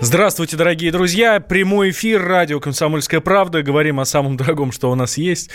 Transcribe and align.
Здравствуйте, 0.00 0.56
дорогие 0.56 0.92
друзья. 0.92 1.40
Прямой 1.40 1.90
эфир 1.90 2.22
радио 2.22 2.60
«Комсомольская 2.60 3.20
правда». 3.20 3.62
Говорим 3.62 3.98
о 3.98 4.04
самом 4.04 4.36
дорогом, 4.36 4.70
что 4.70 4.92
у 4.92 4.94
нас 4.94 5.18
есть, 5.18 5.50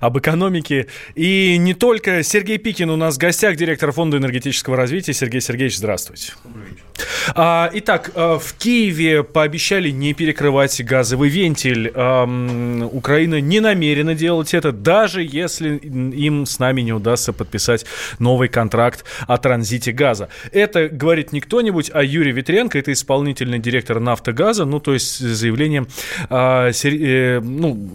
об 0.00 0.16
экономике. 0.16 0.86
И 1.16 1.56
не 1.58 1.74
только. 1.74 2.22
Сергей 2.22 2.58
Пикин 2.58 2.90
у 2.90 2.96
нас 2.96 3.16
в 3.16 3.18
гостях, 3.18 3.56
директор 3.56 3.90
Фонда 3.90 4.18
энергетического 4.18 4.76
развития. 4.76 5.12
Сергей 5.14 5.40
Сергеевич, 5.40 5.78
здравствуйте. 5.78 6.34
А, 7.34 7.70
итак, 7.74 8.12
а, 8.14 8.38
в 8.38 8.54
Киеве 8.54 9.24
пообещали 9.24 9.90
не 9.90 10.14
перекрывать 10.14 10.80
газовый 10.84 11.28
вентиль. 11.28 11.88
Украина 11.88 13.40
не 13.40 13.58
намерена 13.58 14.14
делать 14.14 14.54
это, 14.54 14.70
даже 14.70 15.22
если 15.22 15.76
им 15.76 16.46
с 16.46 16.60
нами 16.60 16.82
не 16.82 16.92
удастся 16.92 17.32
подписать 17.32 17.84
новый 18.20 18.48
контракт 18.48 19.04
о 19.26 19.38
транзите 19.38 19.90
газа. 19.90 20.28
Это 20.52 20.88
говорит 20.88 21.32
не 21.32 21.40
кто-нибудь, 21.40 21.90
а 21.92 22.04
Юрий 22.04 22.32
Ветренко, 22.32 22.78
это 22.78 22.92
исполнительный 22.92 23.58
директор 23.58 23.87
«Нафтогаза», 23.94 24.64
ну, 24.64 24.80
то 24.80 24.92
есть 24.92 25.18
заявлением, 25.18 25.88
а, 26.28 26.70
э, 26.70 27.40
ну, 27.40 27.88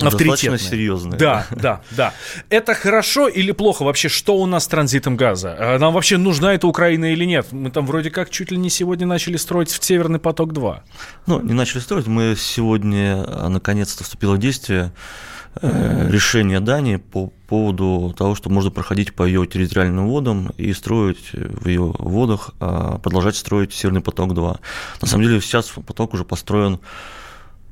авторитетные. 0.00 0.58
серьезные. 0.58 1.18
Да, 1.18 1.46
да, 1.50 1.82
да. 1.90 2.14
Это 2.48 2.74
хорошо 2.74 3.28
или 3.28 3.52
плохо 3.52 3.84
вообще? 3.84 4.08
Что 4.08 4.36
у 4.36 4.46
нас 4.46 4.64
с 4.64 4.66
транзитом 4.68 5.16
газа? 5.16 5.56
А 5.58 5.78
нам 5.78 5.92
вообще 5.92 6.16
нужна 6.16 6.54
эта 6.54 6.66
Украина 6.66 7.12
или 7.12 7.24
нет? 7.24 7.48
Мы 7.50 7.70
там 7.70 7.86
вроде 7.86 8.10
как 8.10 8.30
чуть 8.30 8.50
ли 8.50 8.56
не 8.56 8.70
сегодня 8.70 9.06
начали 9.06 9.36
строить 9.36 9.70
в 9.70 9.84
Северный 9.84 10.18
поток-2. 10.18 10.80
Ну, 11.26 11.40
не 11.40 11.52
начали 11.52 11.80
строить. 11.80 12.06
Мы 12.06 12.34
сегодня 12.38 13.24
а, 13.26 13.48
наконец-то 13.48 14.04
вступило 14.04 14.34
в 14.34 14.38
действие 14.38 14.84
э, 14.86 15.41
решение 15.60 16.60
Дании 16.60 16.96
по 16.96 17.28
поводу 17.46 18.14
того, 18.16 18.34
что 18.34 18.48
можно 18.48 18.70
проходить 18.70 19.14
по 19.14 19.24
ее 19.24 19.46
территориальным 19.46 20.08
водам 20.08 20.50
и 20.56 20.72
строить 20.72 21.32
в 21.32 21.68
ее 21.68 21.94
водах, 21.98 22.50
а, 22.60 22.98
продолжать 22.98 23.36
строить 23.36 23.74
Северный 23.74 24.00
поток-2. 24.00 24.60
На 25.02 25.06
самом 25.06 25.24
деле 25.24 25.40
сейчас 25.40 25.68
поток 25.68 26.14
уже 26.14 26.24
построен 26.24 26.80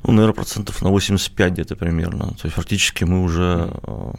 ну, 0.02 0.12
наверное, 0.12 0.34
процентов 0.34 0.80
на 0.82 0.90
85 0.90 1.52
где-то 1.52 1.76
примерно. 1.76 2.28
То 2.28 2.44
есть 2.44 2.54
фактически 2.54 3.04
мы 3.04 3.22
уже 3.22 3.70
э, 3.82 4.12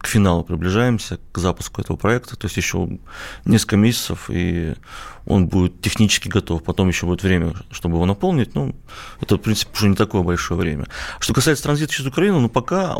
к, 0.00 0.06
финалу 0.06 0.42
приближаемся, 0.42 1.18
к 1.32 1.38
запуску 1.38 1.82
этого 1.82 1.96
проекта. 1.96 2.36
То 2.36 2.46
есть 2.46 2.56
еще 2.56 2.98
несколько 3.44 3.76
месяцев, 3.76 4.30
и 4.30 4.74
он 5.26 5.48
будет 5.48 5.82
технически 5.82 6.28
готов. 6.28 6.62
Потом 6.62 6.88
еще 6.88 7.06
будет 7.06 7.22
время, 7.22 7.52
чтобы 7.70 7.96
его 7.96 8.06
наполнить. 8.06 8.54
Ну, 8.54 8.74
это, 9.20 9.36
в 9.36 9.40
принципе, 9.40 9.70
уже 9.74 9.88
не 9.88 9.96
такое 9.96 10.22
большое 10.22 10.58
время. 10.58 10.86
Что 11.18 11.34
касается 11.34 11.64
транзита 11.64 11.92
через 11.92 12.08
Украину, 12.08 12.40
ну, 12.40 12.48
пока 12.48 12.96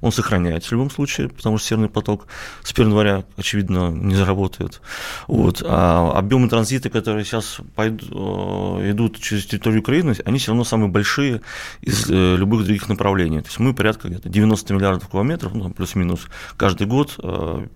он 0.00 0.12
сохраняется 0.12 0.70
в 0.70 0.72
любом 0.72 0.90
случае, 0.90 1.28
потому 1.28 1.58
что 1.58 1.68
Северный 1.68 1.88
поток 1.88 2.26
с 2.62 2.72
1 2.72 2.86
января, 2.86 3.24
очевидно, 3.36 3.90
не 3.90 4.14
заработает. 4.14 4.80
Вот. 5.26 5.62
А 5.64 6.12
объемы 6.16 6.48
транзита, 6.48 6.90
которые 6.90 7.24
сейчас 7.24 7.58
пойдут, 7.74 8.08
э, 8.10 8.90
идут 8.90 9.20
через 9.20 9.46
территорию 9.46 9.80
Украины, 9.80 10.14
они 10.24 10.38
все 10.38 10.48
равно 10.48 10.64
самые 10.64 10.88
большие 10.88 11.42
из 11.80 12.10
э, 12.10 12.36
любых 12.36 12.64
других 12.64 12.88
направлений. 12.88 13.40
То 13.40 13.48
есть 13.48 13.58
мы 13.58 13.74
порядка 13.74 14.08
где-то 14.08 14.28
90 14.28 14.74
миллиардов 14.74 15.08
километров, 15.08 15.54
ну, 15.54 15.70
плюс-минус, 15.70 16.28
каждый 16.56 16.86
год 16.86 17.14
э, 17.22 17.66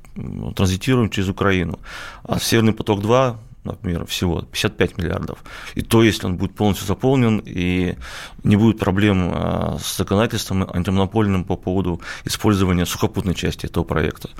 транзитируем 0.56 1.10
через 1.10 1.28
Украину. 1.28 1.78
А 2.22 2.38
Северный 2.38 2.72
поток-2 2.72 3.36
например, 3.64 4.06
всего 4.06 4.42
55 4.42 4.98
миллиардов. 4.98 5.38
И 5.74 5.82
то, 5.82 6.02
если 6.02 6.26
он 6.26 6.36
будет 6.36 6.54
полностью 6.54 6.86
заполнен, 6.86 7.42
и 7.44 7.96
не 8.42 8.56
будет 8.56 8.78
проблем 8.78 9.30
а, 9.32 9.78
с 9.80 9.96
законодательством 9.96 10.68
антимонопольным 10.70 11.44
по 11.44 11.56
поводу 11.56 12.00
использования 12.24 12.86
сухопутной 12.86 13.34
части 13.34 13.66
этого 13.66 13.84
проекта. 13.84 14.30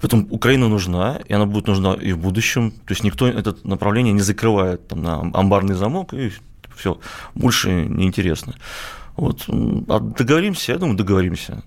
Поэтому 0.00 0.26
Украина 0.30 0.68
нужна, 0.68 1.20
и 1.28 1.32
она 1.32 1.46
будет 1.46 1.66
нужна 1.66 1.94
и 1.94 2.12
в 2.12 2.18
будущем. 2.18 2.70
То 2.70 2.92
есть 2.92 3.04
никто 3.04 3.26
это 3.26 3.56
направление 3.64 4.12
не 4.12 4.20
закрывает 4.20 4.88
там, 4.88 5.02
на 5.02 5.20
амбарный 5.20 5.74
замок, 5.74 6.14
и 6.14 6.32
все, 6.76 6.98
больше 7.34 7.70
неинтересно. 7.70 8.54
Вот. 9.16 9.44
А 9.48 10.00
договоримся, 10.00 10.72
я 10.72 10.78
думаю, 10.78 10.96
договоримся. 10.96 11.62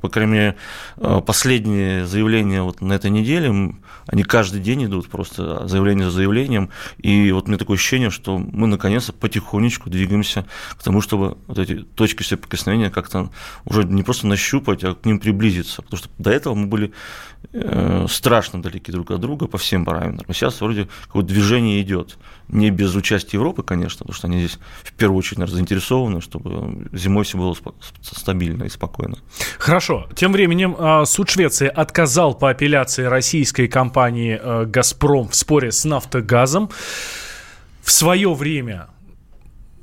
По 0.00 0.08
крайней 0.08 0.32
мере, 0.32 0.56
э, 0.96 1.20
последние 1.24 2.04
заявления 2.06 2.62
вот 2.62 2.80
на 2.80 2.92
этой 2.92 3.10
неделе, 3.10 3.74
они 4.06 4.24
каждый 4.24 4.60
день 4.60 4.86
идут, 4.86 5.08
просто 5.08 5.66
заявление 5.68 6.06
за 6.06 6.16
заявлением. 6.16 6.70
И 6.98 7.30
вот 7.30 7.46
меня 7.46 7.58
такое 7.58 7.76
ощущение, 7.76 8.10
что 8.10 8.38
мы 8.38 8.66
наконец-то 8.66 9.12
потихонечку 9.12 9.90
двигаемся 9.90 10.46
к 10.70 10.82
тому, 10.82 11.00
чтобы 11.00 11.38
вот 11.46 11.58
эти 11.58 11.76
точки 11.76 12.24
соприкосновения 12.24 12.90
как-то 12.90 13.30
уже 13.64 13.84
не 13.84 14.02
просто 14.02 14.26
нащупать, 14.26 14.82
а 14.82 14.94
к 14.94 15.04
ним 15.04 15.20
приблизиться. 15.20 15.82
Потому 15.82 15.98
что 15.98 16.08
до 16.18 16.30
этого 16.30 16.54
мы 16.54 16.66
были 16.66 16.92
э, 17.52 18.06
страшно 18.08 18.60
далеки 18.60 18.90
друг 18.90 19.12
от 19.12 19.20
друга 19.20 19.46
по 19.46 19.58
всем 19.58 19.84
параметрам. 19.84 20.24
А 20.26 20.32
сейчас 20.32 20.60
вроде 20.60 20.88
какое-то 21.06 21.28
движение 21.28 21.80
идет. 21.80 22.18
Не 22.48 22.70
без 22.70 22.94
участия 22.94 23.36
Европы, 23.36 23.62
конечно, 23.62 23.98
потому 23.98 24.14
что 24.14 24.26
они 24.26 24.38
здесь 24.38 24.58
в 24.82 24.92
первую 24.94 25.18
очередь 25.18 25.38
наверное, 25.38 25.56
заинтересованы, 25.56 26.20
чтобы 26.20 26.88
зимой 26.92 27.24
все 27.24 27.36
было 27.36 27.54
стабильно 28.00 28.64
и 28.64 28.68
спокойно. 28.68 29.18
Хорошо. 29.58 30.08
Тем 30.14 30.32
временем 30.32 30.74
а, 30.78 31.04
суд 31.04 31.28
Швеции 31.28 31.68
отказал 31.68 32.34
по 32.34 32.50
апелляции 32.50 33.04
российской 33.04 33.68
компании 33.68 34.40
э, 34.42 34.64
«Газпром» 34.64 35.28
в 35.28 35.34
споре 35.34 35.72
с 35.72 35.84
«Нафтогазом». 35.84 36.70
В 37.82 37.90
свое 37.90 38.32
время 38.34 38.88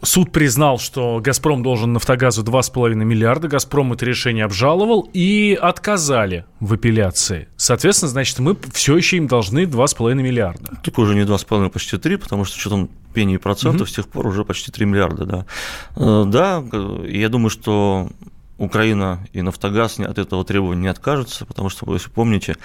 Суд 0.05 0.31
признал, 0.31 0.77
что 0.77 1.19
«Газпром» 1.21 1.63
должен 1.63 1.93
«Нафтогазу» 1.93 2.43
2,5 2.43 2.93
миллиарда. 2.93 3.47
«Газпром» 3.47 3.93
это 3.93 4.05
решение 4.05 4.45
обжаловал 4.45 5.09
и 5.13 5.57
отказали 5.59 6.45
в 6.59 6.73
апелляции. 6.73 7.47
Соответственно, 7.57 8.09
значит, 8.09 8.37
мы 8.39 8.55
все 8.73 8.95
еще 8.95 9.17
им 9.17 9.27
должны 9.27 9.63
2,5 9.63 10.13
миллиарда. 10.13 10.79
Так 10.83 10.97
уже 10.99 11.15
не 11.15 11.21
2,5, 11.21 11.65
а 11.65 11.69
почти 11.69 11.97
3, 11.97 12.17
потому 12.17 12.45
что 12.45 12.59
что-то 12.59 12.87
пение 13.13 13.39
процентов, 13.39 13.87
mm-hmm. 13.87 13.91
с 13.91 13.95
тех 13.95 14.07
пор 14.07 14.27
уже 14.27 14.45
почти 14.45 14.71
3 14.71 14.85
миллиарда, 14.85 15.25
да. 15.25 15.45
Э, 15.95 16.23
да, 16.27 16.63
я 17.07 17.29
думаю, 17.29 17.49
что 17.49 18.09
Украина 18.57 19.25
и 19.33 19.41
Нафтогаз 19.41 19.99
от 19.99 20.17
этого 20.17 20.45
требования 20.45 20.81
не 20.83 20.87
откажутся, 20.87 21.45
потому 21.45 21.69
что, 21.69 21.91
если 21.93 22.09
помните, 22.09 22.55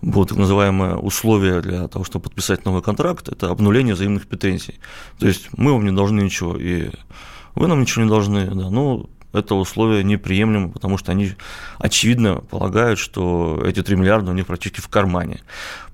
было 0.00 0.26
так 0.26 0.38
называемое 0.38 0.96
условие 0.96 1.60
для 1.60 1.88
того, 1.88 2.04
чтобы 2.04 2.24
подписать 2.24 2.64
новый 2.64 2.82
контракт, 2.82 3.28
это 3.28 3.50
обнуление 3.50 3.94
взаимных 3.94 4.28
претензий. 4.28 4.78
То 5.18 5.26
есть 5.26 5.48
мы 5.56 5.72
вам 5.72 5.84
не 5.84 5.92
должны 5.92 6.20
ничего, 6.20 6.56
и 6.56 6.90
вы 7.54 7.66
нам 7.66 7.80
ничего 7.80 8.04
не 8.04 8.10
должны, 8.10 8.46
да, 8.46 8.70
ну, 8.70 9.10
это 9.32 9.54
условие 9.54 10.02
неприемлемо, 10.04 10.70
потому 10.70 10.98
что 10.98 11.12
они, 11.12 11.32
очевидно, 11.78 12.36
полагают, 12.36 12.98
что 12.98 13.62
эти 13.64 13.82
3 13.82 13.96
миллиарда 13.96 14.30
у 14.30 14.34
них 14.34 14.46
практически 14.46 14.80
в 14.80 14.88
кармане. 14.88 15.40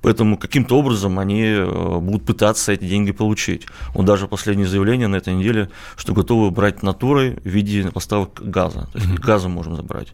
Поэтому 0.03 0.39
каким-то 0.39 0.79
образом 0.79 1.19
они 1.19 1.43
э, 1.43 1.99
будут 1.99 2.25
пытаться 2.25 2.73
эти 2.73 2.85
деньги 2.85 3.11
получить. 3.11 3.67
Вот 3.93 4.05
даже 4.07 4.29
последнее 4.29 4.69
заявление 4.69 5.09
на 5.09 5.17
этой 5.17 5.35
неделе, 5.35 5.69
что 5.97 6.15
готовы 6.15 6.51
брать 6.51 6.83
натурой 6.83 7.39
в 7.43 7.49
виде 7.49 7.91
поставок 7.91 8.41
газа. 8.41 8.89
То 8.93 8.99
есть 8.99 9.11
mm-hmm. 9.11 9.21
газа 9.21 9.49
можем 9.49 9.75
забрать. 9.75 10.09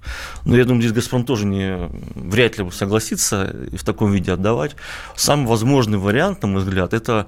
Но 0.47 0.57
я 0.57 0.65
думаю, 0.65 0.83
здесь 0.83 0.95
«Газпром» 0.95 1.25
тоже 1.25 1.45
не, 1.45 1.91
вряд 2.15 2.59
ли 2.59 2.71
согласится 2.71 3.55
в 3.73 3.85
таком 3.85 4.13
виде 4.13 4.33
отдавать. 4.33 4.77
Самый 5.15 5.47
возможный 5.47 5.99
вариант, 5.99 6.43
на 6.43 6.49
мой 6.49 6.63
взгляд, 6.63 6.95
это, 6.95 7.27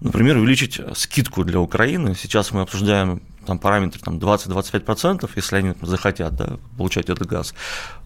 например, 0.00 0.38
увеличить 0.38 0.80
скидку 0.94 1.44
для 1.44 1.60
Украины. 1.60 2.14
Сейчас 2.14 2.50
мы 2.50 2.62
обсуждаем 2.62 3.20
там 3.46 3.58
параметр 3.58 3.98
там, 4.00 4.18
20-25%, 4.18 5.30
если 5.36 5.56
они 5.56 5.74
захотят 5.82 6.34
да, 6.36 6.58
получать 6.76 7.08
этот 7.08 7.26
газ, 7.26 7.54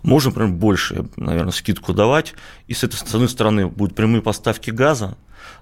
можно, 0.02 0.30
например, 0.30 0.52
больше, 0.52 1.06
наверное, 1.16 1.52
скидку 1.52 1.92
давать, 1.92 2.34
и 2.68 2.74
с, 2.74 2.84
этой, 2.84 2.96
с 2.96 3.14
одной 3.14 3.28
стороны 3.28 3.66
будут 3.66 3.96
прямые 3.96 4.22
поставки 4.22 4.70
газа, 4.70 5.16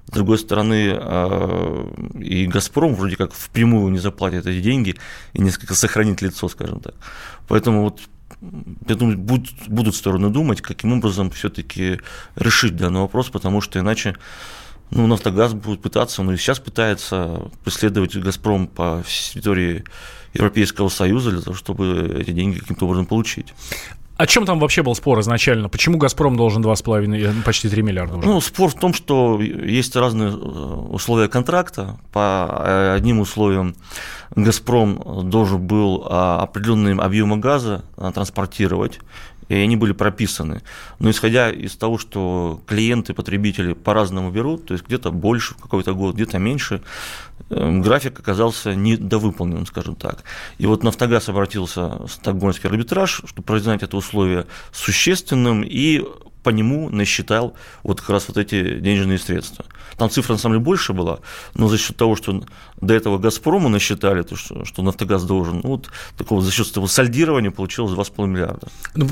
с 0.07 0.11
другой 0.11 0.39
стороны, 0.39 0.97
э, 0.99 1.91
и 2.21 2.47
«Газпром» 2.47 2.95
вроде 2.95 3.17
как 3.17 3.33
впрямую 3.33 3.93
не 3.93 3.99
заплатит 3.99 4.47
эти 4.47 4.61
деньги 4.61 4.97
и 5.33 5.41
несколько 5.41 5.75
сохранит 5.75 6.23
лицо, 6.23 6.49
скажем 6.49 6.81
так. 6.81 6.95
Поэтому 7.47 7.85
вот 7.85 8.01
я 8.89 8.95
думаю, 8.95 9.19
будут, 9.19 9.51
будут 9.67 9.97
стороны 9.97 10.31
думать, 10.31 10.61
каким 10.61 10.93
образом 10.93 11.31
все-таки 11.31 12.01
решить 12.37 12.77
данный 12.77 13.01
вопрос, 13.01 13.31
потому 13.31 13.61
что 13.61 13.79
иначе 13.79 14.17
ну, 14.91 15.07
«Нафтогаз» 15.07 15.55
будет 15.55 15.81
пытаться, 15.81 16.23
он 16.23 16.33
и 16.33 16.37
сейчас 16.37 16.59
пытается 16.59 17.51
преследовать 17.65 18.17
«Газпром» 18.17 18.67
по 18.67 19.03
территории 19.33 19.85
Европейского 20.35 20.89
Союза 20.89 21.31
для 21.31 21.41
того, 21.41 21.57
чтобы 21.57 22.17
эти 22.19 22.31
деньги 22.31 22.59
каким-то 22.59 22.87
образом 22.87 23.07
получить. 23.07 23.55
О 24.19 24.27
чем 24.27 24.47
там 24.47 24.59
вообще 24.59 24.83
был 24.83 24.97
спор 24.97 25.21
изначально? 25.21 25.69
Почему 25.69 25.97
«Газпром» 25.97 26.37
должен 26.37 26.61
2,5, 26.61 27.15
э, 27.15 27.43
почти 27.45 27.69
3 27.69 27.83
миллиарда 27.83 28.17
уже? 28.17 28.27
Ну, 28.27 28.41
спор 28.41 28.69
в 28.69 28.75
том, 28.75 28.93
что 28.93 29.41
есть 29.41 29.95
разные 29.95 30.31
э, 30.31 30.33
условия 30.33 31.29
контракта. 31.29 32.01
По 32.13 32.63
э, 32.65 32.95
одним 32.97 33.21
условиям 33.21 33.77
«Газпром» 34.35 35.31
должен 35.31 35.65
был 35.65 36.05
а, 36.11 36.43
определенный 36.43 36.95
объемы 36.97 37.39
газа 37.39 37.85
транспортировать 37.97 38.99
и 39.49 39.55
они 39.55 39.77
были 39.77 39.93
прописаны. 39.93 40.63
Но 40.99 41.11
исходя 41.11 41.51
из 41.51 41.77
того, 41.77 41.99
что 41.99 42.61
клиенты, 42.67 43.15
потребители 43.15 43.73
по-разному 43.73 44.31
берут, 44.31 44.67
то 44.67 44.75
есть 44.75 44.87
где-то 44.87 45.11
больше 45.11 45.55
в 45.55 45.59
какой-то 45.59 45.95
год, 45.95 46.15
где-то 46.15 46.39
меньше, 46.39 46.83
эм, 47.51 47.83
график 47.83 48.19
оказался 48.19 48.75
недовыполнен, 48.75 49.67
скажем 49.67 49.95
так. 49.95 50.25
И 50.59 50.67
вот 50.67 50.83
«Нафтогаз» 50.83 51.29
обратился 51.29 52.07
в 52.07 52.09
Стокгольмский 52.09 52.69
арбитраж, 52.69 53.23
чтобы 53.25 53.43
признать 53.43 53.83
это 53.83 53.97
условие 53.97 54.47
существенным 54.73 55.63
и 55.63 56.05
по 56.43 56.51
нему 56.51 56.89
насчитал 56.91 57.55
вот 57.83 58.01
как 58.01 58.11
раз 58.11 58.29
вот 58.29 58.37
эти 58.37 58.79
денежные 58.81 59.19
средства. 59.19 59.65
Там 59.97 60.11
цифра 60.11 60.35
на 60.35 60.39
самом 60.39 60.57
деле 60.57 60.65
больше 60.65 60.93
была, 60.93 61.19
но 61.55 61.69
за 61.69 61.79
счет 61.79 61.97
того, 61.97 62.17
что 62.17 62.45
до 62.81 62.95
этого 62.95 63.19
«Газпрому» 63.19 63.69
насчитали, 63.69 64.23
то, 64.23 64.37
что, 64.37 64.65
что 64.65 64.83
«Нафтогаз» 64.83 65.25
должен, 65.25 65.61
ну, 65.63 65.71
вот 65.71 65.91
такого 66.17 66.41
за 66.41 66.53
счет 66.53 66.71
этого 66.71 66.87
сальдирования 66.87 67.51
получилось 67.51 67.93
2,5 67.93 68.27
миллиарда. 68.27 68.69
Ну, 68.95 69.09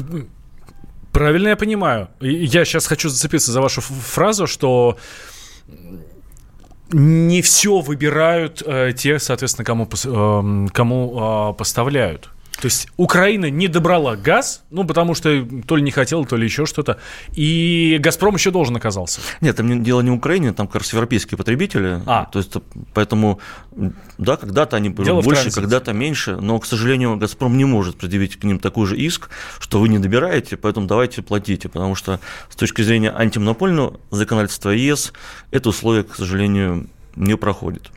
правильно 1.12 1.48
я 1.48 1.56
понимаю. 1.56 2.08
Я 2.20 2.64
сейчас 2.64 2.86
хочу 2.86 3.08
зацепиться 3.08 3.52
за 3.52 3.60
вашу 3.60 3.80
фразу, 3.80 4.46
что 4.46 4.96
не 6.92 7.42
все 7.42 7.80
выбирают 7.80 8.62
э, 8.64 8.92
те, 8.96 9.18
соответственно, 9.18 9.64
кому, 9.64 9.88
э, 9.88 10.66
кому 10.72 11.50
э, 11.50 11.54
поставляют. 11.58 12.30
То 12.60 12.66
есть 12.66 12.88
Украина 12.96 13.50
не 13.50 13.68
добрала 13.68 14.16
газ, 14.16 14.64
ну, 14.70 14.84
потому 14.84 15.14
что 15.14 15.46
то 15.66 15.76
ли 15.76 15.82
не 15.82 15.90
хотела, 15.90 16.24
то 16.24 16.36
ли 16.36 16.44
еще 16.44 16.64
что-то, 16.64 16.98
и 17.34 17.98
«Газпром» 18.00 18.34
еще 18.34 18.50
должен 18.50 18.76
оказался. 18.76 19.20
Нет, 19.40 19.56
там 19.56 19.82
дело 19.82 20.00
не 20.00 20.10
в 20.10 20.14
Украине, 20.14 20.52
там 20.52 20.66
как 20.66 20.82
раз 20.82 20.92
европейские 20.92 21.36
потребители. 21.36 22.00
А. 22.06 22.26
То 22.26 22.38
есть, 22.38 22.54
поэтому, 22.94 23.40
да, 24.18 24.36
когда-то 24.36 24.76
они 24.76 24.88
были 24.88 25.10
больше, 25.20 25.50
когда-то 25.50 25.92
меньше, 25.92 26.36
но, 26.36 26.58
к 26.58 26.66
сожалению, 26.66 27.16
«Газпром» 27.16 27.56
не 27.56 27.64
может 27.64 27.98
предъявить 27.98 28.36
к 28.36 28.44
ним 28.44 28.58
такой 28.58 28.86
же 28.86 28.96
иск, 28.96 29.28
что 29.58 29.78
вы 29.78 29.88
не 29.88 29.98
добираете, 29.98 30.56
поэтому 30.56 30.86
давайте 30.86 31.22
платите, 31.22 31.68
потому 31.68 31.94
что 31.94 32.20
с 32.48 32.56
точки 32.56 32.82
зрения 32.82 33.10
антимонопольного 33.10 34.00
законодательства 34.10 34.70
ЕС 34.70 35.12
это 35.50 35.68
условие, 35.68 36.04
к 36.04 36.14
сожалению, 36.14 36.88
не 37.16 37.36
проходит. 37.36 37.90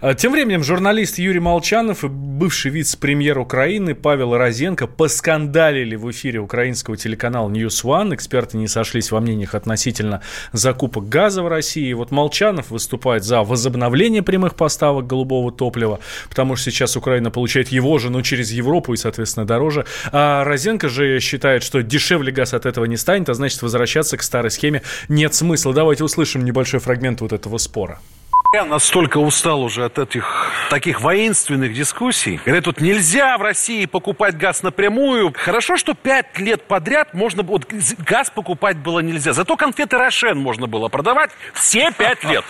А, 0.00 0.14
тем 0.14 0.32
временем 0.32 0.62
журналист 0.64 1.18
Юрий 1.18 1.40
Молчанов 1.40 2.04
и 2.04 2.08
бывший 2.08 2.70
вице-премьер 2.70 3.38
Украины 3.38 3.94
Павел 3.94 4.36
Розенко 4.36 4.86
поскандалили 4.86 5.96
в 5.96 6.10
эфире 6.10 6.40
украинского 6.40 6.96
телеканала 6.96 7.48
News 7.48 7.84
One. 7.84 8.14
Эксперты 8.14 8.56
не 8.56 8.68
сошлись 8.68 9.10
во 9.10 9.20
мнениях 9.20 9.54
относительно 9.54 10.22
закупок 10.52 11.08
газа 11.08 11.42
в 11.42 11.48
России. 11.48 11.92
Вот 11.92 12.10
Молчанов 12.10 12.70
выступает 12.70 13.24
за 13.24 13.42
возобновление 13.42 14.22
прямых 14.22 14.54
поставок 14.54 15.06
голубого 15.06 15.52
топлива, 15.52 16.00
потому 16.28 16.56
что 16.56 16.70
сейчас 16.70 16.96
Украина 16.96 17.30
получает 17.30 17.68
его 17.68 17.98
же, 17.98 18.10
но 18.10 18.22
через 18.22 18.50
Европу 18.50 18.94
и, 18.94 18.96
соответственно, 18.96 19.46
дороже. 19.46 19.86
А 20.10 20.44
Розенко 20.44 20.88
же 20.88 21.20
считает, 21.20 21.62
что 21.62 21.82
дешевле 21.82 22.32
газ 22.32 22.54
от 22.54 22.66
этого 22.66 22.86
не 22.86 22.96
станет, 22.96 23.28
а 23.28 23.34
значит, 23.34 23.62
возвращаться 23.62 24.16
к 24.16 24.22
старой 24.22 24.50
схеме 24.50 24.82
нет 25.08 25.34
смысла. 25.34 25.72
Давайте 25.72 26.04
услышим 26.04 26.44
небольшой 26.44 26.80
фрагмент 26.80 27.20
вот 27.20 27.32
этого 27.32 27.58
спора. 27.58 28.00
Я 28.54 28.66
настолько 28.66 29.16
устал 29.16 29.41
уже 29.50 29.84
от 29.84 29.98
этих 29.98 30.50
таких 30.70 31.00
воинственных 31.00 31.74
дискуссий. 31.74 32.40
Когда 32.44 32.60
тут 32.60 32.80
нельзя 32.80 33.36
в 33.38 33.42
России 33.42 33.86
покупать 33.86 34.36
газ 34.36 34.62
напрямую. 34.62 35.32
Хорошо, 35.36 35.76
что 35.76 35.94
пять 35.94 36.38
лет 36.38 36.62
подряд 36.64 37.14
можно 37.14 37.42
вот, 37.42 37.66
газ 37.98 38.30
покупать 38.30 38.76
было 38.78 39.00
нельзя. 39.00 39.32
Зато 39.32 39.56
конфеты 39.56 39.98
Рошен 39.98 40.38
можно 40.38 40.66
было 40.66 40.88
продавать 40.88 41.30
все 41.54 41.90
пять 41.92 42.22
лет. 42.24 42.44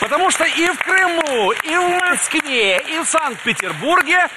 Потому 0.00 0.30
что 0.30 0.44
и 0.44 0.68
в 0.68 0.78
Крыму, 0.78 1.52
и 1.52 1.76
в 1.76 2.00
Москве, 2.00 2.78
и 2.78 2.98
в 2.98 3.06
Санкт-Петербурге 3.06 4.28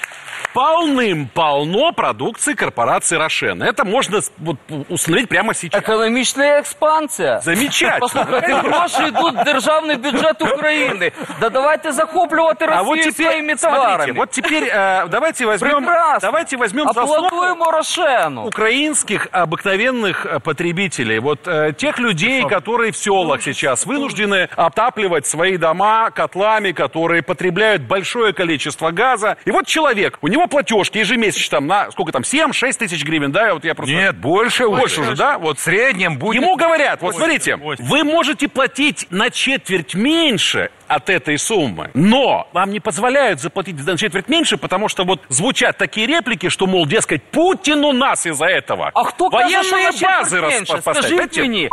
полным-полно 0.55 1.93
продукции 1.93 2.55
корпорации 2.55 3.17
Рошен. 3.17 3.63
Это 3.63 3.85
можно 3.85 4.21
вот, 4.39 4.57
установить 4.89 5.29
прямо 5.29 5.55
сейчас. 5.55 5.83
Економічна 5.83 6.59
експансія. 6.59 7.41
Замечательно. 7.41 7.99
Послухайте, 8.01 8.55
гроші 8.55 9.03
йдуть 9.09 9.35
в 9.35 9.45
державний 9.45 9.97
бюджет 9.97 10.43
України. 10.43 11.13
Да 11.41 11.49
давайте 11.49 11.93
захоплювати 11.93 12.67
Росію 12.67 12.81
а 12.81 12.83
вот 12.83 12.99
теперь, 12.99 13.27
своими 13.27 13.55
товарами. 13.55 13.89
Смотрите, 13.95 14.13
вот 14.19 14.31
теперь 14.31 14.65
э, 14.65 15.09
давайте 15.09 15.47
возьмем, 15.47 15.85
Прекрасно. 15.85 16.19
давайте 16.21 16.57
возьмем 16.57 16.89
Аплодуємо 16.89 17.71
Рошену. 17.71 18.43
украинских 18.47 19.29
обыкновенных 19.33 20.27
э, 20.27 20.41
потребителей, 20.41 21.19
вот 21.19 21.49
э, 21.49 21.73
тех 21.73 21.99
людей, 21.99 22.45
которые 22.49 22.91
в 22.93 22.97
селах 22.97 23.43
сейчас 23.43 23.87
вынуждены 23.87 24.49
отапливать 24.57 25.27
свои 25.27 25.57
дома 25.57 26.11
котлами, 26.11 26.73
которые 26.73 27.23
потребляют 27.23 27.83
большое 27.83 28.33
количество 28.33 28.91
газа. 28.91 29.37
И 29.45 29.51
вот 29.51 29.67
человек, 29.67 30.19
у 30.23 30.26
него 30.28 30.48
платежки 30.48 30.98
ежемесячно 30.98 31.58
там 31.58 31.68
на 31.68 31.92
сколько 31.92 32.12
там, 32.12 32.22
7-6 32.22 32.74
тысяч 32.74 33.04
гривен, 33.04 33.32
да? 33.32 33.54
Вот 33.54 33.64
я 33.64 33.76
просто... 33.76 33.94
Нет, 33.94 34.18
больше, 34.18 34.68
больше 34.68 35.02
уже, 35.02 35.16
да? 35.16 35.38
Вот 35.38 35.60
в 35.60 35.62
среднем 35.62 36.18
будет... 36.18 36.42
Ему 36.42 36.56
говорят, 36.56 37.02
вот 37.02 37.14
8, 37.14 37.18
смотрите, 37.18 37.56
8. 37.56 37.84
вы 37.86 38.04
можете 38.04 38.48
платить 38.48 39.08
на 39.10 39.30
четверть 39.30 39.96
меньше 39.96 40.70
от 40.88 41.10
этой 41.10 41.38
суммы, 41.38 41.92
но 41.94 42.48
вам 42.54 42.72
не 42.72 42.80
позволяют 42.80 43.42
заплатить 43.42 43.86
на 43.86 43.98
четверть 43.98 44.30
меньше, 44.30 44.58
потому 44.58 44.88
что 44.88 45.04
вот 45.04 45.22
звучат 45.30 45.78
такие 45.78 46.08
реплики, 46.08 46.50
что, 46.50 46.68
мол, 46.68 46.86
дескать, 46.86 47.24
Путин 47.24 47.84
у 47.84 47.92
нас 47.92 48.26
из-за 48.26 48.46
этого. 48.46 48.92
А 48.94 49.04
кто 49.04 49.30
Военные 49.30 49.92
базы 50.02 50.42
меньше? 50.42 50.82
Скажите 50.82 51.44
мне. 51.44 51.70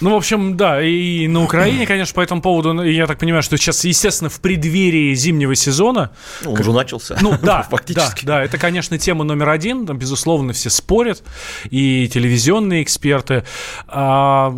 Ну, 0.00 0.10
в 0.10 0.16
общем, 0.16 0.56
да, 0.56 0.82
и 0.82 1.26
на 1.26 1.42
Украине, 1.42 1.86
конечно, 1.86 2.14
по 2.14 2.20
этому 2.20 2.40
поводу, 2.40 2.72
ну, 2.72 2.82
я 2.82 3.06
так 3.06 3.18
понимаю, 3.18 3.42
что 3.42 3.56
сейчас, 3.56 3.84
естественно, 3.84 4.30
в 4.30 4.40
преддверии 4.40 5.14
зимнего 5.14 5.54
сезона... 5.54 6.10
Ну, 6.44 6.52
он 6.52 6.60
уже 6.60 6.72
начался. 6.72 7.18
Ну, 7.20 7.36
да, 7.42 7.62
фактически. 7.70 8.24
Да, 8.24 8.38
да, 8.38 8.44
это, 8.44 8.58
конечно, 8.58 8.98
тема 8.98 9.24
номер 9.24 9.50
один, 9.50 9.86
там, 9.86 9.98
безусловно, 9.98 10.52
все 10.52 10.70
спорят, 10.70 11.22
и 11.64 12.08
телевизионные 12.12 12.82
эксперты. 12.82 13.44
А 13.88 14.54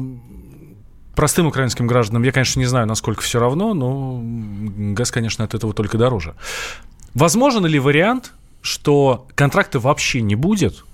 простым 1.14 1.46
украинским 1.46 1.86
гражданам 1.86 2.22
я, 2.22 2.32
конечно, 2.32 2.60
не 2.60 2.66
знаю, 2.66 2.86
насколько 2.86 3.22
все 3.22 3.40
равно, 3.40 3.74
но 3.74 4.20
газ, 4.94 5.10
конечно, 5.10 5.44
от 5.44 5.54
этого 5.54 5.72
только 5.72 5.98
дороже. 5.98 6.34
Возможен 7.14 7.66
ли 7.66 7.78
вариант, 7.78 8.32
что 8.62 9.26
контракта 9.34 9.80
вообще 9.80 10.22
не 10.22 10.34
будет, 10.34 10.84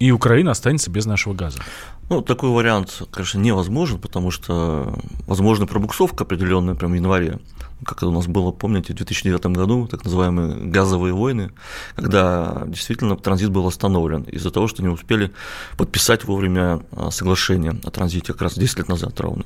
и 0.00 0.10
Украина 0.10 0.50
останется 0.50 0.90
без 0.90 1.06
нашего 1.06 1.34
газа? 1.34 1.60
Ну, 2.08 2.22
такой 2.22 2.50
вариант, 2.50 3.02
конечно, 3.12 3.38
невозможен, 3.38 4.00
потому 4.00 4.32
что 4.32 4.98
возможна 5.28 5.66
пробуксовка 5.66 6.24
определенная 6.24 6.74
прямо 6.74 6.94
в 6.94 6.96
январе. 6.96 7.38
Как 7.84 7.98
это 7.98 8.08
у 8.08 8.10
нас 8.10 8.26
было, 8.26 8.50
помните, 8.50 8.94
в 8.94 8.96
2009 8.96 9.46
году, 9.46 9.86
так 9.86 10.04
называемые 10.04 10.66
газовые 10.66 11.14
войны, 11.14 11.52
когда 11.94 12.64
действительно 12.66 13.16
транзит 13.16 13.50
был 13.50 13.66
остановлен 13.66 14.22
из-за 14.22 14.50
того, 14.50 14.68
что 14.68 14.82
не 14.82 14.88
успели 14.88 15.32
подписать 15.76 16.24
вовремя 16.24 16.80
а, 16.92 17.10
соглашение 17.10 17.78
о 17.84 17.90
транзите 17.90 18.32
как 18.32 18.42
раз 18.42 18.54
10 18.58 18.78
лет 18.78 18.88
назад 18.88 19.20
ровно. 19.20 19.44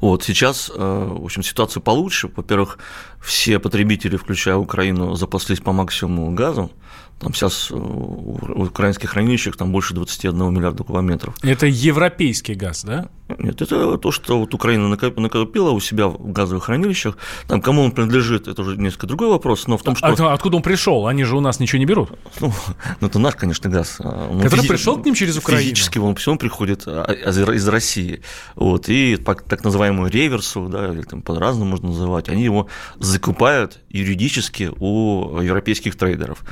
Вот, 0.00 0.22
сейчас, 0.22 0.70
э, 0.74 1.08
в 1.10 1.24
общем, 1.24 1.42
ситуация 1.42 1.80
получше. 1.80 2.30
Во-первых, 2.34 2.78
все 3.20 3.58
потребители, 3.58 4.16
включая 4.16 4.56
Украину, 4.56 5.14
запаслись 5.16 5.60
по 5.60 5.72
максимуму 5.72 6.32
газом. 6.32 6.70
Там 7.20 7.34
сейчас 7.34 7.70
в 7.70 8.62
украинских 8.62 9.10
хранилищах 9.10 9.56
там 9.56 9.72
больше 9.72 9.94
21 9.94 10.54
миллиарда 10.54 10.84
кубометров. 10.84 11.34
Это 11.42 11.66
европейский 11.66 12.54
газ, 12.54 12.84
да? 12.84 13.08
Нет, 13.36 13.60
это 13.60 13.98
то, 13.98 14.10
что 14.10 14.40
вот 14.40 14.54
Украина 14.54 14.88
накопила 14.88 15.70
у 15.70 15.80
себя 15.80 16.08
в 16.08 16.32
газовых 16.32 16.64
хранилищах. 16.64 17.18
Там 17.46 17.60
кому 17.60 17.82
он 17.82 17.90
принадлежит, 17.90 18.48
это 18.48 18.62
уже 18.62 18.76
несколько 18.78 19.06
другой 19.06 19.28
вопрос, 19.28 19.66
но 19.66 19.76
в 19.76 19.82
том, 19.82 19.96
что... 19.96 20.06
А 20.06 20.32
откуда 20.32 20.56
он 20.56 20.62
пришел? 20.62 21.06
Они 21.06 21.24
же 21.24 21.36
у 21.36 21.40
нас 21.40 21.60
ничего 21.60 21.78
не 21.78 21.84
берут. 21.84 22.10
Ну, 22.40 22.52
ну 23.00 23.08
это 23.08 23.18
наш, 23.18 23.34
конечно, 23.34 23.68
газ. 23.68 23.96
А, 23.98 24.28
он 24.30 24.40
Который 24.40 24.60
физи... 24.60 24.68
пришел 24.68 25.02
к 25.02 25.04
ним 25.04 25.14
через 25.14 25.36
Украину? 25.36 25.62
Физически 25.62 25.98
он 25.98 26.14
все 26.14 26.36
приходит 26.36 26.84
а, 26.86 27.02
из 27.12 27.68
России. 27.68 28.22
Вот, 28.54 28.88
и 28.88 29.16
так 29.16 29.62
называемую 29.62 30.10
реверсу, 30.10 30.68
да, 30.68 30.92
или 30.92 31.02
там 31.02 31.20
по-разному 31.20 31.72
можно 31.72 31.88
называть, 31.88 32.30
они 32.30 32.44
его 32.44 32.68
закупают 32.98 33.80
юридически 33.90 34.70
у 34.78 35.40
европейских 35.40 35.96
трейдеров. 35.96 36.44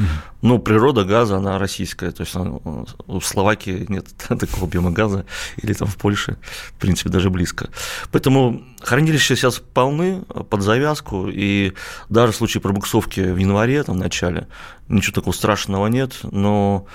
Ну, 0.42 0.55
природа 0.58 1.04
газа, 1.04 1.36
она 1.36 1.58
российская, 1.58 2.10
то 2.10 2.22
есть 2.22 2.34
в 2.34 3.22
Словакии 3.22 3.86
нет 3.88 4.06
такого 4.28 4.66
объема 4.66 4.90
газа, 4.90 5.26
или 5.56 5.72
там 5.72 5.88
в 5.88 5.96
Польше 5.96 6.38
в 6.76 6.78
принципе, 6.78 7.10
даже 7.10 7.30
близко. 7.30 7.68
Поэтому 8.12 8.62
хранилища 8.80 9.36
сейчас 9.36 9.58
полны 9.58 10.22
под 10.22 10.62
завязку, 10.62 11.28
и 11.28 11.72
даже 12.08 12.32
в 12.32 12.36
случае 12.36 12.60
пробуксовки 12.60 13.20
в 13.20 13.36
январе, 13.36 13.82
там, 13.82 13.96
в 13.96 13.98
начале, 13.98 14.48
ничего 14.88 15.14
такого 15.14 15.32
страшного 15.32 15.86
нет, 15.86 16.18
но 16.22 16.86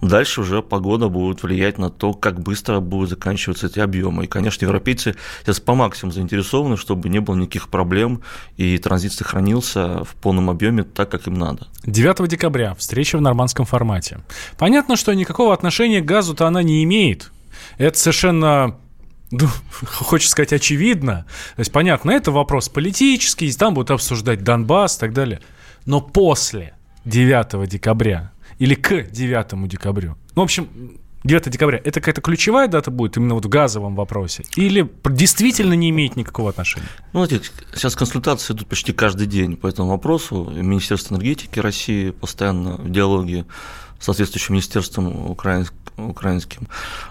Дальше 0.00 0.42
уже 0.42 0.62
погода 0.62 1.08
будет 1.08 1.42
влиять 1.42 1.78
на 1.78 1.90
то, 1.90 2.12
как 2.12 2.40
быстро 2.40 2.80
будут 2.80 3.10
заканчиваться 3.10 3.66
эти 3.66 3.80
объемы. 3.80 4.24
И, 4.24 4.26
конечно, 4.28 4.64
европейцы 4.64 5.16
сейчас 5.42 5.58
по 5.60 5.74
максимуму 5.74 6.12
заинтересованы, 6.12 6.76
чтобы 6.76 7.08
не 7.08 7.20
было 7.20 7.34
никаких 7.34 7.68
проблем 7.68 8.22
и 8.56 8.78
транзит 8.78 9.12
сохранился 9.12 10.04
в 10.04 10.14
полном 10.14 10.50
объеме 10.50 10.84
так, 10.84 11.10
как 11.10 11.26
им 11.26 11.34
надо. 11.34 11.66
9 11.84 12.28
декабря 12.28 12.74
встреча 12.74 13.18
в 13.18 13.20
нормандском 13.20 13.66
формате. 13.66 14.20
Понятно, 14.56 14.96
что 14.96 15.12
никакого 15.14 15.52
отношения 15.52 16.00
к 16.00 16.04
газу-то 16.04 16.46
она 16.46 16.62
не 16.62 16.84
имеет. 16.84 17.32
Это 17.76 17.98
совершенно 17.98 18.76
ну, 19.30 19.48
хочется 19.82 20.32
сказать, 20.32 20.52
очевидно. 20.52 21.26
То 21.56 21.60
есть, 21.60 21.72
понятно, 21.72 22.12
это 22.12 22.30
вопрос 22.30 22.68
политический, 22.68 23.52
там 23.52 23.74
будут 23.74 23.90
обсуждать 23.90 24.44
Донбасс 24.44 24.96
и 24.96 25.00
так 25.00 25.12
далее. 25.12 25.40
Но 25.86 26.00
после 26.00 26.74
9 27.04 27.68
декабря 27.68 28.32
или 28.58 28.74
к 28.74 29.10
9 29.10 29.68
декабрю? 29.68 30.16
Ну, 30.34 30.42
в 30.42 30.44
общем, 30.44 30.68
9 31.24 31.50
декабря, 31.50 31.78
это 31.78 32.00
какая-то 32.00 32.20
ключевая 32.20 32.68
дата 32.68 32.90
будет 32.90 33.16
именно 33.16 33.34
вот 33.34 33.44
в 33.44 33.48
газовом 33.48 33.96
вопросе? 33.96 34.44
Или 34.56 34.88
действительно 35.04 35.74
не 35.74 35.90
имеет 35.90 36.16
никакого 36.16 36.50
отношения? 36.50 36.86
Ну, 37.12 37.24
знаете, 37.24 37.50
сейчас 37.74 37.96
консультации 37.96 38.54
идут 38.54 38.68
почти 38.68 38.92
каждый 38.92 39.26
день 39.26 39.56
по 39.56 39.66
этому 39.66 39.90
вопросу. 39.90 40.50
Министерство 40.50 41.14
энергетики 41.14 41.58
России 41.58 42.10
постоянно 42.10 42.76
в 42.76 42.90
диалоге 42.90 43.46
с 43.98 44.04
соответствующим 44.04 44.54
министерством 44.54 45.30
украинским 45.30 45.76
украинским. 45.98 46.68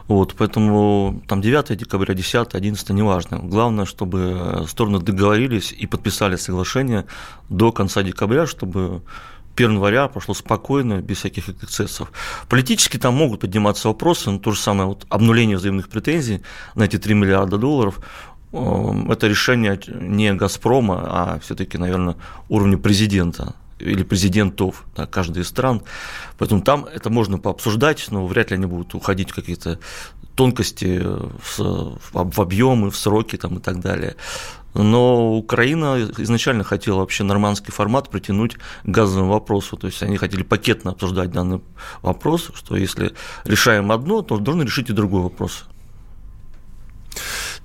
Вот, 0.08 0.34
поэтому 0.38 1.22
там 1.28 1.42
9 1.42 1.78
декабря, 1.78 2.14
10, 2.14 2.56
11, 2.56 2.90
неважно. 2.92 3.40
Главное, 3.40 3.86
чтобы 3.86 4.66
стороны 4.68 5.00
договорились 5.00 5.74
и 5.74 5.88
подписали 5.88 6.38
соглашение 6.38 7.06
до 7.50 7.72
конца 7.72 8.04
декабря, 8.04 8.48
чтобы 8.48 9.02
1 9.58 9.72
января 9.72 10.08
прошло 10.08 10.34
спокойно, 10.34 11.02
без 11.02 11.18
всяких 11.18 11.50
эксцессов. 11.50 12.12
Политически 12.48 12.98
там 12.98 13.16
могут 13.16 13.42
подниматься 13.42 13.88
вопросы, 13.88 14.30
но 14.30 14.38
то 14.38 14.52
же 14.52 14.60
самое 14.60 14.88
вот 14.88 15.06
обнуление 15.10 15.58
взаимных 15.58 15.90
претензий 15.90 16.42
на 16.76 16.84
эти 16.84 16.98
3 16.98 17.14
миллиарда 17.16 17.58
долларов, 17.58 18.00
эм, 18.54 19.12
это 19.12 19.28
решение 19.28 19.80
не 19.88 20.34
«Газпрома», 20.34 21.04
а 21.06 21.40
все-таки, 21.40 21.78
наверное, 21.78 22.16
уровня 22.50 22.78
президента 22.78 23.56
или 23.80 24.04
президентов 24.04 24.86
да, 24.96 25.06
каждой 25.06 25.44
из 25.44 25.48
стран. 25.48 25.82
Поэтому 26.38 26.62
там 26.62 26.86
это 26.86 27.10
можно 27.10 27.38
пообсуждать, 27.38 28.06
но 28.10 28.26
вряд 28.26 28.52
ли 28.52 28.58
они 28.58 28.66
будут 28.66 28.96
уходить 28.96 29.32
в 29.32 29.36
какие-то 29.36 29.80
тонкости 30.36 31.02
в, 31.02 31.98
в 32.12 32.42
объемы, 32.42 32.92
в 32.92 32.96
сроки 32.96 33.38
там, 33.38 33.58
и 33.58 33.60
так 33.60 33.80
далее. 33.80 34.16
Но 34.74 35.36
Украина 35.36 36.08
изначально 36.18 36.64
хотела 36.64 37.00
вообще 37.00 37.24
нормандский 37.24 37.74
формат 37.74 38.10
притянуть 38.10 38.56
к 38.56 38.60
газовому 38.86 39.34
вопросу. 39.34 39.78
То 39.78 39.88
есть 39.88 40.04
они 40.04 40.18
хотели 40.18 40.44
пакетно 40.44 40.92
обсуждать 40.92 41.32
данный 41.32 41.62
вопрос, 42.02 42.52
что 42.54 42.76
если 42.76 43.14
решаем 43.44 43.92
одно, 43.92 44.22
то 44.22 44.38
должны 44.38 44.64
решить 44.64 44.90
и 44.90 44.94
другой 44.94 45.22
вопрос. 45.24 45.66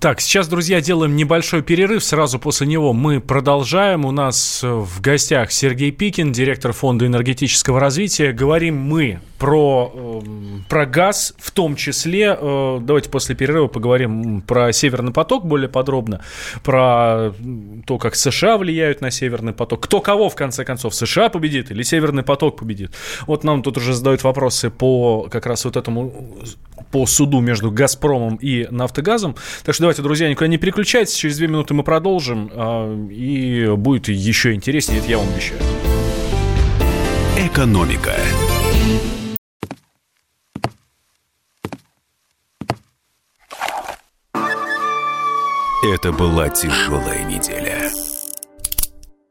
Так, 0.03 0.21
сейчас, 0.21 0.49
друзья, 0.49 0.81
делаем 0.81 1.15
небольшой 1.15 1.63
перерыв. 1.63 2.03
Сразу 2.03 2.41
после 2.41 2.67
него 2.67 2.93
мы 2.93 3.21
продолжаем. 3.21 4.05
У 4.05 4.11
нас 4.11 4.59
в 4.61 5.01
гостях 5.01 5.53
Сергей 5.53 5.93
Пикин, 5.93 6.33
директор 6.33 6.73
Фонда 6.73 7.07
энергетического 7.07 7.79
развития. 7.79 8.33
Говорим 8.33 8.79
мы 8.79 9.21
про, 9.39 9.93
эм, 9.95 10.65
про 10.69 10.87
газ, 10.87 11.35
в 11.39 11.53
том 11.53 11.77
числе, 11.77 12.37
э, 12.41 12.79
давайте 12.81 13.11
после 13.11 13.37
перерыва 13.37 13.69
поговорим 13.69 14.41
про 14.41 14.73
Северный 14.73 15.13
поток 15.13 15.45
более 15.45 15.69
подробно, 15.69 16.21
про 16.65 17.33
то, 17.85 17.99
как 17.99 18.15
США 18.15 18.59
влияют 18.59 19.01
на 19.01 19.11
Северный 19.11 19.53
поток, 19.53 19.83
кто 19.83 20.01
кого, 20.01 20.29
в 20.29 20.35
конце 20.35 20.65
концов, 20.65 20.95
США 20.95 21.29
победит 21.29 21.71
или 21.73 21.83
Северный 21.83 22.23
поток 22.23 22.59
победит. 22.59 22.93
Вот 23.27 23.43
нам 23.43 23.65
тут 23.65 23.79
уже 23.79 23.95
задают 23.95 24.23
вопросы 24.23 24.71
по 24.71 25.29
как 25.31 25.47
раз 25.47 25.65
вот 25.65 25.77
этому, 25.77 26.37
по 26.93 27.07
суду 27.07 27.41
между 27.41 27.71
Газпромом 27.73 28.37
и 28.37 28.69
Нафтогазом. 28.71 29.35
Так 29.65 29.75
что 29.75 29.85
давайте, 29.85 30.03
друзья, 30.03 30.29
никуда 30.29 30.47
не 30.47 30.59
переключайтесь. 30.59 31.15
Через 31.15 31.39
две 31.39 31.49
минуты 31.49 31.75
мы 31.75 31.83
продолжим. 31.83 32.51
А, 32.55 33.09
и 33.11 33.67
будет 33.77 34.09
еще 34.09 34.53
интереснее, 34.53 35.01
это 35.01 35.09
я 35.09 35.19
вам 35.19 35.29
обещаю. 35.33 35.61
Экономика. 37.39 38.15
Это 45.85 46.13
была 46.13 46.49
тяжелая 46.49 47.25
неделя. 47.25 47.91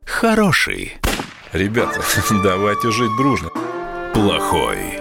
Хороший. 0.06 0.98
Ребята, 1.54 2.02
давайте 2.44 2.92
жить 2.92 3.16
дружно. 3.18 3.50
Плохой. 4.14 5.01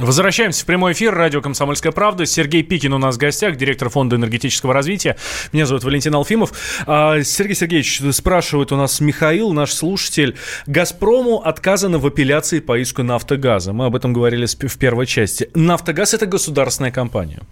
Возвращаемся 0.00 0.62
в 0.62 0.66
прямой 0.66 0.92
эфир. 0.92 1.14
Радио 1.14 1.42
«Комсомольская 1.42 1.92
правда». 1.92 2.24
Сергей 2.24 2.62
Пикин 2.62 2.94
у 2.94 2.98
нас 2.98 3.16
в 3.16 3.18
гостях, 3.18 3.56
директор 3.56 3.90
Фонда 3.90 4.16
энергетического 4.16 4.72
развития. 4.72 5.16
Меня 5.52 5.66
зовут 5.66 5.84
Валентин 5.84 6.14
Алфимов. 6.14 6.52
А, 6.86 7.22
Сергей 7.22 7.54
Сергеевич, 7.54 8.00
спрашивает 8.12 8.72
у 8.72 8.76
нас 8.76 9.00
Михаил, 9.00 9.52
наш 9.52 9.72
слушатель. 9.72 10.38
«Газпрому 10.66 11.46
отказано 11.46 11.98
в 11.98 12.06
апелляции 12.06 12.60
по 12.60 12.78
иску 12.78 13.02
«Нафтогаза». 13.02 13.74
Мы 13.74 13.84
об 13.84 13.94
этом 13.94 14.14
говорили 14.14 14.46
в 14.46 14.78
первой 14.78 15.04
части. 15.04 15.50
«Нафтогаз»— 15.54 16.14
это 16.14 16.24
государственная 16.24 16.92
компания. 16.92 17.42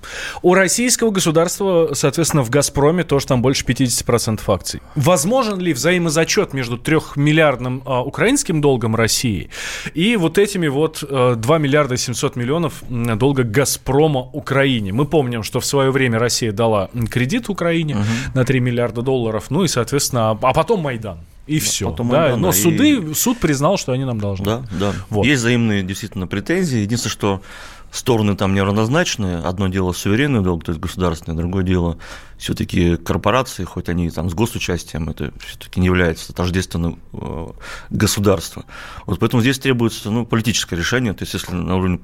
У 0.40 0.54
российского 0.54 1.10
государства, 1.10 1.90
соответственно, 1.92 2.44
в 2.44 2.48
«Газпроме» 2.48 3.04
тоже 3.04 3.26
там 3.26 3.42
больше 3.42 3.66
50% 3.66 4.40
акций. 4.46 4.80
Возможен 4.94 5.60
ли 5.60 5.74
взаимозачет 5.74 6.54
между 6.54 6.78
трехмиллиардным 6.78 7.82
а, 7.84 8.02
украинским 8.02 8.62
долгом 8.62 8.96
России 8.96 9.50
и 9.92 10.16
вот 10.16 10.38
этими 10.38 10.68
вот 10.68 11.04
а, 11.06 11.34
2 11.34 11.58
миллиарда 11.58 11.98
700 11.98 12.37
миллионов 12.38 12.82
долга 12.88 13.42
«Газпрома» 13.42 14.20
Украине. 14.20 14.92
Мы 14.92 15.04
помним, 15.04 15.42
что 15.42 15.60
в 15.60 15.64
свое 15.64 15.90
время 15.90 16.18
Россия 16.18 16.52
дала 16.52 16.90
кредит 17.10 17.48
Украине 17.48 17.96
угу. 17.96 18.04
на 18.34 18.44
3 18.44 18.60
миллиарда 18.60 19.02
долларов, 19.02 19.46
ну 19.50 19.64
и, 19.64 19.68
соответственно, 19.68 20.30
а 20.30 20.52
потом 20.52 20.80
Майдан. 20.80 21.18
И 21.46 21.60
все. 21.60 21.90
Потом 21.90 22.10
да, 22.10 22.20
Майдан, 22.20 22.40
но 22.40 22.48
да, 22.48 22.52
суды, 22.52 22.90
и... 22.96 23.14
суд 23.14 23.38
признал, 23.38 23.78
что 23.78 23.92
они 23.92 24.04
нам 24.04 24.20
должны. 24.20 24.44
Да, 24.44 24.62
да. 24.70 24.92
Вот. 25.08 25.24
Есть 25.24 25.40
взаимные 25.40 25.82
действительно 25.82 26.26
претензии. 26.26 26.78
Единственное, 26.78 27.12
что 27.12 27.42
стороны 27.90 28.36
там 28.36 28.54
неравнозначные. 28.54 29.38
Одно 29.38 29.68
дело 29.68 29.92
суверенный 29.92 30.42
долг, 30.42 30.64
то 30.64 30.72
есть 30.72 30.80
государственное, 30.80 31.36
другое 31.36 31.64
дело 31.64 31.98
все-таки 32.36 32.96
корпорации, 32.96 33.64
хоть 33.64 33.88
они 33.88 34.10
там 34.10 34.30
с 34.30 34.34
госучастием, 34.34 35.08
это 35.08 35.32
все-таки 35.44 35.80
не 35.80 35.86
является 35.86 36.32
тождественным 36.32 36.98
э, 37.12 37.46
государством. 37.90 38.64
Вот 39.06 39.18
поэтому 39.18 39.42
здесь 39.42 39.58
требуется 39.58 40.10
ну, 40.10 40.26
политическое 40.26 40.76
решение. 40.76 41.14
То 41.14 41.22
есть 41.22 41.34
если 41.34 41.52
на 41.52 41.76
уровне 41.76 42.00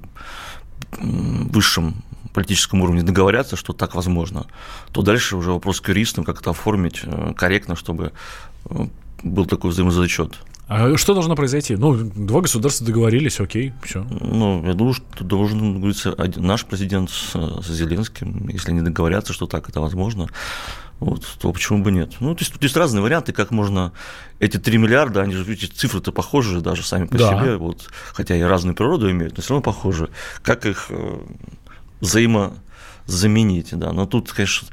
высшем 0.99 2.03
политическом 2.33 2.83
уровне 2.83 3.03
договорятся, 3.03 3.57
что 3.57 3.73
так 3.73 3.95
возможно, 3.95 4.47
то 4.93 5.03
дальше 5.03 5.37
уже 5.37 5.53
вопрос 5.53 5.81
к 5.81 5.89
юристам, 5.89 6.25
как 6.25 6.41
это 6.41 6.51
оформить 6.51 7.01
э, 7.05 7.33
корректно, 7.35 7.77
чтобы 7.77 8.13
э, 8.65 8.87
был 9.23 9.47
такой 9.47 9.71
взаимозачет. 9.71 10.35
А 10.67 10.97
что 10.97 11.13
должно 11.13 11.37
произойти? 11.37 11.77
Ну, 11.77 11.95
два 11.95 12.41
государства 12.41 12.87
договорились, 12.87 13.39
окей, 13.39 13.75
все. 13.83 14.05
Ну, 14.05 14.65
я 14.65 14.73
думаю, 14.73 14.95
что 14.95 15.23
должен 15.23 15.81
говорится 15.81 16.15
наш 16.37 16.65
президент 16.65 17.11
с, 17.11 17.33
с 17.33 17.67
Зеленским, 17.67 18.49
если 18.49 18.71
они 18.71 18.81
договорятся, 18.81 19.35
что 19.35 19.47
так 19.47 19.69
это 19.69 19.81
возможно, 19.81 20.29
вот, 21.01 21.27
то 21.39 21.53
почему 21.53 21.83
бы 21.83 21.93
нет? 21.93 22.15
Ну, 22.21 22.35
то 22.35 22.41
есть 22.41 22.53
тут 22.53 22.63
есть 22.63 22.77
разные 22.77 23.03
варианты, 23.03 23.33
как 23.33 23.51
можно 23.51 23.93
эти 24.39 24.57
3 24.57 24.79
миллиарда, 24.79 25.21
они 25.21 25.35
же, 25.35 25.45
видите, 25.45 25.73
цифры-то 25.73 26.13
похожи 26.13 26.61
даже 26.61 26.83
сами 26.83 27.07
по 27.07 27.19
да. 27.19 27.39
себе, 27.39 27.57
вот, 27.57 27.91
хотя 28.15 28.35
и 28.35 28.41
разную 28.41 28.75
природу 28.75 29.11
имеют, 29.11 29.37
но 29.37 29.43
все 29.43 29.55
равно 29.55 29.63
похожи. 29.63 30.09
Как 30.43 30.65
их 30.65 30.87
э, 30.89 31.19
взаимозаменить, 32.01 33.69
да? 33.73 33.93
Но 33.93 34.07
тут, 34.07 34.33
конечно, 34.33 34.69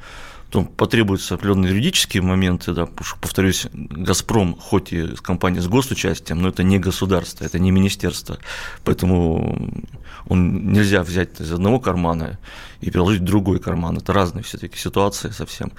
Потом 0.51 0.65
потребуются 0.65 1.36
определенные 1.36 1.70
юридические 1.70 2.22
моменты, 2.22 2.74
да, 2.74 2.86
потому 2.86 3.05
что, 3.05 3.17
повторюсь, 3.20 3.67
«Газпром», 3.72 4.58
хоть 4.60 4.91
и 4.91 5.15
компания 5.15 5.62
с 5.62 5.67
госучастием, 5.70 6.41
но 6.41 6.50
это 6.50 6.62
не 6.63 6.77
государство, 6.77 7.46
это 7.46 7.58
не 7.58 7.72
министерство, 7.72 8.38
поэтому 8.84 9.81
он 10.27 10.74
нельзя 10.74 11.03
взять 11.03 11.39
из 11.39 11.53
одного 11.53 11.79
кармана 11.79 12.38
и 12.81 12.91
переложить 12.91 13.22
в 13.22 13.25
другой 13.25 13.62
карман. 13.62 13.96
Это 13.96 14.12
разные 14.12 14.43
все-таки 14.43 14.77
ситуации 14.77 15.29
совсем. 15.29 15.72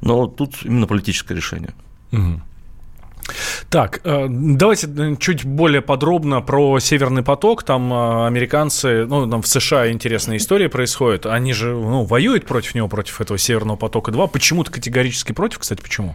Но 0.00 0.26
тут 0.26 0.56
именно 0.64 0.88
политическое 0.88 1.36
решение. 1.36 1.72
Угу. 2.10 2.42
Так, 3.68 4.00
э, 4.04 4.26
давайте 4.28 4.86
э, 4.86 5.16
чуть 5.18 5.44
более 5.44 5.82
подробно 5.82 6.40
про 6.40 6.78
Северный 6.78 7.22
поток. 7.22 7.62
Там 7.62 7.92
э, 7.92 8.26
американцы, 8.26 9.06
ну, 9.06 9.28
там 9.28 9.42
в 9.42 9.46
США 9.46 9.90
интересная 9.90 10.36
история 10.36 10.68
происходит. 10.68 11.26
Они 11.26 11.52
же, 11.52 11.72
ну, 11.72 12.04
воюют 12.04 12.46
против 12.46 12.74
него, 12.74 12.88
против 12.88 13.20
этого 13.20 13.38
Северного 13.38 13.76
потока-2. 13.76 14.28
Почему-то 14.28 14.70
категорически 14.70 15.32
против, 15.32 15.58
кстати, 15.58 15.82
почему? 15.82 16.14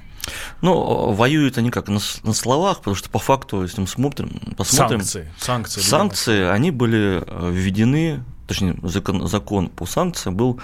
Ну, 0.61 1.11
воюют 1.11 1.57
они 1.57 1.71
как 1.71 1.87
на, 1.87 1.99
на 2.23 2.33
словах, 2.33 2.79
потому 2.79 2.95
что 2.95 3.09
по 3.09 3.19
факту, 3.19 3.63
если 3.63 3.81
мы 3.81 3.87
смотрим, 3.87 4.29
посмотрим... 4.55 4.99
Санкции. 4.99 5.31
Санкции. 5.37 5.81
Санкции, 5.81 6.43
они 6.43 6.71
были 6.71 7.23
введены 7.51 8.23
точнее, 8.51 8.75
закон, 8.83 9.27
закон 9.27 9.69
по 9.69 9.85
санкциям 9.85 10.35
был 10.35 10.59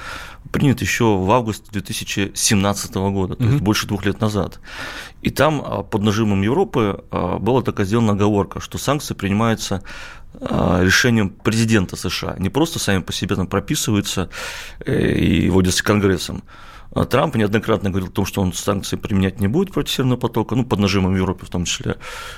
принят 0.52 0.82
еще 0.82 1.18
в 1.18 1.32
августе 1.32 1.66
2017 1.72 2.94
года, 2.96 3.36
то 3.36 3.46
есть 3.46 3.62
больше 3.62 3.88
двух 3.88 4.06
лет 4.06 4.20
назад. 4.20 4.60
И 5.22 5.30
там 5.30 5.62
а, 5.66 5.84
под 5.84 6.02
нажимом 6.02 6.42
Европы 6.42 7.04
а, 7.12 7.40
была 7.40 7.62
такая 7.62 7.86
сделана 7.86 8.12
оговорка, 8.12 8.60
что 8.60 8.78
санкции 8.78 9.14
принимаются 9.14 9.84
а, 10.34 10.82
решением 10.84 11.30
президента 11.30 11.96
США, 11.96 12.36
не 12.40 12.50
просто 12.50 12.78
сами 12.78 13.02
по 13.02 13.14
себе 13.14 13.38
там 13.38 13.48
прописываются 13.48 14.30
э, 14.86 15.14
и 15.14 15.50
вводятся 15.50 15.84
Конгрессом, 15.84 16.44
Трамп 17.10 17.36
неоднократно 17.36 17.90
говорил 17.90 18.10
о 18.10 18.12
том, 18.12 18.26
что 18.26 18.42
он 18.42 18.54
санкции 18.54 18.96
применять 18.96 19.40
не 19.40 19.48
будет 19.48 19.72
против 19.72 19.92
Северного 19.92 20.20
потока, 20.20 20.56
ну, 20.56 20.66
под 20.66 20.80
нажимом 20.80 21.16
Европы 21.16 21.46
в 21.46 21.50
том 21.50 21.66
числе. 21.66 21.98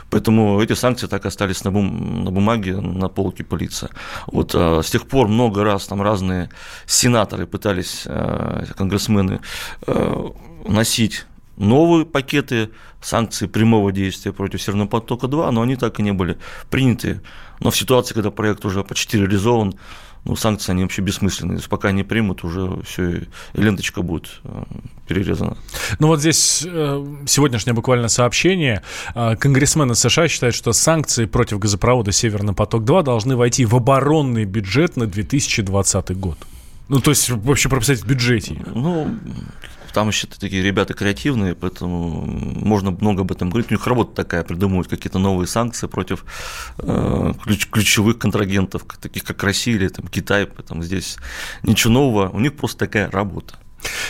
Поэтому 0.09 0.61
эти 0.61 0.73
санкции 0.73 1.07
так 1.07 1.25
остались 1.25 1.63
на, 1.63 1.71
бум, 1.71 2.23
на 2.23 2.31
бумаге, 2.31 2.77
на 2.77 3.09
полке 3.09 3.43
пылиться. 3.43 3.89
Вот 4.27 4.53
а, 4.55 4.81
с 4.81 4.89
тех 4.89 5.07
пор 5.07 5.27
много 5.27 5.63
раз 5.63 5.87
там 5.87 6.01
разные 6.01 6.49
сенаторы 6.85 7.45
пытались, 7.45 8.03
а, 8.05 8.65
конгрессмены, 8.75 9.41
а, 9.87 10.33
вносить 10.65 11.25
новые 11.59 12.05
пакеты 12.05 12.71
санкций 13.01 13.47
прямого 13.47 13.91
действия 13.91 14.33
против 14.33 14.61
Северного 14.61 14.87
потока-2, 14.87 15.51
но 15.51 15.61
они 15.61 15.75
так 15.75 15.99
и 15.99 16.03
не 16.03 16.13
были 16.13 16.37
приняты. 16.69 17.21
Но 17.59 17.69
в 17.69 17.77
ситуации, 17.77 18.13
когда 18.13 18.31
проект 18.31 18.65
уже 18.65 18.83
почти 18.83 19.17
реализован, 19.17 19.75
ну, 20.25 20.35
санкции, 20.35 20.71
они 20.71 20.83
вообще 20.83 21.01
бессмысленные. 21.01 21.59
Пока 21.69 21.91
не 21.91 22.03
примут, 22.03 22.43
уже 22.43 22.81
все, 22.83 23.09
и 23.11 23.27
ленточка 23.53 24.01
будет 24.01 24.41
э, 24.43 24.63
перерезана. 25.07 25.57
Ну 25.99 26.07
вот 26.07 26.19
здесь 26.19 26.63
э, 26.65 27.05
сегодняшнее 27.25 27.73
буквально 27.73 28.09
сообщение. 28.09 28.83
Э, 29.15 29.35
конгрессмены 29.35 29.95
США 29.95 30.27
считают, 30.27 30.55
что 30.55 30.73
санкции 30.73 31.25
против 31.25 31.59
газопровода 31.59 32.11
«Северный 32.11 32.53
поток-2» 32.53 33.03
должны 33.03 33.35
войти 33.35 33.65
в 33.65 33.75
оборонный 33.75 34.45
бюджет 34.45 34.97
на 34.97 35.07
2020 35.07 36.17
год. 36.17 36.37
Ну, 36.89 36.99
то 36.99 37.11
есть 37.11 37.29
вообще 37.29 37.69
прописать 37.69 37.99
в 37.99 38.07
бюджете. 38.07 38.61
Ну, 38.73 39.15
там 39.93 40.09
еще 40.09 40.27
такие 40.27 40.63
ребята 40.63 40.93
креативные, 40.93 41.55
поэтому 41.55 42.25
можно 42.25 42.91
много 42.91 43.21
об 43.21 43.31
этом 43.31 43.49
говорить. 43.49 43.71
У 43.71 43.73
них 43.73 43.87
работа 43.87 44.15
такая, 44.15 44.43
придумывать 44.43 44.87
какие-то 44.87 45.19
новые 45.19 45.47
санкции 45.47 45.87
против 45.87 46.25
э, 46.79 47.33
ключ, 47.43 47.67
ключевых 47.67 48.19
контрагентов, 48.19 48.83
таких 49.01 49.23
как 49.23 49.43
Россия 49.43 49.75
или 49.75 49.87
там, 49.87 50.07
Китай. 50.07 50.45
Поэтому 50.45 50.83
здесь 50.83 51.17
ничего 51.63 51.93
нового, 51.93 52.29
у 52.29 52.39
них 52.39 52.55
просто 52.55 52.79
такая 52.79 53.09
работа. 53.09 53.59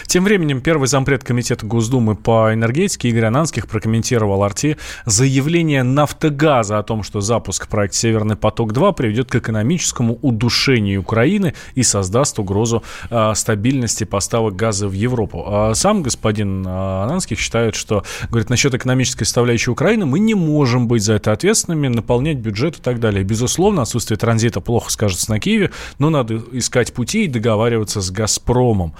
Тем 0.07 0.23
временем 0.23 0.61
первый 0.61 0.87
зампред 0.87 1.23
комитета 1.23 1.65
Госдумы 1.65 2.15
по 2.15 2.53
энергетике 2.53 3.09
Игорь 3.09 3.25
Ананских 3.25 3.67
прокомментировал 3.67 4.43
Арти 4.43 4.77
заявление 5.05 5.83
«Нафтогаза» 5.83 6.79
о 6.79 6.83
том, 6.83 7.03
что 7.03 7.21
запуск 7.21 7.67
проекта 7.67 7.97
«Северный 7.97 8.35
поток-2» 8.35 8.95
приведет 8.95 9.29
к 9.29 9.35
экономическому 9.35 10.17
удушению 10.21 11.01
Украины 11.01 11.53
и 11.75 11.83
создаст 11.83 12.39
угрозу 12.39 12.83
э, 13.09 13.33
стабильности 13.35 14.03
поставок 14.03 14.55
газа 14.55 14.87
в 14.87 14.93
Европу. 14.93 15.43
А 15.45 15.73
сам 15.75 16.01
господин 16.01 16.65
а, 16.67 17.03
Ананских 17.03 17.39
считает, 17.39 17.75
что, 17.75 18.03
говорит, 18.29 18.49
насчет 18.49 18.73
экономической 18.73 19.25
составляющей 19.25 19.71
Украины 19.71 20.05
мы 20.05 20.19
не 20.19 20.33
можем 20.33 20.87
быть 20.87 21.03
за 21.03 21.13
это 21.13 21.31
ответственными, 21.31 21.87
наполнять 21.87 22.37
бюджет 22.37 22.79
и 22.79 22.81
так 22.81 22.99
далее. 22.99 23.23
Безусловно, 23.23 23.83
отсутствие 23.83 24.17
транзита 24.17 24.59
плохо 24.59 24.91
скажется 24.91 25.29
на 25.31 25.39
Киеве, 25.39 25.71
но 25.99 26.09
надо 26.09 26.41
искать 26.51 26.93
пути 26.93 27.25
и 27.25 27.27
договариваться 27.27 28.01
с 28.01 28.11
«Газпромом». 28.11 28.93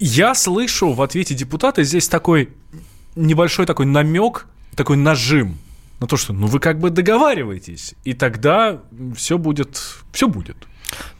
Я 0.00 0.34
слышу 0.34 0.92
в 0.94 1.02
ответе 1.02 1.34
депутата 1.34 1.84
здесь 1.84 2.08
такой 2.08 2.48
небольшой 3.16 3.66
такой 3.66 3.84
намек, 3.84 4.46
такой 4.74 4.96
нажим 4.96 5.58
на 6.00 6.06
то, 6.06 6.16
что 6.16 6.32
ну 6.32 6.46
вы 6.46 6.58
как 6.58 6.80
бы 6.80 6.88
договариваетесь, 6.88 7.94
и 8.04 8.14
тогда 8.14 8.80
все 9.14 9.36
будет, 9.36 9.78
все 10.10 10.26
будет. 10.26 10.56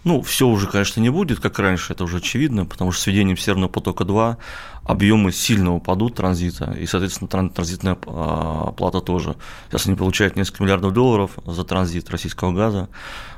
Ну, 0.02 0.22
все 0.22 0.48
уже, 0.48 0.66
конечно, 0.66 1.00
не 1.00 1.10
будет, 1.10 1.40
как 1.40 1.58
раньше, 1.58 1.92
это 1.92 2.04
уже 2.04 2.16
очевидно, 2.16 2.64
потому 2.64 2.90
что 2.90 3.02
с 3.02 3.06
введением 3.06 3.36
Северного 3.36 3.68
потока-2 3.68 4.36
объемы 4.82 5.30
сильно 5.30 5.74
упадут 5.74 6.16
транзита, 6.16 6.72
и, 6.72 6.86
соответственно, 6.86 7.28
транзитная 7.28 7.96
а, 8.06 8.72
плата 8.72 9.00
тоже. 9.00 9.36
Сейчас 9.68 9.86
они 9.86 9.96
получают 9.96 10.36
несколько 10.36 10.64
миллиардов 10.64 10.92
долларов 10.92 11.32
за 11.44 11.64
транзит 11.64 12.10
российского 12.10 12.52
газа, 12.52 12.88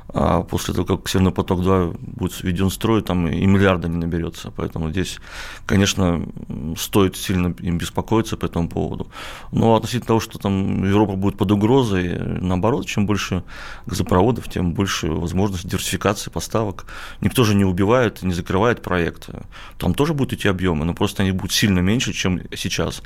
а 0.09 0.43
после 0.43 0.73
того, 0.73 0.97
как 0.97 1.07
Северный 1.07 1.31
поток-2 1.31 1.97
будет 1.99 2.43
введен 2.43 2.69
в 2.69 2.73
строй, 2.73 3.01
там 3.01 3.27
и 3.27 3.45
миллиарда 3.45 3.87
не 3.87 3.97
наберется. 3.97 4.51
Поэтому 4.55 4.89
здесь, 4.91 5.19
конечно, 5.65 6.25
стоит 6.77 7.15
сильно 7.15 7.53
им 7.59 7.77
беспокоиться 7.77 8.37
по 8.37 8.45
этому 8.45 8.69
поводу. 8.69 9.07
Но 9.51 9.75
относительно 9.75 10.07
того, 10.07 10.19
что 10.19 10.39
там 10.39 10.83
Европа 10.83 11.15
будет 11.15 11.37
под 11.37 11.51
угрозой, 11.51 12.19
наоборот, 12.19 12.85
чем 12.85 13.05
больше 13.05 13.43
газопроводов, 13.85 14.49
тем 14.49 14.73
больше 14.73 15.07
возможность 15.07 15.67
диверсификации 15.67 16.29
поставок. 16.29 16.85
Никто 17.21 17.43
же 17.43 17.55
не 17.55 17.65
убивает, 17.65 18.21
не 18.23 18.33
закрывает 18.33 18.81
проекты. 18.81 19.43
Там 19.77 19.93
тоже 19.93 20.13
будут 20.13 20.33
эти 20.33 20.47
объемы, 20.47 20.85
но 20.85 20.93
просто 20.93 21.23
они 21.23 21.31
будут 21.31 21.51
сильно 21.51 21.79
меньше, 21.79 22.13
чем 22.13 22.41
сейчас. 22.55 23.01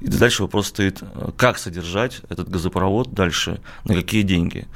И 0.00 0.06
дальше 0.08 0.42
вопрос 0.42 0.68
стоит, 0.68 1.02
как 1.36 1.58
содержать 1.58 2.20
этот 2.28 2.48
газопровод 2.48 3.12
дальше, 3.12 3.60
на 3.84 3.94
какие 3.94 4.22
деньги. 4.22 4.66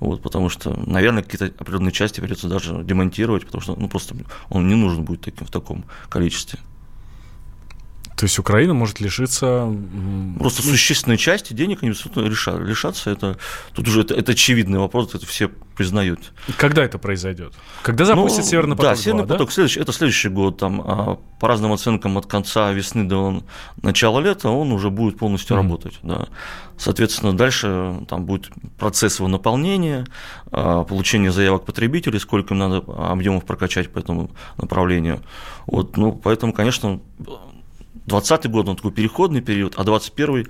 Вот, 0.00 0.22
потому 0.22 0.48
что, 0.48 0.78
наверное, 0.86 1.17
какие-то 1.22 1.46
определенные 1.60 1.92
части 1.92 2.20
придется 2.20 2.48
даже 2.48 2.82
демонтировать, 2.84 3.46
потому 3.46 3.62
что 3.62 3.76
ну, 3.76 3.88
просто 3.88 4.14
он 4.48 4.68
не 4.68 4.74
нужен 4.74 5.04
будет 5.04 5.22
таким, 5.22 5.46
в 5.46 5.50
таком 5.50 5.84
количестве. 6.08 6.58
То 8.18 8.24
есть 8.24 8.36
Украина 8.36 8.74
может 8.74 8.98
лишиться... 8.98 9.72
Просто 10.40 10.62
ну, 10.64 10.72
существенной 10.72 11.16
части 11.16 11.52
денег 11.52 11.84
они 11.84 11.92
лишат, 11.92 12.58
лишаться. 12.58 13.10
Это, 13.10 13.38
тут 13.74 13.86
уже 13.86 14.00
это, 14.00 14.12
это 14.12 14.32
очевидный 14.32 14.80
вопрос, 14.80 15.14
это 15.14 15.24
все 15.24 15.48
признают. 15.76 16.32
Когда 16.56 16.82
это 16.82 16.98
произойдет? 16.98 17.54
Когда 17.82 18.04
запустят 18.04 18.44
ну, 18.44 18.50
Северный 18.50 18.76
поток? 18.76 18.90
Да, 18.90 18.96
Северный 18.96 19.24
2, 19.24 19.34
поток, 19.36 19.48
да? 19.48 19.54
следующий, 19.54 19.78
это 19.78 19.92
следующий 19.92 20.28
год. 20.30 20.58
Там, 20.58 20.82
а, 20.84 21.18
по 21.38 21.46
разным 21.46 21.72
оценкам 21.72 22.18
от 22.18 22.26
конца 22.26 22.72
весны 22.72 23.04
до 23.04 23.44
начала 23.82 24.18
лета 24.18 24.48
он 24.48 24.72
уже 24.72 24.90
будет 24.90 25.16
полностью 25.16 25.54
mm-hmm. 25.54 25.62
работать. 25.62 25.98
Да. 26.02 26.26
Соответственно, 26.76 27.36
дальше 27.36 28.04
там 28.08 28.24
будет 28.24 28.50
процесс 28.78 29.20
его 29.20 29.28
наполнения, 29.28 30.06
а, 30.50 30.82
получение 30.82 31.30
заявок 31.30 31.64
потребителей, 31.64 32.18
сколько 32.18 32.54
им 32.54 32.58
надо 32.58 32.82
объемов 32.96 33.44
прокачать 33.44 33.92
по 33.92 34.00
этому 34.00 34.32
направлению. 34.56 35.20
Вот, 35.66 35.96
ну, 35.96 36.12
поэтому, 36.12 36.52
конечно, 36.52 37.00
2020 38.08 38.50
год, 38.50 38.68
он 38.68 38.76
такой 38.76 38.92
переходный 38.92 39.40
период, 39.40 39.74
а 39.76 39.84
2021 39.84 40.48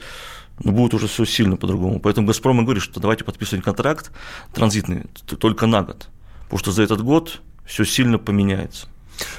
ну, 0.64 0.72
будет 0.72 0.94
уже 0.94 1.06
все 1.06 1.24
сильно 1.24 1.56
по-другому. 1.56 2.00
Поэтому 2.00 2.26
«Газпром» 2.26 2.60
и 2.60 2.64
говорит, 2.64 2.82
что 2.82 3.00
давайте 3.00 3.24
подписывать 3.24 3.64
контракт 3.64 4.10
транзитный 4.52 5.04
только 5.38 5.66
на 5.66 5.82
год, 5.82 6.08
потому 6.44 6.58
что 6.58 6.72
за 6.72 6.82
этот 6.82 7.02
год 7.02 7.40
все 7.64 7.84
сильно 7.84 8.18
поменяется. 8.18 8.88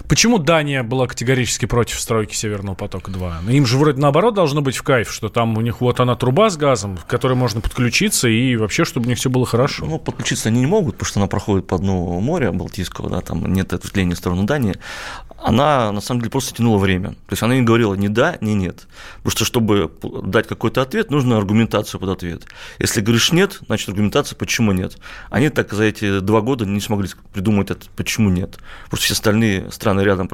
Почему 0.07 0.39
Дания 0.39 0.83
была 0.83 1.07
категорически 1.07 1.65
против 1.65 1.99
стройки 1.99 2.35
Северного 2.35 2.75
потока-2? 2.75 3.51
Им 3.53 3.65
же 3.65 3.77
вроде 3.77 4.01
наоборот 4.01 4.33
должно 4.33 4.61
быть 4.61 4.75
в 4.75 4.83
кайф, 4.83 5.11
что 5.11 5.29
там 5.29 5.57
у 5.57 5.61
них 5.61 5.81
вот 5.81 5.99
она 5.99 6.15
труба 6.15 6.49
с 6.49 6.57
газом, 6.57 6.97
к 6.97 7.05
которой 7.05 7.33
можно 7.33 7.61
подключиться, 7.61 8.27
и 8.27 8.55
вообще, 8.55 8.85
чтобы 8.85 9.05
у 9.05 9.09
них 9.09 9.17
все 9.17 9.29
было 9.29 9.45
хорошо. 9.45 9.85
Ну, 9.85 9.99
подключиться 9.99 10.49
они 10.49 10.59
не 10.59 10.65
могут, 10.65 10.95
потому 10.95 11.07
что 11.07 11.19
она 11.19 11.27
проходит 11.27 11.67
по 11.67 11.77
дну 11.77 12.19
моря 12.19 12.51
Балтийского, 12.51 13.09
да, 13.09 13.21
там 13.21 13.45
нет 13.53 13.71
ответвления 13.73 14.15
в 14.15 14.17
сторону 14.17 14.43
Дании 14.43 14.75
она 15.41 15.91
на 15.91 16.01
самом 16.01 16.21
деле 16.21 16.31
просто 16.31 16.53
тянула 16.53 16.77
время. 16.77 17.09
То 17.09 17.31
есть 17.31 17.43
она 17.43 17.55
не 17.55 17.61
говорила 17.61 17.93
ни 17.93 18.07
да, 18.07 18.37
ни 18.41 18.51
нет. 18.51 18.87
Потому 19.17 19.31
что, 19.31 19.45
чтобы 19.45 19.91
дать 20.23 20.47
какой-то 20.47 20.81
ответ, 20.81 21.11
нужно 21.11 21.37
аргументацию 21.37 21.99
под 21.99 22.09
ответ. 22.09 22.43
Если 22.79 23.01
говоришь 23.01 23.31
нет, 23.31 23.59
значит 23.65 23.89
аргументация, 23.89 24.35
почему 24.35 24.71
нет. 24.71 24.97
Они 25.29 25.49
так 25.49 25.71
за 25.73 25.83
эти 25.83 26.19
два 26.19 26.41
года 26.41 26.65
не 26.65 26.81
смогли 26.81 27.09
придумать, 27.33 27.71
это, 27.71 27.85
почему 27.95 28.29
нет. 28.29 28.57
Просто 28.89 29.05
все 29.05 29.13
остальные 29.13 29.71
страны 29.71 30.01
рядом 30.01 30.29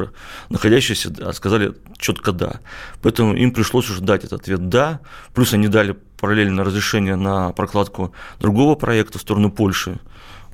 находящиеся 0.50 1.34
сказали 1.34 1.74
четко 1.98 2.32
да. 2.32 2.60
Поэтому 3.02 3.36
им 3.36 3.52
пришлось 3.52 3.90
уже 3.90 4.02
дать 4.02 4.24
этот 4.24 4.42
ответ 4.42 4.70
да. 4.70 5.00
Плюс 5.34 5.54
они 5.54 5.68
дали 5.68 5.96
параллельно 6.20 6.64
разрешение 6.64 7.16
на 7.16 7.52
прокладку 7.52 8.14
другого 8.40 8.76
проекта 8.76 9.20
в 9.20 9.22
сторону 9.22 9.52
Польши. 9.52 10.00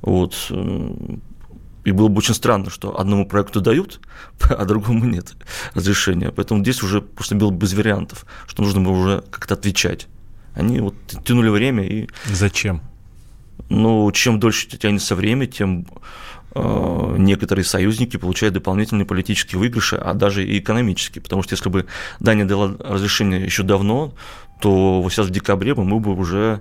Вот. 0.02 0.50
И 1.84 1.92
было 1.92 2.08
бы 2.08 2.18
очень 2.18 2.34
странно, 2.34 2.70
что 2.70 2.98
одному 2.98 3.26
проекту 3.26 3.60
дают, 3.60 4.00
а 4.40 4.64
другому 4.64 5.04
нет 5.04 5.34
разрешения. 5.74 6.30
Поэтому 6.30 6.62
здесь 6.62 6.82
уже 6.82 7.00
просто 7.00 7.34
было 7.34 7.50
без 7.50 7.74
вариантов, 7.74 8.26
что 8.46 8.62
нужно 8.62 8.80
было 8.80 8.92
уже 8.92 9.24
как-то 9.30 9.54
отвечать. 9.54 10.08
Они 10.54 10.80
вот 10.80 10.94
тянули 11.24 11.48
время 11.48 11.84
и... 11.84 12.08
Зачем? 12.26 12.82
Ну, 13.68 14.10
чем 14.12 14.38
дольше 14.38 14.68
тянется 14.68 15.14
время, 15.14 15.46
тем 15.46 15.86
некоторые 16.54 17.64
союзники 17.64 18.16
получают 18.16 18.54
дополнительные 18.54 19.06
политические 19.06 19.58
выигрыши, 19.58 19.96
а 19.96 20.14
даже 20.14 20.44
и 20.44 20.58
экономические. 20.58 21.22
Потому 21.22 21.42
что 21.42 21.54
если 21.54 21.68
бы 21.68 21.86
Дания 22.20 22.44
дала 22.44 22.74
разрешение 22.78 23.42
еще 23.42 23.62
давно, 23.62 24.12
то 24.60 25.06
сейчас 25.10 25.26
в 25.26 25.30
декабре 25.30 25.74
мы 25.74 25.98
бы 25.98 26.14
уже 26.14 26.60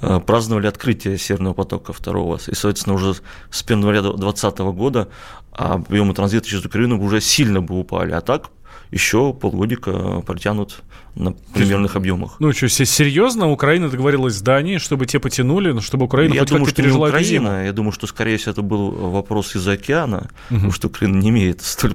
Э, 0.00 0.20
праздновали 0.20 0.66
открытие 0.66 1.18
Северного 1.18 1.54
потока 1.54 1.92
второго. 1.92 2.36
И, 2.36 2.54
соответственно, 2.54 2.96
уже 2.96 3.14
с 3.50 3.62
1 3.62 3.78
января 3.78 4.02
2020 4.02 4.58
года 4.74 5.08
объемы 5.52 6.14
транзита 6.14 6.48
через 6.48 6.64
Украину 6.64 7.00
уже 7.00 7.20
сильно 7.20 7.60
бы 7.60 7.78
упали. 7.78 8.12
А 8.12 8.20
так 8.20 8.50
еще 8.90 9.32
полгодика 9.32 10.20
протянут 10.26 10.82
на 11.14 11.32
примерных 11.32 11.96
объемах. 11.96 12.36
Ну 12.40 12.52
что, 12.52 12.68
серьезно? 12.68 13.50
Украина 13.50 13.88
договорилась 13.88 14.34
с 14.34 14.40
Данией, 14.42 14.78
чтобы 14.78 15.06
те 15.06 15.18
потянули, 15.20 15.70
но 15.72 15.80
чтобы 15.80 16.06
Украина 16.06 16.34
я 16.34 16.40
хоть 16.40 16.48
думаю, 16.50 16.64
как-то 16.64 16.74
что 16.74 16.82
не 16.82 16.86
пережила 16.86 17.06
эту 17.08 17.16
Украина, 17.16 17.48
зиму? 17.50 17.64
я 17.64 17.72
думаю, 17.72 17.92
что, 17.92 18.06
скорее 18.06 18.36
всего, 18.36 18.52
это 18.52 18.62
был 18.62 18.90
вопрос 18.90 19.54
из 19.56 19.66
океана, 19.68 20.28
потому 20.48 20.72
что 20.72 20.88
Украина 20.88 21.16
не 21.18 21.28
имеет 21.30 21.62
столь 21.62 21.94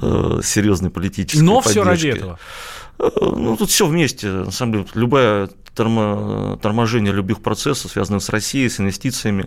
э, 0.00 0.40
серьезной 0.44 0.90
политической 0.90 1.42
Но 1.42 1.60
все 1.60 1.82
ради 1.84 2.10
поддержки. 2.12 2.18
этого. 2.18 2.38
Э, 2.98 3.10
Ну, 3.36 3.56
тут 3.56 3.70
все 3.70 3.86
вместе. 3.86 4.28
На 4.28 4.50
самом 4.50 4.72
деле, 4.72 4.86
любое 4.94 5.48
тормо- 5.74 6.58
торможение 6.60 7.12
любых 7.14 7.40
процессов, 7.40 7.90
связанных 7.92 8.22
с 8.22 8.28
Россией, 8.28 8.68
с 8.68 8.78
инвестициями 8.78 9.46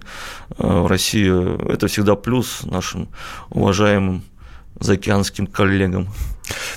э, 0.57 0.67
в 0.81 0.87
Россию, 0.87 1.59
это 1.69 1.85
всегда 1.87 2.15
плюс 2.15 2.63
нашим 2.63 3.09
уважаемым 3.51 4.23
заокеанским 4.79 5.45
коллегам. 5.45 6.07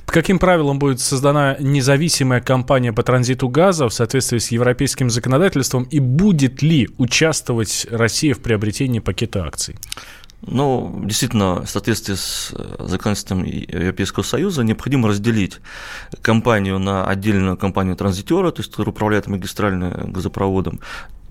Каким 0.04 0.38
правилам 0.38 0.78
будет 0.78 1.00
создана 1.00 1.56
независимая 1.58 2.40
компания 2.40 2.92
по 2.92 3.02
транзиту 3.02 3.48
газа 3.48 3.88
в 3.88 3.92
соответствии 3.92 4.38
с 4.38 4.50
европейским 4.50 5.10
законодательством 5.10 5.84
и 5.84 6.00
будет 6.00 6.62
ли 6.62 6.88
участвовать 6.98 7.86
Россия 7.90 8.34
в 8.34 8.40
приобретении 8.40 9.00
пакета 9.00 9.44
акций? 9.44 9.76
Ну, 10.42 11.02
действительно, 11.04 11.64
в 11.64 11.70
соответствии 11.70 12.14
с 12.14 12.52
э, 12.52 12.76
законодательством 12.80 13.42
Европейского 13.42 14.22
Союза 14.22 14.62
необходимо 14.62 15.08
разделить 15.08 15.60
компанию 16.20 16.78
на 16.78 17.06
отдельную 17.06 17.56
компанию 17.56 17.96
транзитера, 17.96 18.50
то 18.50 18.60
есть, 18.60 18.70
которая 18.70 18.92
управляет 18.92 19.26
магистральным 19.26 20.12
газопроводом, 20.12 20.80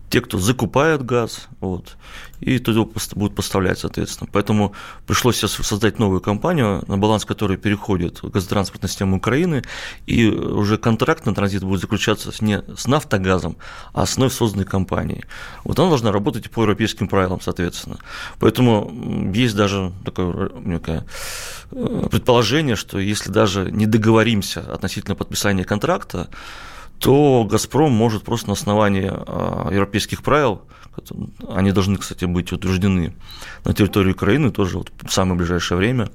те, 0.10 0.22
кто 0.22 0.38
закупает 0.38 1.04
газ, 1.04 1.48
вот, 1.60 1.98
и 2.39 2.60
туда 2.60 2.88
будут 3.15 3.36
поставлять, 3.36 3.80
соответственно. 3.80 4.30
Поэтому 4.32 4.74
пришлось 5.08 5.38
сейчас 5.38 5.54
создать 5.54 6.00
новую 6.00 6.22
компанию, 6.22 6.84
на 6.88 6.98
баланс 6.98 7.26
которой 7.26 7.58
переходит 7.58 8.20
газотранспортная 8.22 8.89
система 8.89 9.18
Украины, 9.18 9.63
и 10.06 10.28
уже 10.28 10.78
контракт 10.78 11.26
на 11.26 11.34
транзит 11.34 11.63
будет 11.63 11.82
заключаться 11.82 12.32
не 12.41 12.62
с 12.78 12.88
нафтогазом, 12.88 13.58
а 13.94 14.06
с 14.06 14.18
вновь 14.18 14.34
созданной 14.34 14.65
компанией. 14.65 15.24
Вот 15.63 15.80
она 15.80 15.89
должна 15.89 16.12
работать 16.12 16.50
по 16.52 16.62
европейским 16.62 17.08
правилам, 17.08 17.41
соответственно. 17.41 17.98
Поэтому 18.39 19.32
есть 19.34 19.56
даже 19.56 19.91
такое 20.04 20.28
э, 20.32 20.50
некое 20.63 21.06
э, 21.72 22.08
предположение, 22.12 22.76
что 22.76 23.00
если 23.00 23.32
даже 23.32 23.72
не 23.72 23.88
договоримся 23.88 24.62
относительно 24.62 25.15
подписания 25.15 25.63
контракта, 25.63 26.30
то 27.06 27.44
«Газпром» 27.44 27.91
может 27.91 28.24
просто 28.24 28.48
на 28.48 28.54
основании 28.54 29.12
а, 29.12 29.70
европейских 29.72 30.24
правил, 30.24 30.63
они 31.48 31.72
должны, 31.72 31.98
кстати, 31.98 32.26
быть 32.26 32.52
утверждены 32.52 33.13
на 33.63 33.76
территории 33.76 34.13
Украины 34.13 34.50
тоже 34.50 34.80
вот 34.80 34.91
в 35.04 35.13
самое 35.13 35.38
ближайшее 35.38 35.78
время, 35.78 36.10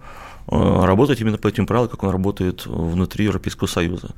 а, 0.49 0.85
работать 0.85 1.21
именно 1.21 1.39
по 1.39 1.47
этим 1.47 1.69
правилам, 1.69 1.89
как 1.89 2.03
он 2.03 2.11
работает 2.11 2.67
внутри 2.67 3.27
Европейского 3.27 3.69
Союза. 3.69 4.17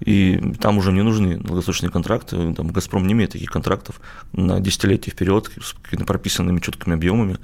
И 0.00 0.54
там 0.62 0.78
уже 0.78 0.92
не 0.92 1.02
нужны 1.02 1.36
долгосрочные 1.36 1.90
контракты, 1.90 2.54
там 2.54 2.68
«Газпром» 2.68 3.06
не 3.06 3.12
имеет 3.12 3.32
таких 3.32 3.50
контрактов 3.50 4.00
на 4.32 4.60
десятилетия 4.60 5.10
вперед 5.10 5.50
с 5.60 5.74
прописанными 6.06 6.58
четкими 6.58 6.94
объемами. 6.94 7.36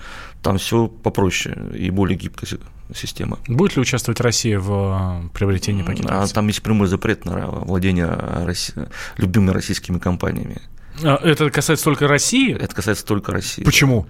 Там 0.43 0.57
все 0.57 0.89
попроще 0.89 1.55
и 1.75 1.91
более 1.91 2.17
гибкая 2.17 2.49
си- 2.95 3.01
система. 3.01 3.39
Будет 3.49 3.77
ли 3.77 3.83
участвовать 3.83 4.21
Россия 4.21 4.59
в 4.59 5.23
э, 5.25 5.29
приобретении 5.33 5.83
пакета 5.83 6.23
А 6.23 6.27
там 6.27 6.47
есть 6.49 6.63
прямой 6.63 6.89
запрет 6.89 7.25
на 7.25 7.47
владение 7.47 8.07
Росси- 8.45 8.89
любыми 9.17 9.51
российскими 9.51 9.99
компаниями. 9.99 10.61
А, 11.03 11.17
Это 11.17 11.51
касается 11.51 11.85
только 11.85 12.09
России? 12.09 12.55
Это 12.55 12.75
касается 12.75 13.05
только 13.05 13.33
России. 13.33 13.63
Почему? 13.65 14.07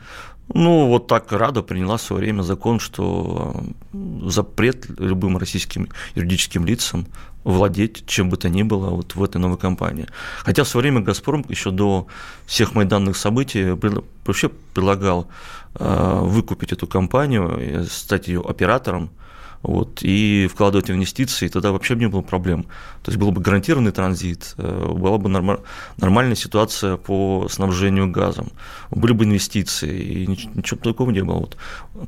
Ну, 0.52 0.88
вот 0.88 1.06
так 1.06 1.30
Рада 1.30 1.62
приняла 1.62 1.96
в 1.96 2.02
свое 2.02 2.22
время 2.22 2.42
закон, 2.42 2.80
что 2.80 3.62
запрет 4.24 4.86
любым 4.98 5.38
российским 5.38 5.88
юридическим 6.16 6.66
лицам 6.66 7.06
владеть 7.44 8.04
чем 8.06 8.28
бы 8.28 8.36
то 8.36 8.48
ни 8.48 8.62
было 8.62 8.90
вот 8.90 9.14
в 9.14 9.22
этой 9.22 9.38
новой 9.38 9.58
компании. 9.58 10.06
Хотя 10.44 10.64
в 10.64 10.68
свое 10.68 10.82
время 10.82 11.00
«Газпром» 11.00 11.44
еще 11.48 11.70
до 11.70 12.06
всех 12.46 12.74
майданных 12.74 13.16
событий 13.16 13.76
вообще 14.24 14.48
предлагал 14.48 15.28
э, 15.74 16.18
выкупить 16.22 16.72
эту 16.72 16.86
компанию, 16.86 17.86
стать 17.90 18.28
ее 18.28 18.40
оператором, 18.40 19.10
вот, 19.62 20.00
и 20.02 20.48
вкладывать 20.50 20.90
инвестиции, 20.90 21.48
тогда 21.48 21.72
вообще 21.72 21.94
бы 21.94 22.00
не 22.00 22.08
было 22.08 22.22
проблем. 22.22 22.64
То 23.02 23.10
есть 23.10 23.18
был 23.18 23.30
бы 23.30 23.40
гарантированный 23.40 23.92
транзит, 23.92 24.54
э, 24.56 24.92
была 24.92 25.18
бы 25.18 25.28
норма- 25.28 25.60
нормальная 25.98 26.34
ситуация 26.34 26.96
по 26.96 27.46
снабжению 27.50 28.10
газом, 28.10 28.48
были 28.90 29.12
бы 29.12 29.24
инвестиции, 29.24 30.00
и 30.00 30.26
нич- 30.26 30.48
ничего 30.54 30.80
такого 30.80 31.10
не 31.10 31.22
было. 31.22 31.40
Вот 31.40 31.56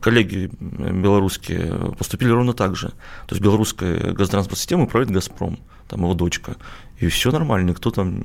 коллеги 0.00 0.50
э, 0.50 0.92
белорусские 0.92 1.94
поступили 1.98 2.30
ровно 2.30 2.54
так 2.54 2.74
же. 2.74 2.88
То 3.26 3.34
есть 3.34 3.42
белорусская 3.42 4.12
газотранспортная 4.12 4.58
система 4.58 4.84
управляет 4.84 5.12
«Газпром», 5.12 5.58
там 5.88 6.00
его 6.00 6.14
дочка, 6.14 6.56
и 6.98 7.08
все 7.08 7.30
нормально, 7.30 7.70
никто 7.70 7.90
там 7.90 8.24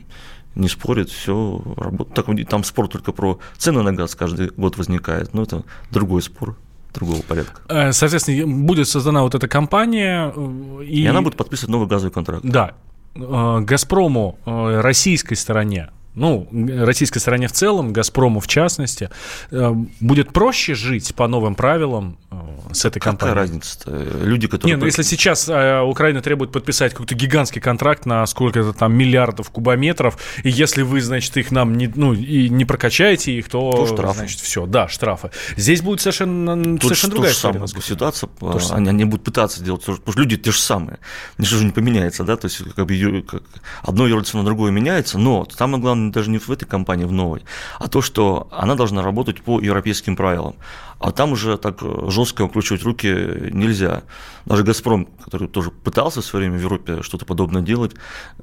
не 0.55 0.69
спорит, 0.69 1.09
все 1.09 1.61
работает. 1.77 2.15
Так, 2.15 2.49
там 2.49 2.63
спор 2.63 2.87
только 2.87 3.11
про 3.11 3.39
цены 3.57 3.83
на 3.83 3.93
газ 3.93 4.15
каждый 4.15 4.49
год 4.55 4.77
возникает, 4.77 5.33
но 5.33 5.43
это 5.43 5.63
другой 5.91 6.21
спор 6.21 6.57
другого 6.93 7.21
порядка. 7.21 7.61
Э, 7.69 7.91
Соответственно, 7.91 8.47
будет 8.65 8.87
создана 8.87 9.21
вот 9.23 9.35
эта 9.35 9.47
компания. 9.47 10.31
э, 10.35 10.83
И, 10.85 11.03
И, 11.03 11.05
она 11.07 11.21
будет 11.21 11.35
подписывать 11.37 11.71
новый 11.71 11.87
газовый 11.87 12.11
контракт. 12.11 12.43
Да. 12.45 12.73
Э, 13.15 13.59
«Газпрому», 13.61 14.37
российской 14.45 15.35
стороне, 15.35 15.89
ну, 16.17 16.47
российской 16.85 17.19
стороне 17.19 17.47
в 17.47 17.51
целом, 17.51 17.93
«Газпрому» 17.93 18.39
в 18.39 18.47
частности, 18.47 19.09
э, 19.51 19.71
будет 19.99 20.33
проще 20.33 20.73
жить 20.75 21.13
по 21.15 21.27
новым 21.27 21.55
правилам 21.55 22.17
э, 22.31 22.35
с 22.73 22.85
этой 22.85 22.99
Какая 22.99 23.11
компанией? 23.11 23.35
разница? 23.35 23.79
Люди, 24.23 24.47
которые... 24.47 24.75
Не, 24.75 24.79
ну 24.79 24.85
если 24.85 25.03
сейчас 25.03 25.47
э, 25.47 25.81
Украина 25.81 26.21
требует 26.21 26.51
подписать 26.51 26.91
какой-то 26.93 27.15
гигантский 27.15 27.61
контракт 27.61 28.05
на 28.05 28.25
сколько-то 28.25 28.73
там 28.73 28.93
миллиардов 28.95 29.49
кубометров, 29.51 30.17
и 30.43 30.49
если 30.49 30.81
вы, 30.81 31.01
значит, 31.01 31.37
их 31.37 31.51
нам 31.51 31.75
не, 31.77 31.87
ну, 31.93 32.13
и 32.13 32.49
не 32.49 32.65
прокачаете 32.65 33.31
их, 33.33 33.47
то, 33.49 33.71
То 33.71 33.85
штрафы. 33.87 34.17
значит, 34.19 34.39
все, 34.39 34.65
да, 34.65 34.87
штрафы. 34.87 35.29
Здесь 35.55 35.81
будет 35.81 36.01
совершенно, 36.01 36.55
Тут 36.77 36.81
совершенно 36.81 37.11
другая 37.13 37.31
история. 37.33 37.59
насколько- 37.59 37.87
ситуация, 37.87 38.29
То 38.39 38.57
а, 38.57 38.59
самое. 38.59 38.81
они, 38.81 38.89
они 38.89 39.05
будут 39.05 39.23
пытаться 39.23 39.63
делать, 39.63 39.81
потому 39.85 39.99
что 40.11 40.19
люди 40.19 40.35
те 40.37 40.51
же 40.51 40.59
самые, 40.59 40.97
ничего 41.37 41.59
же 41.59 41.65
не 41.65 41.71
поменяется, 41.71 42.23
да, 42.23 42.35
то 42.37 42.45
есть 42.47 42.57
как 42.75 42.85
бы 42.87 43.21
как 43.27 43.43
одно 43.83 44.07
юрлицо 44.07 44.37
на 44.37 44.43
другое 44.43 44.71
меняется, 44.71 45.17
но 45.19 45.47
самое 45.55 45.81
главное 45.81 46.06
даже 46.11 46.29
не 46.29 46.37
в 46.37 46.49
этой 46.49 46.65
компании, 46.65 47.05
в 47.05 47.11
новой, 47.11 47.43
а 47.79 47.87
то, 47.87 48.01
что 48.01 48.47
она 48.51 48.75
должна 48.75 49.01
работать 49.01 49.41
по 49.41 49.59
европейским 49.59 50.15
правилам, 50.15 50.55
а 50.99 51.11
там 51.11 51.33
уже 51.33 51.57
так 51.57 51.77
э, 51.81 52.09
жестко 52.09 52.43
укручивать 52.43 52.83
руки 52.83 53.07
нельзя. 53.51 54.03
Даже 54.45 54.63
«Газпром», 54.63 55.05
который 55.23 55.47
тоже 55.47 55.71
пытался 55.71 56.21
в 56.21 56.25
свое 56.25 56.45
время 56.45 56.57
в 56.57 56.61
Европе 56.61 57.01
что-то 57.01 57.25
подобное 57.25 57.61
делать, 57.61 57.93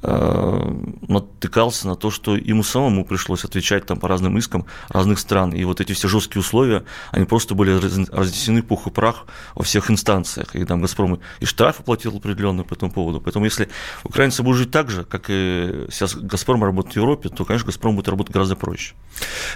э, 0.03 0.75
натыкался 1.09 1.89
на 1.89 1.97
то, 1.97 2.11
что 2.11 2.37
ему 2.37 2.63
самому 2.63 3.05
пришлось 3.05 3.45
отвечать 3.45 3.87
там 3.87 3.99
по 3.99 4.09
разным 4.09 4.37
искам 4.39 4.67
разных 4.89 5.19
стран. 5.19 5.51
И 5.51 5.65
вот 5.65 5.81
эти 5.81 5.93
все 5.93 6.09
жесткие 6.09 6.41
условия, 6.41 6.85
они 7.11 7.25
просто 7.25 7.55
были 7.55 7.73
раз- 7.73 8.09
разнесены 8.11 8.63
пух 8.63 8.87
и 8.87 8.91
прах 8.91 9.27
во 9.55 9.65
всех 9.65 9.91
инстанциях. 9.91 10.55
И 10.55 10.65
там 10.65 10.81
«Газпром» 10.81 11.21
и 11.41 11.45
штраф 11.45 11.81
оплатил 11.81 12.17
определенный 12.17 12.65
по 12.65 12.75
этому 12.75 12.93
поводу. 12.93 13.21
Поэтому 13.21 13.45
если 13.47 13.69
украинцы 14.05 14.43
будут 14.43 14.59
жить 14.59 14.71
так 14.71 14.91
же, 14.91 15.05
как 15.05 15.27
и 15.29 15.87
сейчас 15.91 16.15
«Газпром» 16.15 16.63
работает 16.63 16.95
в 16.95 16.97
Европе, 16.99 17.29
то, 17.31 17.45
конечно, 17.45 17.67
«Газпром» 17.67 17.97
будет 17.97 18.09
работать 18.09 18.33
гораздо 18.33 18.57
проще. 18.57 18.95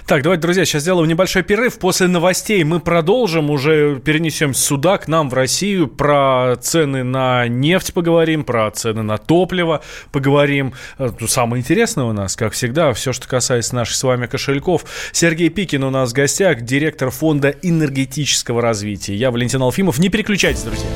Так, 0.05 0.23
давайте, 0.23 0.41
друзья, 0.41 0.65
сейчас 0.65 0.81
сделаем 0.81 1.07
небольшой 1.07 1.43
перерыв. 1.43 1.79
После 1.79 2.07
новостей 2.07 2.63
мы 2.63 2.79
продолжим, 2.89 3.51
уже 3.51 3.99
перенесем 3.99 4.55
сюда, 4.55 4.97
к 4.97 5.07
нам 5.07 5.29
в 5.29 5.35
Россию, 5.35 5.87
про 5.87 6.55
цены 6.59 7.03
на 7.03 7.47
нефть 7.47 7.93
поговорим, 7.93 8.43
про 8.43 8.71
цены 8.71 9.03
на 9.03 9.19
топливо 9.19 9.83
поговорим. 10.11 10.73
Э, 10.97 11.11
ну, 11.19 11.27
Самое 11.27 11.61
интересное 11.61 12.05
у 12.05 12.13
нас, 12.13 12.35
как 12.35 12.53
всегда, 12.53 12.91
все, 12.93 13.13
что 13.13 13.27
касается 13.27 13.75
наших 13.75 13.95
с 13.95 14.01
вами 14.01 14.25
кошельков. 14.25 14.85
Сергей 15.11 15.49
Пикин 15.49 15.83
у 15.83 15.91
нас 15.91 16.09
в 16.09 16.13
гостях, 16.13 16.61
директор 16.61 17.11
фонда 17.11 17.49
энергетического 17.61 18.59
развития. 18.59 19.13
Я 19.13 19.29
Валентин 19.29 19.61
Алфимов. 19.61 19.99
Не 19.99 20.09
переключайтесь, 20.09 20.63
друзья. 20.63 20.89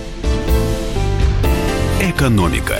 Экономика. 2.02 2.80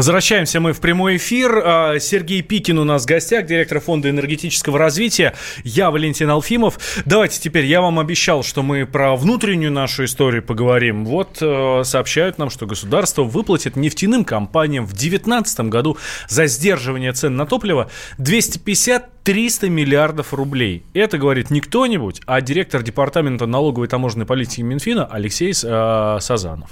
Возвращаемся 0.00 0.60
мы 0.60 0.72
в 0.72 0.80
прямой 0.80 1.18
эфир. 1.18 1.60
А, 1.62 1.98
Сергей 1.98 2.40
Пикин 2.40 2.78
у 2.78 2.84
нас 2.84 3.02
в 3.02 3.06
гостях, 3.06 3.44
директор 3.44 3.80
Фонда 3.80 4.08
энергетического 4.08 4.78
развития. 4.78 5.34
Я 5.62 5.90
Валентин 5.90 6.30
Алфимов. 6.30 6.78
Давайте 7.04 7.38
теперь, 7.38 7.66
я 7.66 7.82
вам 7.82 7.98
обещал, 7.98 8.42
что 8.42 8.62
мы 8.62 8.86
про 8.86 9.14
внутреннюю 9.14 9.70
нашу 9.70 10.06
историю 10.06 10.42
поговорим. 10.42 11.04
Вот 11.04 11.42
э, 11.42 11.82
сообщают 11.84 12.38
нам, 12.38 12.48
что 12.48 12.64
государство 12.64 13.24
выплатит 13.24 13.76
нефтяным 13.76 14.24
компаниям 14.24 14.86
в 14.86 14.92
2019 14.92 15.60
году 15.68 15.98
за 16.30 16.46
сдерживание 16.46 17.12
цен 17.12 17.36
на 17.36 17.44
топливо 17.44 17.90
250-300 18.16 19.68
миллиардов 19.68 20.32
рублей. 20.32 20.82
Это 20.94 21.18
говорит 21.18 21.50
не 21.50 21.60
кто-нибудь, 21.60 22.22
а 22.24 22.40
директор 22.40 22.82
департамента 22.82 23.44
налоговой 23.44 23.86
и 23.86 23.90
таможенной 23.90 24.24
политики 24.24 24.62
Минфина 24.62 25.04
Алексей 25.04 25.52
э, 25.52 26.18
Сазанов. 26.22 26.70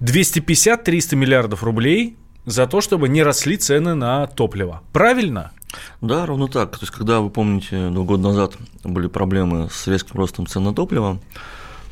250-300 0.00 1.14
миллиардов 1.14 1.62
рублей 1.62 2.16
за 2.46 2.66
то, 2.66 2.80
чтобы 2.80 3.08
не 3.08 3.22
росли 3.22 3.56
цены 3.56 3.94
на 3.94 4.26
топливо. 4.26 4.82
Правильно? 4.92 5.52
Да, 6.00 6.26
ровно 6.26 6.48
так. 6.48 6.72
То 6.72 6.82
есть, 6.82 6.92
когда, 6.92 7.20
вы 7.20 7.30
помните, 7.30 7.88
два 7.90 8.04
года 8.04 8.22
назад 8.22 8.54
были 8.84 9.06
проблемы 9.06 9.68
с 9.70 9.86
резким 9.86 10.16
ростом 10.16 10.46
цен 10.46 10.64
на 10.64 10.74
топливо, 10.74 11.18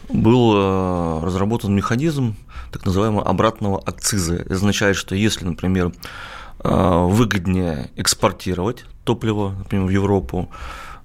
был 0.09 0.55
э, 0.57 1.25
разработан 1.25 1.75
механизм 1.75 2.37
так 2.73 2.85
называемого 2.85 3.25
обратного 3.25 3.81
акциза. 3.81 4.37
Это 4.37 4.55
означает, 4.55 4.97
что 4.97 5.15
если, 5.15 5.45
например, 5.45 5.93
э, 6.63 7.07
выгоднее 7.09 7.91
экспортировать 7.97 8.85
топливо, 9.05 9.51
например, 9.51 9.87
в 9.87 9.91
Европу, 9.91 10.51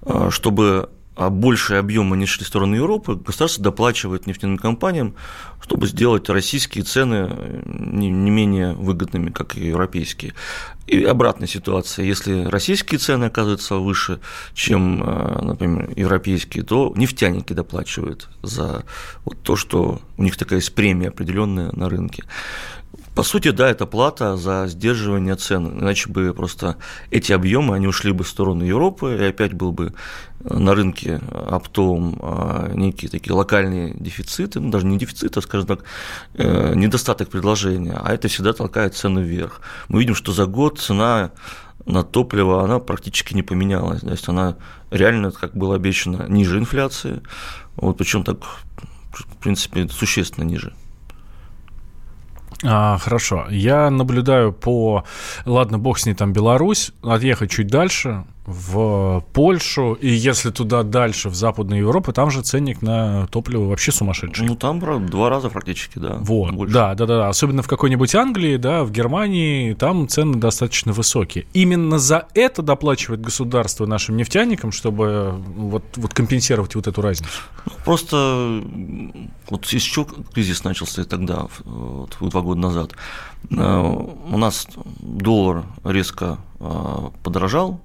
э, 0.02 0.28
чтобы 0.30 0.90
а 1.16 1.30
большие 1.30 1.80
объемы 1.80 2.16
не 2.16 2.26
шли 2.26 2.44
в 2.44 2.48
сторону 2.48 2.76
Европы, 2.76 3.16
государство 3.16 3.64
доплачивает 3.64 4.26
нефтяным 4.26 4.58
компаниям, 4.58 5.14
чтобы 5.62 5.86
сделать 5.86 6.28
российские 6.28 6.84
цены 6.84 7.28
э, 7.30 7.62
не, 7.64 8.10
не 8.10 8.30
менее 8.30 8.74
выгодными, 8.74 9.30
как 9.30 9.56
и 9.56 9.66
европейские. 9.66 10.34
И 10.86 11.02
обратная 11.02 11.48
ситуация, 11.48 12.04
если 12.04 12.44
российские 12.44 12.98
цены 12.98 13.24
оказываются 13.24 13.76
выше, 13.76 14.20
чем, 14.52 15.02
э, 15.02 15.42
например, 15.42 15.90
европейские, 15.96 16.64
то 16.64 16.92
нефтяники 16.94 17.54
доплачивают 17.54 18.28
за 18.42 18.84
вот 19.24 19.38
то, 19.42 19.56
что 19.56 20.00
у 20.18 20.22
них 20.22 20.36
такая 20.36 20.58
есть 20.58 20.74
премия 20.74 21.08
определенная 21.08 21.72
на 21.72 21.88
рынке. 21.88 22.24
По 23.16 23.22
сути, 23.22 23.50
да, 23.50 23.70
это 23.70 23.86
плата 23.86 24.36
за 24.36 24.66
сдерживание 24.66 25.36
цен, 25.36 25.80
иначе 25.80 26.10
бы 26.10 26.34
просто 26.34 26.76
эти 27.10 27.32
объемы, 27.32 27.74
они 27.74 27.86
ушли 27.86 28.12
бы 28.12 28.24
в 28.24 28.28
сторону 28.28 28.62
Европы, 28.62 29.16
и 29.18 29.24
опять 29.24 29.54
был 29.54 29.72
бы 29.72 29.94
на 30.40 30.74
рынке 30.74 31.22
оптовом 31.32 32.18
а, 32.20 32.70
некие 32.74 33.10
такие 33.10 33.32
локальные 33.32 33.94
дефициты, 33.94 34.60
ну, 34.60 34.70
даже 34.70 34.84
не 34.84 34.98
дефициты, 34.98 35.38
а, 35.38 35.42
скажем 35.42 35.66
так, 35.66 35.84
э, 36.34 36.74
недостаток 36.74 37.30
предложения, 37.30 37.98
а 37.98 38.12
это 38.12 38.28
всегда 38.28 38.52
толкает 38.52 38.94
цены 38.94 39.20
вверх. 39.20 39.62
Мы 39.88 40.00
видим, 40.00 40.14
что 40.14 40.32
за 40.32 40.44
год 40.44 40.78
цена 40.78 41.30
на 41.86 42.02
топливо, 42.02 42.64
она 42.64 42.80
практически 42.80 43.32
не 43.32 43.42
поменялась, 43.42 44.02
то 44.02 44.10
есть 44.10 44.28
она 44.28 44.56
реально, 44.90 45.30
как 45.30 45.56
было 45.56 45.76
обещано, 45.76 46.26
ниже 46.28 46.58
инфляции, 46.58 47.22
вот, 47.76 47.96
причем 47.96 48.24
так, 48.24 48.38
в 49.12 49.36
принципе, 49.40 49.88
существенно 49.88 50.44
ниже. 50.44 50.74
А, 52.64 52.98
хорошо. 52.98 53.46
Я 53.50 53.90
наблюдаю 53.90 54.52
по... 54.52 55.04
Ладно, 55.44 55.78
бог 55.78 55.98
с 55.98 56.06
ней 56.06 56.14
там 56.14 56.32
Беларусь. 56.32 56.92
Отъехать 57.02 57.50
чуть 57.50 57.68
дальше 57.68 58.24
в 58.46 59.24
Польшу, 59.32 59.94
и 59.94 60.08
если 60.08 60.50
туда 60.50 60.84
дальше, 60.84 61.28
в 61.28 61.34
Западную 61.34 61.80
Европу, 61.80 62.12
там 62.12 62.30
же 62.30 62.42
ценник 62.42 62.80
на 62.80 63.26
топливо 63.26 63.68
вообще 63.68 63.90
сумасшедший. 63.90 64.46
Ну, 64.46 64.54
там 64.54 64.78
два 65.06 65.28
раза 65.28 65.50
практически, 65.50 65.98
да. 65.98 66.18
Вот, 66.20 66.52
больше. 66.52 66.72
да, 66.72 66.94
да, 66.94 67.06
да, 67.06 67.28
особенно 67.28 67.62
в 67.62 67.68
какой-нибудь 67.68 68.14
Англии, 68.14 68.56
да, 68.56 68.84
в 68.84 68.92
Германии, 68.92 69.74
там 69.74 70.06
цены 70.06 70.36
достаточно 70.36 70.92
высокие. 70.92 71.46
Именно 71.54 71.98
за 71.98 72.28
это 72.34 72.62
доплачивает 72.62 73.20
государство 73.20 73.84
нашим 73.86 74.16
нефтяникам, 74.16 74.70
чтобы 74.70 75.34
вот, 75.56 75.84
вот 75.96 76.14
компенсировать 76.14 76.76
вот 76.76 76.86
эту 76.86 77.02
разницу? 77.02 77.40
Ну, 77.64 77.72
просто 77.84 78.62
вот 79.50 79.72
из 79.72 79.82
чего 79.82 80.06
кризис 80.32 80.62
начался 80.62 81.04
тогда, 81.04 81.48
вот, 81.64 82.16
два 82.20 82.40
года 82.42 82.60
назад. 82.60 82.92
Э, 83.50 83.80
у 84.30 84.38
нас 84.38 84.68
доллар 85.00 85.64
резко 85.84 86.38
э, 86.60 87.08
подорожал, 87.22 87.80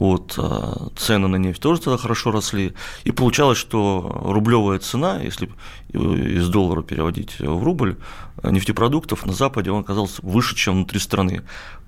вот, 0.00 0.34
э, 0.38 0.88
цены 0.96 1.28
на 1.28 1.36
нефть 1.36 1.60
тоже 1.60 1.82
тогда 1.82 1.98
хорошо 1.98 2.30
росли, 2.30 2.72
и 3.04 3.12
получалось, 3.12 3.58
что 3.58 4.22
рублевая 4.24 4.78
цена, 4.78 5.20
если 5.20 5.50
из 5.92 6.48
доллара 6.48 6.82
переводить 6.82 7.38
в 7.38 7.62
рубль, 7.62 7.96
нефтепродуктов 8.42 9.26
на 9.26 9.34
Западе 9.34 9.70
он 9.70 9.80
оказался 9.80 10.22
выше, 10.22 10.56
чем 10.56 10.74
внутри 10.74 10.98
страны. 11.00 11.42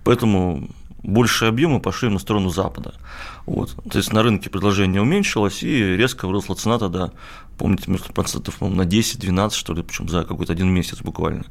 Поэтому 0.05 0.69
большие 1.03 1.49
объемы 1.49 1.81
пошли 1.81 2.09
на 2.09 2.19
сторону 2.19 2.51
Запада. 2.51 2.95
Вот. 3.47 3.75
То 3.91 3.99
есть 3.99 4.13
на 4.13 4.23
рынке 4.23 4.51
предложение 4.51 5.03
уменьшилось, 5.03 5.63
и 5.63 5.97
резко 5.97 6.27
выросла 6.27 6.55
цена 6.55 6.79
тогда, 6.79 7.11
помните, 7.59 7.91
между 7.91 8.13
процентов 8.13 8.61
на 8.61 8.83
10-12, 8.83 9.51
что 9.51 9.75
ли, 9.75 9.83
причем 9.83 10.09
за 10.09 10.25
какой-то 10.25 10.53
один 10.53 10.69
месяц 10.69 11.01
буквально. 11.01 11.45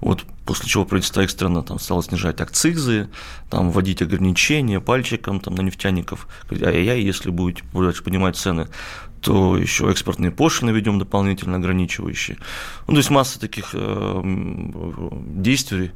Вот. 0.00 0.24
После 0.44 0.68
чего 0.68 0.84
правительство 0.84 1.22
экстренно 1.22 1.62
там, 1.62 1.78
стало 1.78 2.02
снижать 2.02 2.40
акцизы, 2.40 3.08
там, 3.50 3.70
вводить 3.70 4.02
ограничения 4.02 4.80
пальчиком 4.80 5.40
там, 5.40 5.54
на 5.54 5.62
нефтяников. 5.62 6.28
Ай-яй-яй, 6.50 7.00
если 7.00 7.30
будете 7.30 7.62
дальше 7.72 8.02
поднимать 8.02 8.36
цены, 8.36 8.68
то 9.20 9.56
еще 9.56 9.90
экспортные 9.90 10.30
пошлины 10.30 10.70
ведем 10.70 10.98
дополнительно 10.98 11.56
ограничивающие. 11.56 12.38
Ну, 12.86 12.94
то 12.94 12.98
есть 12.98 13.10
масса 13.10 13.40
таких 13.40 13.70
э, 13.72 14.20
действий 15.36 15.90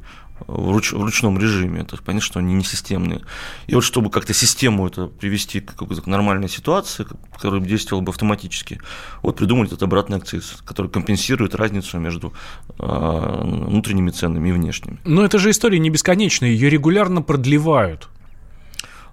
в, 0.47 0.71
руч, 0.71 0.91
в 0.91 1.01
ручном 1.01 1.37
режиме. 1.37 1.81
Это 1.81 1.97
понятно, 1.97 2.21
что 2.25 2.39
они 2.39 2.53
не 2.53 2.63
системные. 2.63 3.21
И 3.67 3.75
вот 3.75 3.83
чтобы 3.83 4.09
как-то 4.09 4.33
систему 4.33 4.87
это 4.87 5.07
привести 5.07 5.59
к 5.59 5.75
какой-то 5.75 6.09
нормальной 6.09 6.49
ситуации, 6.49 7.05
которая 7.31 7.61
действовала 7.61 8.03
бы 8.03 8.09
автоматически, 8.11 8.79
вот 9.21 9.37
придумали 9.37 9.67
этот 9.67 9.83
обратный 9.83 10.17
акциз, 10.17 10.57
который 10.65 10.89
компенсирует 10.89 11.55
разницу 11.55 11.97
между 11.99 12.33
э, 12.79 13.41
внутренними 13.43 14.09
ценами 14.09 14.49
и 14.49 14.51
внешними. 14.51 14.99
Но 15.03 15.23
это 15.23 15.39
же 15.39 15.49
история 15.49 15.79
не 15.79 15.89
бесконечная, 15.89 16.49
ее 16.49 16.69
регулярно 16.69 17.21
продлевают. 17.21 18.09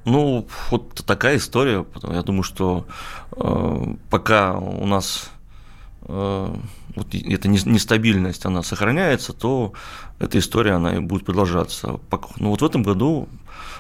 Ну, 0.05 0.47
вот 0.71 0.95
такая 1.07 1.37
история. 1.37 1.85
Я 2.03 2.23
думаю, 2.23 2.43
что 2.43 2.87
э, 3.37 3.95
пока 4.09 4.55
у 4.55 4.87
нас 4.87 5.31
э, 6.03 6.55
вот 6.97 7.15
эта 7.15 7.49
нестабильность, 7.49 8.47
она 8.47 8.63
сохраняется, 8.63 9.33
то 9.33 9.73
эта 10.19 10.39
история, 10.39 10.73
она 10.73 10.97
и 10.97 11.01
будет 11.01 11.25
продолжаться. 11.25 12.01
Но 12.39 12.51
вот 12.51 12.63
в 12.63 12.65
этом 12.65 12.83
году 12.83 13.29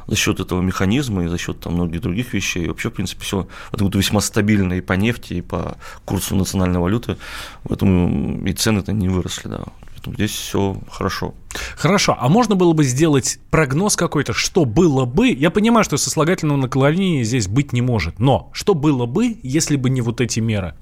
за 0.07 0.17
счет 0.17 0.41
этого 0.41 0.61
механизма 0.61 1.25
и 1.25 1.29
за 1.29 1.39
счет 1.39 1.61
там, 1.61 1.75
многих 1.75 2.01
других 2.01 2.35
вещей, 2.35 2.69
вообще, 2.69 2.91
в 2.91 2.95
принципе, 2.95 3.23
все 3.23 3.49
этом 3.73 3.87
году 3.87 3.99
весьма 3.99 4.21
стабильно 4.21 4.75
и 4.75 4.81
по 4.81 4.95
нефти, 4.95 5.35
и 5.35 5.41
по 5.41 5.77
курсу 6.05 6.35
национальной 6.37 6.81
валюты, 6.81 7.17
поэтому 7.65 8.47
и 8.47 8.53
цены-то 8.53 8.93
не 8.93 9.09
выросли, 9.09 9.49
да. 9.49 9.65
Поэтому 10.01 10.15
здесь 10.15 10.31
все 10.31 10.81
хорошо. 10.91 11.35
Хорошо, 11.77 12.17
а 12.19 12.29
можно 12.31 12.55
было 12.55 12.73
бы 12.73 12.85
сделать 12.85 13.39
прогноз 13.51 13.97
какой-то, 13.97 14.33
что 14.33 14.65
было 14.65 15.05
бы? 15.05 15.29
Я 15.29 15.51
понимаю, 15.51 15.85
что 15.85 15.99
сослагательного 15.99 16.57
наклонения 16.57 17.23
здесь 17.23 17.49
быть 17.49 17.75
не 17.75 17.83
может, 17.83 18.19
но 18.19 18.51
что 18.55 18.73
было 18.73 19.05
бы, 19.05 19.39
если 19.43 19.77
бы 19.77 19.91
не 19.91 20.01
вот 20.01 20.23
эти 20.23 20.41
меры? 20.41 20.75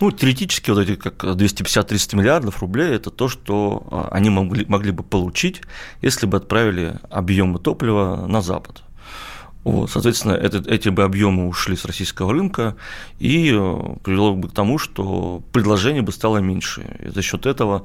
Ну, 0.00 0.10
теоретически 0.10 0.70
вот 0.70 0.80
эти 0.80 0.94
как 0.96 1.22
250-300 1.22 2.16
миллиардов 2.16 2.62
рублей– 2.62 2.88
это 2.94 3.10
то, 3.10 3.28
что 3.28 3.86
а, 3.90 4.08
они 4.10 4.30
могли, 4.30 4.64
могли 4.66 4.90
бы 4.90 5.02
получить, 5.02 5.60
если 6.00 6.24
бы 6.24 6.38
отправили 6.38 6.98
объемы 7.10 7.58
топлива 7.58 8.24
на 8.26 8.40
Запад. 8.40 8.85
Вот, 9.66 9.90
соответственно, 9.90 10.34
это, 10.34 10.58
эти 10.70 10.90
бы 10.90 11.02
объемы 11.02 11.48
ушли 11.48 11.74
с 11.74 11.84
российского 11.84 12.32
рынка 12.32 12.76
и 13.18 13.50
э, 13.52 13.96
привело 14.04 14.32
бы 14.32 14.48
к 14.48 14.52
тому, 14.52 14.78
что 14.78 15.42
предложение 15.50 16.02
бы 16.02 16.12
стало 16.12 16.38
меньше. 16.38 16.98
И 17.04 17.08
за 17.08 17.20
счет 17.20 17.46
этого 17.46 17.84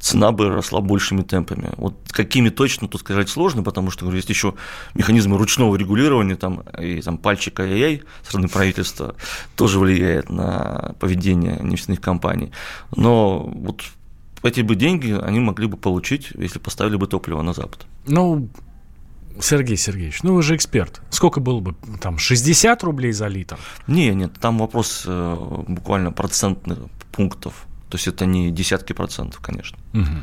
цена 0.00 0.32
бы 0.32 0.48
росла 0.48 0.80
большими 0.80 1.22
темпами. 1.22 1.70
Вот 1.76 1.94
какими 2.08 2.48
точно 2.48 2.88
тут 2.88 3.02
сказать 3.02 3.28
сложно, 3.28 3.62
потому 3.62 3.92
что 3.92 4.00
говорю, 4.00 4.16
есть 4.16 4.28
еще 4.28 4.54
механизмы 4.94 5.38
ручного 5.38 5.76
регулирования, 5.76 6.34
там, 6.34 6.62
и 6.80 7.00
там 7.00 7.16
пальчик 7.16 7.60
ай-яй 7.60 8.02
со 8.22 8.30
стороны 8.30 8.48
правительства 8.48 9.14
тоже 9.54 9.78
влияет 9.78 10.30
на 10.30 10.96
поведение 10.98 11.60
нефтяных 11.62 12.00
компаний. 12.00 12.50
Но 12.96 13.38
вот 13.38 13.84
эти 14.42 14.62
бы 14.62 14.74
деньги 14.74 15.12
они 15.12 15.38
могли 15.38 15.68
бы 15.68 15.76
получить, 15.76 16.32
если 16.34 16.58
поставили 16.58 16.96
бы 16.96 17.06
топливо 17.06 17.42
на 17.42 17.52
Запад. 17.52 17.86
Ну, 18.08 18.48
Сергей 19.40 19.76
Сергеевич, 19.76 20.22
ну 20.22 20.34
вы 20.34 20.42
же 20.42 20.56
эксперт. 20.56 21.00
Сколько 21.10 21.40
было 21.40 21.60
бы 21.60 21.74
там 22.00 22.18
60 22.18 22.82
рублей 22.82 23.12
за 23.12 23.26
литр? 23.28 23.58
Не, 23.86 24.14
нет, 24.14 24.32
там 24.40 24.58
вопрос 24.58 25.04
э, 25.06 25.36
буквально 25.68 26.12
процентных 26.12 26.78
пунктов. 27.12 27.66
То 27.88 27.96
есть 27.96 28.06
это 28.06 28.26
не 28.26 28.50
десятки 28.50 28.92
процентов, 28.92 29.40
конечно. 29.40 29.78
Угу. 29.94 30.22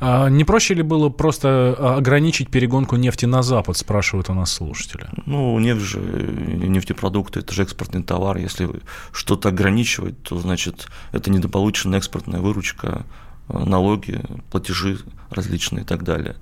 А 0.00 0.28
не 0.28 0.44
проще 0.44 0.74
ли 0.74 0.82
было 0.82 1.08
просто 1.08 1.76
а, 1.78 1.96
ограничить 1.96 2.50
перегонку 2.50 2.96
нефти 2.96 3.26
на 3.26 3.42
Запад, 3.42 3.76
спрашивают 3.76 4.28
у 4.28 4.34
нас 4.34 4.52
слушатели? 4.52 5.06
Ну, 5.26 5.58
нефть 5.58 5.82
же, 5.82 6.00
нефтепродукты, 6.00 7.40
это 7.40 7.54
же 7.54 7.62
экспортный 7.62 8.02
товар. 8.02 8.36
Если 8.38 8.68
что-то 9.12 9.50
ограничивать, 9.50 10.20
то, 10.22 10.38
значит, 10.38 10.88
это 11.12 11.30
недополученная 11.30 11.98
экспортная 11.98 12.40
выручка, 12.40 13.06
налоги, 13.48 14.20
платежи 14.50 14.98
различные 15.30 15.82
и 15.82 15.86
так 15.86 16.04
далее 16.04 16.36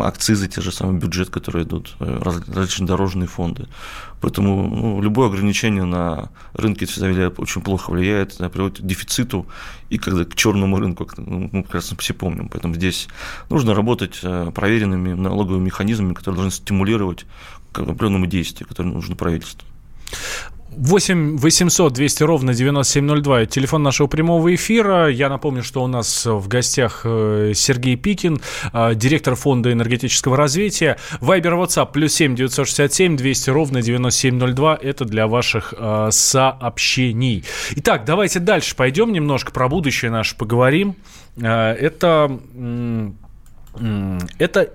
акцизы, 0.00 0.48
те 0.48 0.60
же 0.60 0.72
самые 0.72 0.98
бюджет, 0.98 1.30
которые 1.30 1.64
идут, 1.64 1.94
э, 2.00 2.18
различные 2.22 2.86
дорожные 2.86 3.28
фонды. 3.28 3.68
Поэтому 4.20 4.68
ну, 4.68 5.02
любое 5.02 5.28
ограничение 5.28 5.84
на 5.84 6.30
рынке 6.54 6.86
всегда 6.86 7.28
очень 7.36 7.62
плохо 7.62 7.90
влияет, 7.90 8.36
приводит 8.38 8.78
к 8.78 8.86
дефициту 8.86 9.46
и 9.90 9.98
когда 9.98 10.24
к 10.24 10.34
черному 10.34 10.78
рынку, 10.78 11.08
ну, 11.16 11.50
мы 11.52 11.62
прекрасно 11.62 11.96
все 11.98 12.14
помним. 12.14 12.48
Поэтому 12.48 12.74
здесь 12.74 13.08
нужно 13.50 13.74
работать 13.74 14.20
э, 14.22 14.50
проверенными 14.54 15.12
налоговыми 15.12 15.64
механизмами, 15.66 16.14
которые 16.14 16.36
должны 16.36 16.52
стимулировать 16.52 17.26
к 17.72 17.80
определенному 17.80 18.26
действию, 18.26 18.66
которое 18.68 18.88
нужно 18.88 19.14
правительству. 19.14 19.66
8 20.76 21.36
800 21.38 21.92
200 21.92 22.22
ровно 22.22 22.54
9702. 22.54 23.46
Телефон 23.46 23.82
нашего 23.82 24.06
прямого 24.06 24.54
эфира. 24.54 25.08
Я 25.08 25.28
напомню, 25.28 25.62
что 25.62 25.82
у 25.82 25.86
нас 25.86 26.26
в 26.26 26.46
гостях 26.48 27.02
э, 27.04 27.52
Сергей 27.54 27.96
Пикин, 27.96 28.40
э, 28.72 28.94
директор 28.94 29.34
фонда 29.34 29.72
энергетического 29.72 30.36
развития. 30.36 30.96
Вайбер 31.20 31.54
WhatsApp 31.54 31.90
плюс 31.92 32.14
7 32.14 32.36
967 32.36 33.16
200 33.16 33.50
ровно 33.50 33.82
9702. 33.82 34.78
Это 34.80 35.04
для 35.04 35.26
ваших 35.26 35.74
э, 35.76 36.08
сообщений. 36.12 37.44
Итак, 37.76 38.04
давайте 38.04 38.38
дальше 38.38 38.76
пойдем 38.76 39.12
немножко 39.12 39.52
про 39.52 39.68
будущее 39.68 40.10
наше 40.10 40.36
поговорим. 40.36 40.94
Это 41.36 42.40
это 44.38 44.72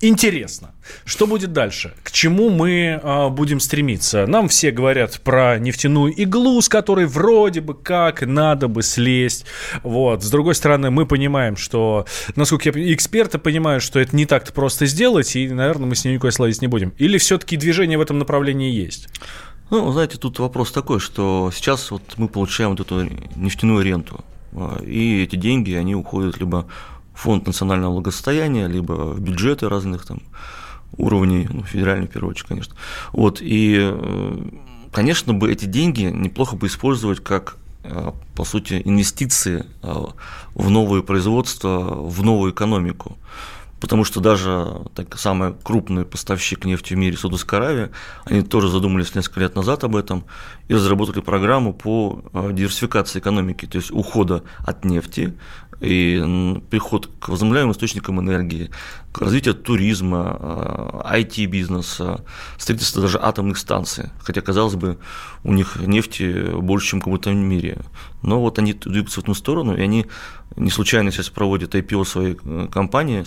Интересно, 0.00 0.74
что 1.06 1.26
будет 1.26 1.54
дальше? 1.54 1.94
К 2.02 2.10
чему 2.10 2.50
мы 2.50 3.00
а, 3.02 3.30
будем 3.30 3.60
стремиться? 3.60 4.26
Нам 4.26 4.48
все 4.48 4.70
говорят 4.70 5.20
про 5.22 5.58
нефтяную 5.58 6.12
иглу, 6.12 6.60
с 6.60 6.68
которой 6.68 7.06
вроде 7.06 7.62
бы 7.62 7.72
как 7.72 8.20
надо 8.20 8.68
бы 8.68 8.82
слезть. 8.82 9.46
Вот. 9.82 10.22
С 10.22 10.30
другой 10.30 10.54
стороны, 10.54 10.90
мы 10.90 11.06
понимаем, 11.06 11.56
что, 11.56 12.04
насколько 12.34 12.78
я 12.78 12.94
эксперты 12.94 13.38
понимают, 13.38 13.82
что 13.82 13.98
это 13.98 14.14
не 14.14 14.26
так-то 14.26 14.52
просто 14.52 14.84
сделать, 14.84 15.34
и, 15.34 15.48
наверное, 15.48 15.86
мы 15.86 15.94
с 15.94 16.04
ней 16.04 16.14
никуда 16.14 16.30
слазить 16.30 16.60
не 16.60 16.68
будем. 16.68 16.92
Или 16.98 17.16
все-таки 17.16 17.56
движение 17.56 17.96
в 17.96 18.02
этом 18.02 18.18
направлении 18.18 18.70
есть? 18.70 19.08
Ну, 19.70 19.90
знаете, 19.92 20.18
тут 20.18 20.38
вопрос 20.40 20.72
такой, 20.72 21.00
что 21.00 21.50
сейчас 21.54 21.90
вот 21.90 22.02
мы 22.18 22.28
получаем 22.28 22.70
вот 22.70 22.80
эту 22.80 23.08
нефтяную 23.34 23.82
ренту, 23.82 24.22
а, 24.52 24.78
и 24.82 25.22
эти 25.22 25.36
деньги, 25.36 25.72
они 25.72 25.94
уходят 25.94 26.38
либо 26.38 26.66
фонд 27.16 27.46
национального 27.46 27.94
благосостояния, 27.94 28.68
либо 28.68 28.92
в 28.92 29.20
бюджеты 29.20 29.68
разных 29.68 30.06
там 30.06 30.20
уровней, 30.96 31.48
ну, 31.50 31.62
федеральный, 31.62 32.06
в 32.06 32.10
первую 32.10 32.30
очередь, 32.30 32.48
конечно. 32.48 32.74
Вот, 33.12 33.38
и, 33.40 33.78
э, 33.80 34.48
конечно, 34.92 35.34
бы 35.34 35.50
эти 35.50 35.64
деньги 35.64 36.02
неплохо 36.02 36.56
бы 36.56 36.66
использовать 36.66 37.22
как 37.22 37.56
э, 37.84 38.12
по 38.34 38.44
сути, 38.44 38.82
инвестиции 38.84 39.64
э, 39.82 39.94
в 40.54 40.70
новые 40.70 41.02
производства, 41.02 41.78
в 41.78 42.22
новую 42.22 42.52
экономику. 42.52 43.16
Потому 43.80 44.04
что 44.04 44.20
даже 44.20 44.82
так, 44.94 45.18
самый 45.18 45.54
крупный 45.62 46.06
поставщик 46.06 46.64
нефти 46.64 46.94
в 46.94 46.96
мире, 46.96 47.16
Саудовская 47.16 47.60
Аравия, 47.60 47.90
они 48.24 48.40
тоже 48.40 48.70
задумались 48.70 49.14
несколько 49.14 49.40
лет 49.40 49.54
назад 49.54 49.84
об 49.84 49.96
этом 49.96 50.24
и 50.68 50.74
разработали 50.74 51.20
программу 51.20 51.74
по 51.74 52.24
диверсификации 52.52 53.18
экономики, 53.18 53.66
то 53.66 53.76
есть 53.76 53.90
ухода 53.90 54.42
от 54.64 54.86
нефти 54.86 55.34
и 55.80 56.60
приход 56.70 57.10
к 57.18 57.28
возобновляемым 57.28 57.72
источникам 57.72 58.20
энергии, 58.20 58.70
к 59.12 59.20
развитию 59.20 59.54
туризма, 59.54 61.02
IT-бизнеса, 61.04 62.04
а, 62.04 62.24
строительство 62.58 63.02
даже 63.02 63.18
атомных 63.20 63.58
станций. 63.58 64.10
Хотя, 64.20 64.40
казалось 64.40 64.74
бы, 64.74 64.98
у 65.44 65.52
них 65.52 65.76
нефти 65.76 66.50
больше, 66.60 66.88
чем 66.88 67.00
в 67.00 67.04
каком-то 67.04 67.32
мире. 67.32 67.78
Но 68.22 68.40
вот 68.40 68.58
они 68.58 68.72
двигаются 68.72 69.20
в 69.20 69.24
эту 69.24 69.34
сторону, 69.34 69.76
и 69.76 69.80
они 69.80 70.06
не 70.56 70.70
случайно 70.70 71.10
сейчас 71.10 71.28
проводят 71.28 71.74
IPO 71.74 72.04
своей 72.04 72.38
э, 72.42 72.68
компании, 72.70 73.24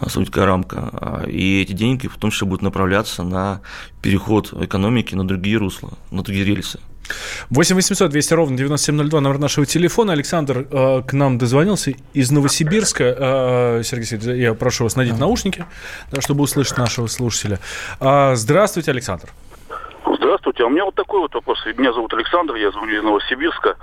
Саудовская 0.00 0.46
рамка, 0.46 0.90
а, 0.92 1.24
и 1.26 1.62
эти 1.62 1.72
деньги 1.72 2.06
в 2.06 2.16
том 2.16 2.30
числе 2.30 2.46
будут 2.46 2.62
направляться 2.62 3.22
на 3.22 3.60
переход 4.00 4.52
экономики 4.52 5.14
на 5.14 5.26
другие 5.26 5.56
русла, 5.56 5.90
на 6.10 6.22
другие 6.22 6.44
рельсы. 6.44 6.78
8 7.50 7.76
800 7.76 8.10
200 8.10 8.34
ровно 8.34 8.56
9702, 8.56 9.20
номер 9.20 9.38
нашего 9.38 9.66
телефона. 9.66 10.12
Александр 10.12 10.66
э, 10.70 11.02
к 11.06 11.12
нам 11.12 11.38
дозвонился 11.38 11.92
из 12.12 12.30
Новосибирска. 12.30 13.04
Э, 13.04 13.82
Сергей 13.84 14.06
Сергеевич, 14.06 14.40
я 14.40 14.54
прошу 14.54 14.84
вас 14.84 14.96
надеть 14.96 15.18
наушники, 15.18 15.64
да, 16.10 16.20
чтобы 16.20 16.42
услышать 16.42 16.78
нашего 16.78 17.06
слушателя. 17.06 17.58
Э, 18.00 18.34
здравствуйте, 18.34 18.90
Александр. 18.90 19.28
Здравствуйте. 20.04 20.62
А 20.62 20.66
у 20.66 20.70
меня 20.70 20.84
вот 20.84 20.94
такой 20.94 21.20
вот 21.20 21.34
вопрос. 21.34 21.58
Меня 21.76 21.92
зовут 21.92 22.12
Александр, 22.14 22.54
я 22.56 22.70
звоню 22.70 22.98
из 22.98 23.02
Новосибирска. 23.02 23.76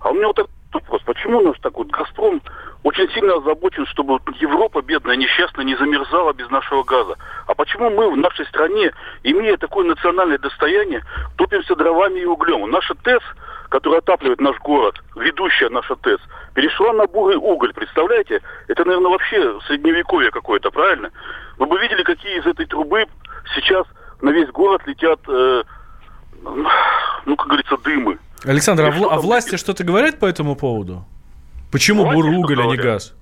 А 0.00 0.10
у 0.10 0.14
меня 0.14 0.26
вот 0.28 0.36
такой 0.36 0.50
вопрос. 0.74 1.02
Почему 1.02 1.40
наш 1.40 1.58
такой 1.60 1.86
«Газпром» 1.86 2.40
очень 2.82 3.08
сильно 3.10 3.34
озабочен, 3.34 3.86
чтобы 3.86 4.18
Европа, 4.40 4.82
бедная, 4.82 5.16
несчастная, 5.16 5.64
не 5.64 5.76
замерзала 5.76 6.32
без 6.32 6.50
нашего 6.50 6.82
газа. 6.82 7.16
А 7.46 7.54
почему 7.54 7.90
мы 7.90 8.10
в 8.10 8.16
нашей 8.16 8.44
стране, 8.46 8.92
имея 9.22 9.56
такое 9.56 9.86
национальное 9.86 10.38
достояние, 10.38 11.04
топимся 11.36 11.76
дровами 11.76 12.20
и 12.20 12.24
углем? 12.24 12.68
Наша 12.70 12.94
ТЭС, 12.94 13.22
которая 13.68 14.00
отапливает 14.00 14.40
наш 14.40 14.58
город, 14.58 14.96
ведущая 15.14 15.68
наша 15.68 15.94
ТЭС, 15.96 16.20
перешла 16.54 16.92
на 16.92 17.06
бурый 17.06 17.36
уголь, 17.36 17.72
представляете? 17.72 18.42
Это, 18.68 18.84
наверное, 18.84 19.10
вообще 19.10 19.60
средневековье 19.66 20.30
какое-то, 20.30 20.70
правильно? 20.70 21.10
Вы 21.58 21.66
бы 21.66 21.78
видели, 21.78 22.02
какие 22.02 22.38
из 22.38 22.46
этой 22.46 22.66
трубы 22.66 23.06
сейчас 23.54 23.86
на 24.20 24.30
весь 24.30 24.48
город 24.50 24.82
летят, 24.86 25.20
э, 25.28 25.62
ну, 27.26 27.36
как 27.36 27.46
говорится, 27.46 27.76
дымы. 27.78 28.18
Александр, 28.44 28.86
а, 28.86 28.90
в, 28.90 29.04
а 29.04 29.20
власти 29.20 29.56
что-то 29.56 29.84
говорят 29.84 30.18
по 30.18 30.26
этому 30.26 30.56
поводу? 30.56 31.04
Почему 31.70 32.04
буруголь, 32.10 32.60
а 32.60 32.66
не 32.66 32.76
газ? 32.76 33.14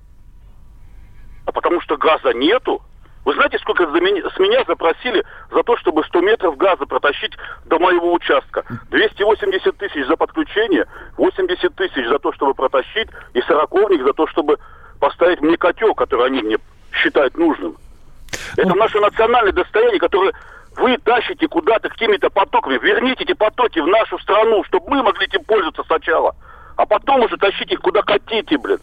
А 1.45 1.51
потому 1.51 1.81
что 1.81 1.97
газа 1.97 2.33
нету. 2.33 2.81
Вы 3.23 3.35
знаете, 3.35 3.59
сколько 3.59 3.85
за 3.85 4.01
меня, 4.01 4.27
с 4.29 4.39
меня 4.39 4.63
запросили 4.67 5.23
за 5.51 5.61
то, 5.61 5.77
чтобы 5.77 6.03
100 6.03 6.21
метров 6.21 6.57
газа 6.57 6.85
протащить 6.87 7.33
до 7.65 7.77
моего 7.77 8.13
участка? 8.13 8.65
280 8.89 9.77
тысяч 9.77 10.07
за 10.07 10.15
подключение, 10.15 10.85
80 11.17 11.75
тысяч 11.75 12.07
за 12.07 12.17
то, 12.17 12.33
чтобы 12.33 12.55
протащить, 12.55 13.09
и 13.33 13.41
сороковник 13.41 14.01
за 14.03 14.13
то, 14.13 14.25
чтобы 14.27 14.57
поставить 14.99 15.41
мне 15.41 15.55
котел, 15.57 15.93
который 15.93 16.27
они 16.27 16.41
мне 16.41 16.57
считают 16.91 17.37
нужным. 17.37 17.77
Это 18.57 18.73
наше 18.75 18.99
национальное 18.99 19.53
достояние, 19.53 19.99
которое 19.99 20.33
вы 20.81 20.97
тащите 20.97 21.47
куда-то 21.47 21.89
какими-то 21.89 22.29
потоками. 22.29 22.79
Верните 22.79 23.23
эти 23.23 23.33
потоки 23.33 23.79
в 23.79 23.87
нашу 23.87 24.19
страну, 24.19 24.63
чтобы 24.65 24.89
мы 24.89 25.03
могли 25.03 25.25
этим 25.25 25.43
пользоваться 25.43 25.83
сначала 25.83 26.35
а 26.81 26.85
потом 26.85 27.21
уже 27.21 27.37
тащите 27.37 27.75
их 27.75 27.81
куда 27.81 28.01
хотите, 28.01 28.57
блин. 28.57 28.79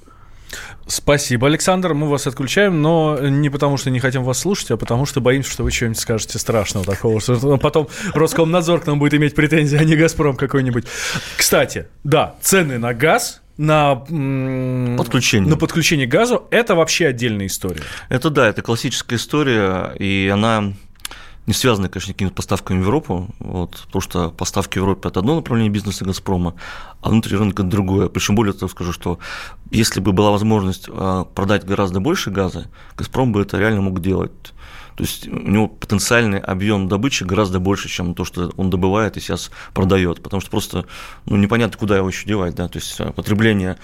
Спасибо, 0.86 1.48
Александр. 1.48 1.92
Мы 1.92 2.08
вас 2.08 2.26
отключаем, 2.26 2.80
но 2.80 3.18
не 3.20 3.50
потому, 3.50 3.76
что 3.76 3.90
не 3.90 4.00
хотим 4.00 4.22
вас 4.22 4.38
слушать, 4.38 4.70
а 4.70 4.76
потому, 4.76 5.04
что 5.04 5.20
боимся, 5.20 5.50
что 5.50 5.64
вы 5.64 5.70
что-нибудь 5.70 5.98
скажете 5.98 6.38
страшного 6.38 6.86
такого, 6.86 7.20
что 7.20 7.58
потом 7.62 7.88
Роскомнадзор 8.14 8.80
к 8.80 8.86
нам 8.86 8.98
будет 8.98 9.14
иметь 9.14 9.34
претензии, 9.34 9.76
а 9.76 9.84
не 9.84 9.96
Газпром 9.96 10.36
какой-нибудь. 10.36 10.86
Кстати, 11.36 11.88
да, 12.04 12.36
цены 12.40 12.78
на 12.78 12.94
газ 12.94 13.42
на 13.58 13.96
подключение. 13.96 15.50
на 15.50 15.56
подключение 15.56 16.06
к 16.06 16.10
газу 16.10 16.46
это 16.50 16.76
вообще 16.76 17.08
отдельная 17.08 17.46
история. 17.46 17.82
Это 18.08 18.30
да, 18.30 18.48
это 18.48 18.62
классическая 18.62 19.16
история, 19.16 19.92
и 19.98 20.30
она 20.32 20.72
не 21.48 21.54
связаны, 21.54 21.88
конечно, 21.88 22.12
какими-то 22.12 22.34
поставками 22.34 22.78
в 22.78 22.82
Европу, 22.82 23.26
вот, 23.38 23.70
потому 23.86 24.02
что 24.02 24.30
поставки 24.30 24.74
в 24.74 24.82
Европе– 24.82 25.00
это 25.08 25.20
одно 25.20 25.36
направление 25.36 25.72
бизнеса 25.72 26.04
«Газпрома», 26.04 26.54
а 27.00 27.08
внутри 27.08 27.38
рынка– 27.38 27.62
другое. 27.64 28.10
Причем 28.10 28.34
более 28.34 28.52
того 28.52 28.68
скажу, 28.68 28.92
что 28.92 29.18
если 29.70 30.00
бы 30.00 30.12
была 30.12 30.30
возможность 30.30 30.90
а, 30.90 31.24
продать 31.24 31.64
гораздо 31.64 32.00
больше 32.00 32.30
газа, 32.30 32.66
«Газпром» 32.98 33.32
бы 33.32 33.40
это 33.40 33.56
реально 33.56 33.80
мог 33.80 34.02
делать. 34.02 34.30
То 34.96 35.04
есть 35.04 35.26
у 35.26 35.38
него 35.38 35.68
потенциальный 35.68 36.38
объем 36.38 36.86
добычи 36.86 37.24
гораздо 37.24 37.60
больше, 37.60 37.88
чем 37.88 38.14
то, 38.14 38.26
что 38.26 38.52
он 38.58 38.68
добывает 38.68 39.16
и 39.16 39.20
сейчас 39.20 39.50
продает, 39.72 40.22
потому 40.22 40.42
что 40.42 40.50
просто 40.50 40.84
ну, 41.24 41.36
непонятно, 41.36 41.78
куда 41.78 41.96
его 41.96 42.08
еще 42.08 42.26
девать. 42.26 42.56
Да? 42.56 42.68
То 42.68 42.78
есть 42.78 43.00
а, 43.00 43.10
потребление 43.12 43.78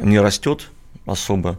не 0.00 0.20
растет, 0.20 0.68
особо. 1.06 1.58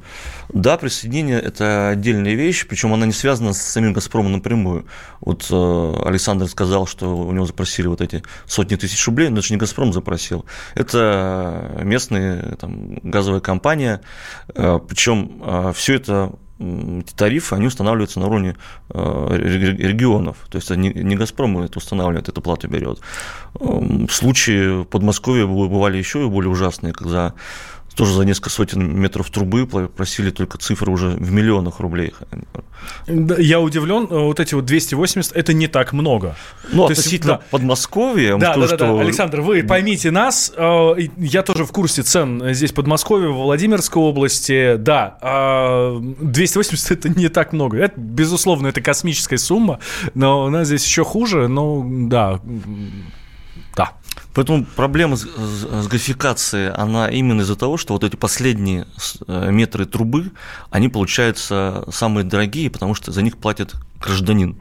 Да, 0.49 0.77
присоединение– 0.77 1.39
это 1.41 1.89
отдельная 1.89 2.33
вещь, 2.35 2.65
причем 2.67 2.93
она 2.93 3.05
не 3.05 3.11
связана 3.11 3.53
с 3.53 3.61
самим 3.61 3.93
«Газпромом» 3.93 4.33
напрямую. 4.33 4.85
Вот 5.19 5.47
э, 5.49 5.93
Александр 6.05 6.47
сказал, 6.47 6.87
что 6.87 7.15
у 7.15 7.31
него 7.31 7.45
запросили 7.45 7.87
вот 7.87 8.01
эти 8.01 8.23
сотни 8.45 8.75
тысяч 8.75 9.05
рублей, 9.05 9.29
но 9.29 9.39
это 9.39 9.47
же 9.47 9.53
не 9.53 9.59
«Газпром» 9.59 9.91
запросил. 9.91 10.45
Это 10.75 11.79
местная 11.83 12.55
там, 12.55 12.99
газовая 13.03 13.41
компания, 13.41 14.01
э, 14.55 14.79
причем 14.87 15.41
э, 15.43 15.73
все 15.75 15.95
это 15.95 16.33
эти 16.59 17.13
тарифы, 17.13 17.55
они 17.55 17.67
устанавливаются 17.67 18.19
на 18.19 18.27
уровне 18.27 18.55
регионов. 18.89 20.37
То 20.49 20.57
есть 20.57 20.69
не, 20.69 20.93
не 20.93 21.15
«Газпром» 21.15 21.57
это 21.57 21.77
устанавливает, 21.79 22.29
эту 22.29 22.41
плату 22.41 22.67
берет. 22.69 22.99
Случаи 24.09 24.83
в 24.83 24.85
Подмосковье 24.85 25.45
бывали 25.45 25.97
еще 25.97 26.29
более 26.29 26.51
ужасные, 26.51 26.93
когда 26.93 27.33
тоже 27.93 28.13
за 28.13 28.25
несколько 28.25 28.49
сотен 28.49 28.99
метров 28.99 29.29
трубы 29.29 29.65
просили 29.65 30.29
только 30.29 30.57
цифры 30.57 30.91
уже 30.91 31.09
в 31.09 31.31
миллионах 31.31 31.79
рублей. 31.79 32.13
Я 33.07 33.59
удивлен, 33.61 34.07
э, 34.09 34.19
вот 34.19 34.39
эти 34.39 34.55
вот 34.55 34.65
280, 34.65 35.35
это 35.35 35.53
не 35.53 35.67
так 35.67 35.93
много. 35.93 36.35
Ну, 36.71 36.87
То 36.87 36.91
относительно 36.91 37.31
есть, 37.33 37.41
да. 37.41 37.47
Подмосковья. 37.51 38.37
Да, 38.37 38.53
скажу, 38.53 38.61
да, 38.61 38.67
да, 38.67 38.75
что... 38.75 38.95
да, 38.95 39.01
Александр, 39.01 39.41
вы 39.41 39.63
поймите 39.63 40.11
нас, 40.11 40.51
э, 40.55 40.93
я 41.17 41.43
тоже 41.43 41.65
в 41.65 41.71
курсе 41.71 42.03
цен 42.03 42.53
здесь 42.53 42.71
в 42.71 42.75
Подмосковье, 42.75 43.29
в 43.29 43.35
Владимирской 43.35 44.01
области, 44.01 44.75
да, 44.77 45.17
280 46.21 46.91
это 46.91 47.09
не 47.09 47.29
так 47.29 47.53
много. 47.53 47.77
Это, 47.77 47.99
безусловно, 47.99 48.67
это 48.67 48.81
космическая 48.81 49.37
сумма, 49.37 49.79
но 50.13 50.45
у 50.45 50.49
нас 50.49 50.67
здесь 50.67 50.85
еще 50.85 51.03
хуже, 51.03 51.47
но 51.47 51.85
да, 51.85 52.39
да. 53.75 53.93
Поэтому 54.33 54.65
проблема 54.65 55.15
с, 55.15 55.21
с 55.25 55.87
она 56.75 57.09
именно 57.09 57.41
из-за 57.41 57.55
того, 57.55 57.77
что 57.77 57.93
вот 57.93 58.03
эти 58.03 58.15
последние 58.15 58.87
э, 59.27 59.51
метры 59.51 59.85
трубы, 59.85 60.31
они 60.69 60.89
получаются 60.89 61.85
самые 61.91 62.23
дорогие, 62.23 62.69
потому 62.69 62.95
что 62.95 63.11
за 63.11 63.21
них 63.21 63.37
платит 63.37 63.75
гражданин. 63.99 64.59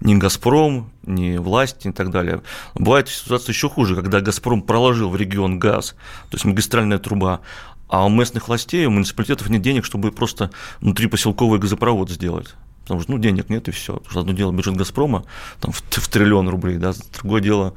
Не 0.00 0.16
«Газпром», 0.16 0.90
не 1.02 1.38
власть 1.38 1.86
и 1.86 1.92
так 1.92 2.10
далее. 2.10 2.42
Бывает 2.74 3.08
ситуация 3.08 3.52
еще 3.52 3.68
хуже, 3.68 3.94
когда 3.96 4.20
«Газпром» 4.20 4.62
проложил 4.62 5.10
в 5.10 5.16
регион 5.16 5.58
газ, 5.58 5.94
то 6.30 6.34
есть 6.34 6.44
магистральная 6.44 6.98
труба, 6.98 7.40
а 7.88 8.04
у 8.04 8.08
местных 8.08 8.48
властей, 8.48 8.86
у 8.86 8.90
муниципалитетов 8.90 9.48
нет 9.50 9.62
денег, 9.62 9.84
чтобы 9.84 10.10
просто 10.10 10.50
внутри 10.80 11.06
поселковый 11.06 11.58
газопровод 11.58 12.10
сделать 12.10 12.54
потому 12.84 13.00
что 13.00 13.12
ну, 13.12 13.18
денег 13.18 13.50
нет 13.50 13.68
и 13.68 13.70
все. 13.72 13.94
Потому 13.94 14.10
что 14.10 14.20
одно 14.20 14.32
дело 14.32 14.52
бюджет 14.52 14.76
«Газпрома» 14.76 15.24
там, 15.60 15.72
в, 15.72 15.80
в 15.80 16.08
триллион 16.08 16.48
рублей, 16.48 16.76
да, 16.76 16.92
другое 17.20 17.40
дело 17.40 17.74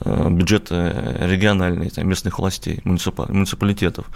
э, 0.00 0.30
бюджет 0.30 0.70
региональный, 0.70 1.90
там, 1.90 2.08
местных 2.08 2.38
властей, 2.38 2.80
муниципалитетов. 2.84 4.06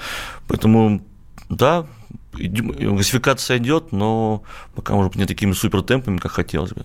Поэтому, 0.47 1.03
да, 1.49 1.87
газификация 2.33 3.59
идет, 3.59 3.93
но 3.93 4.43
пока, 4.75 4.95
может 4.95 5.13
быть, 5.13 5.21
не 5.21 5.27
такими 5.27 5.53
супер 5.53 5.83
темпами, 5.83 6.19
как 6.19 6.33
хотелось 6.33 6.73
бы. 6.73 6.85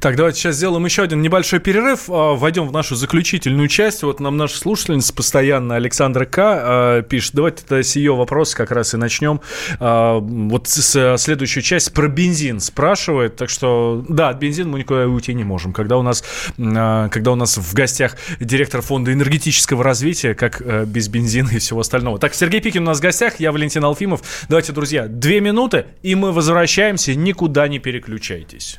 Так, 0.00 0.16
давайте 0.16 0.38
сейчас 0.38 0.56
сделаем 0.56 0.84
еще 0.84 1.02
один 1.02 1.22
небольшой 1.22 1.58
перерыв, 1.58 2.08
а, 2.08 2.34
войдем 2.34 2.68
в 2.68 2.72
нашу 2.72 2.94
заключительную 2.94 3.68
часть. 3.68 4.02
Вот 4.02 4.20
нам 4.20 4.36
наша 4.36 4.58
слушательница 4.58 5.12
постоянно, 5.14 5.74
Александра 5.76 6.24
К. 6.24 6.38
А, 6.38 7.02
пишет. 7.02 7.34
Давайте 7.34 7.64
тогда 7.66 7.82
с 7.82 7.96
ее 7.96 8.14
вопроса 8.14 8.56
как 8.56 8.70
раз 8.70 8.94
и 8.94 8.96
начнем. 8.96 9.40
А, 9.80 10.18
вот 10.18 10.68
с 10.68 11.16
следующую 11.18 11.62
часть 11.62 11.92
про 11.92 12.08
бензин 12.08 12.60
спрашивает. 12.60 13.36
Так 13.36 13.50
что, 13.50 14.04
да, 14.08 14.28
от 14.28 14.38
бензина 14.38 14.68
мы 14.70 14.78
никуда 14.78 15.06
уйти 15.06 15.34
не 15.34 15.44
можем. 15.44 15.72
Когда 15.72 15.96
у 15.96 16.02
нас, 16.02 16.22
когда 16.56 17.32
у 17.32 17.36
нас 17.36 17.56
в 17.56 17.74
гостях 17.74 18.16
директор 18.38 18.82
фонда 18.82 19.12
энергетического 19.12 19.82
развития, 19.82 20.34
как 20.34 20.62
без 20.86 21.08
бензина 21.08 21.50
и 21.50 21.58
всего 21.58 21.80
остального. 21.80 22.18
Так, 22.18 22.34
Сергей 22.34 22.60
Пикин 22.60 22.82
у 22.82 22.86
нас 22.86 22.98
в 22.98 23.02
гостях, 23.02 23.40
я 23.40 23.52
Валентин 23.52 23.84
Алфимов. 23.84 24.22
Давайте, 24.48 24.72
друзья, 24.72 25.06
две 25.08 25.40
минуты, 25.40 25.86
и 26.02 26.14
мы 26.14 26.32
возвращаемся. 26.32 27.14
Никуда 27.14 27.68
не 27.68 27.78
переключайтесь. 27.78 28.78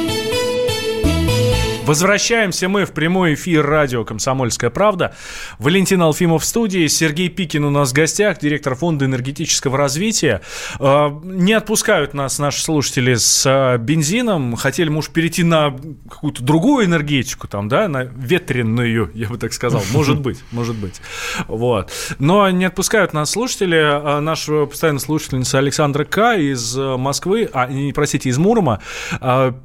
Возвращаемся 1.85 2.69
мы 2.69 2.85
в 2.85 2.91
прямой 2.91 3.33
эфир 3.33 3.65
радио 3.65 4.05
«Комсомольская 4.05 4.69
правда». 4.69 5.15
Валентин 5.57 6.01
Алфимов 6.03 6.43
в 6.43 6.45
студии, 6.45 6.85
Сергей 6.85 7.27
Пикин 7.27 7.65
у 7.65 7.71
нас 7.71 7.89
в 7.89 7.93
гостях, 7.93 8.37
директор 8.37 8.75
фонда 8.75 9.05
энергетического 9.05 9.79
развития. 9.79 10.41
А, 10.79 11.09
не 11.23 11.53
отпускают 11.53 12.13
нас 12.13 12.37
наши 12.37 12.61
слушатели 12.61 13.15
с 13.15 13.43
а, 13.47 13.79
бензином. 13.79 14.55
Хотели, 14.57 14.89
может, 14.89 15.11
перейти 15.11 15.43
на 15.43 15.75
какую-то 16.07 16.43
другую 16.43 16.85
энергетику, 16.85 17.47
там, 17.47 17.67
да, 17.67 17.87
на 17.87 18.03
ветренную, 18.03 19.09
я 19.15 19.27
бы 19.27 19.39
так 19.39 19.51
сказал. 19.51 19.81
Может 19.91 20.21
быть, 20.21 20.37
может 20.51 20.75
быть. 20.75 21.01
Вот. 21.47 21.91
Но 22.19 22.47
не 22.51 22.65
отпускают 22.65 23.13
нас 23.13 23.31
слушатели. 23.31 23.79
А, 23.81 24.21
наша 24.21 24.67
постоянная 24.67 24.99
слушательница 25.01 25.57
Александра 25.57 26.05
К. 26.05 26.35
из 26.35 26.75
Москвы, 26.77 27.49
а, 27.51 27.65
не, 27.65 27.91
простите, 27.91 28.29
из 28.29 28.37
Мурома, 28.37 28.81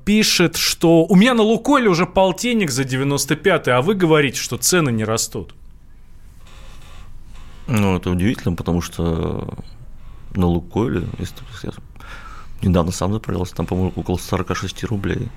пишет, 0.07 0.57
что 0.57 1.05
у 1.05 1.15
меня 1.15 1.35
на 1.35 1.43
Лукойле 1.43 1.91
уже 1.91 2.06
полтинник 2.07 2.71
за 2.71 2.85
95 2.85 3.69
а 3.69 3.83
вы 3.83 3.95
говорите, 3.95 4.39
что 4.39 4.57
цены 4.57 4.91
не 4.91 5.05
растут. 5.05 5.55
Ну, 7.67 7.97
это 7.97 8.11
удивительно, 8.11 8.55
потому 8.55 8.81
что 8.81 9.59
на 10.35 10.47
Лукойле, 10.47 11.07
если 11.19 11.37
я 11.63 11.73
недавно 12.63 12.93
сам 12.93 13.13
заправился, 13.13 13.55
там, 13.55 13.67
по-моему, 13.67 13.93
около 13.97 14.17
46 14.17 14.85
рублей. 14.85 15.29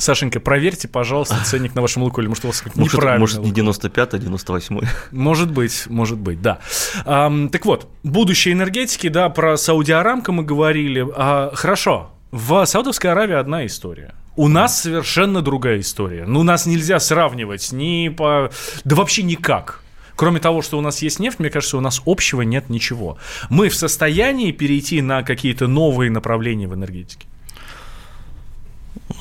Сашенька, 0.00 0.40
проверьте, 0.40 0.88
пожалуйста, 0.88 1.36
ценник 1.44 1.74
на 1.74 1.82
вашем 1.82 2.02
лукойле. 2.02 2.28
Может, 2.28 2.44
у 2.44 2.48
вас 2.48 2.62
как 2.62 2.74
может, 2.76 2.94
неправильно. 2.94 3.20
Может, 3.20 3.40
не 3.40 3.52
95, 3.52 4.14
а 4.14 4.18
98. 4.18 4.80
Может 5.10 5.50
быть, 5.50 5.84
может 5.88 6.18
быть, 6.18 6.40
да. 6.40 6.60
А, 7.04 7.30
так 7.52 7.66
вот, 7.66 7.88
будущее 8.02 8.54
энергетики, 8.54 9.08
да, 9.08 9.28
про 9.28 9.56
Сауди 9.56 9.92
Арамко 9.92 10.32
мы 10.32 10.42
говорили. 10.42 11.06
А, 11.14 11.52
хорошо, 11.54 12.10
в 12.30 12.64
Саудовской 12.64 13.10
Аравии 13.10 13.34
одна 13.34 13.66
история. 13.66 14.14
У 14.40 14.48
нас 14.48 14.80
совершенно 14.80 15.42
другая 15.42 15.80
история. 15.80 16.24
Ну, 16.24 16.42
нас 16.42 16.64
нельзя 16.64 16.98
сравнивать 16.98 17.72
ни 17.72 18.08
по... 18.08 18.50
Да 18.84 18.96
вообще 18.96 19.22
никак. 19.22 19.82
Кроме 20.16 20.40
того, 20.40 20.62
что 20.62 20.78
у 20.78 20.80
нас 20.80 21.02
есть 21.02 21.20
нефть, 21.20 21.40
мне 21.40 21.50
кажется, 21.50 21.76
у 21.76 21.82
нас 21.82 22.00
общего 22.06 22.40
нет 22.40 22.70
ничего. 22.70 23.18
Мы 23.50 23.68
в 23.68 23.74
состоянии 23.74 24.50
перейти 24.50 25.02
на 25.02 25.22
какие-то 25.24 25.66
новые 25.66 26.10
направления 26.10 26.68
в 26.68 26.74
энергетике? 26.74 27.26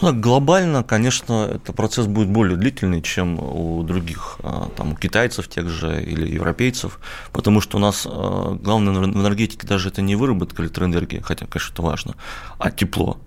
Ну, 0.02 0.14
глобально, 0.14 0.84
конечно, 0.84 1.50
этот 1.56 1.76
процесс 1.76 2.06
будет 2.08 2.30
более 2.30 2.56
длительный, 2.56 3.02
чем 3.02 3.40
у 3.40 3.84
других, 3.84 4.38
а, 4.42 4.70
там, 4.78 4.94
у 4.94 4.96
китайцев 4.96 5.50
тех 5.50 5.68
же 5.68 6.02
или 6.02 6.34
европейцев, 6.34 6.98
потому 7.34 7.60
что 7.60 7.76
у 7.76 7.82
нас 7.82 8.08
а, 8.10 8.54
главное 8.54 8.94
в 8.94 9.04
энергетике 9.04 9.68
даже 9.68 9.90
это 9.90 10.02
не 10.02 10.16
выработка 10.16 10.64
электроэнергии, 10.64 11.20
хотя, 11.20 11.46
конечно, 11.46 11.74
это 11.74 11.82
важно, 11.82 12.16
а 12.58 12.72
тепло 12.72 13.20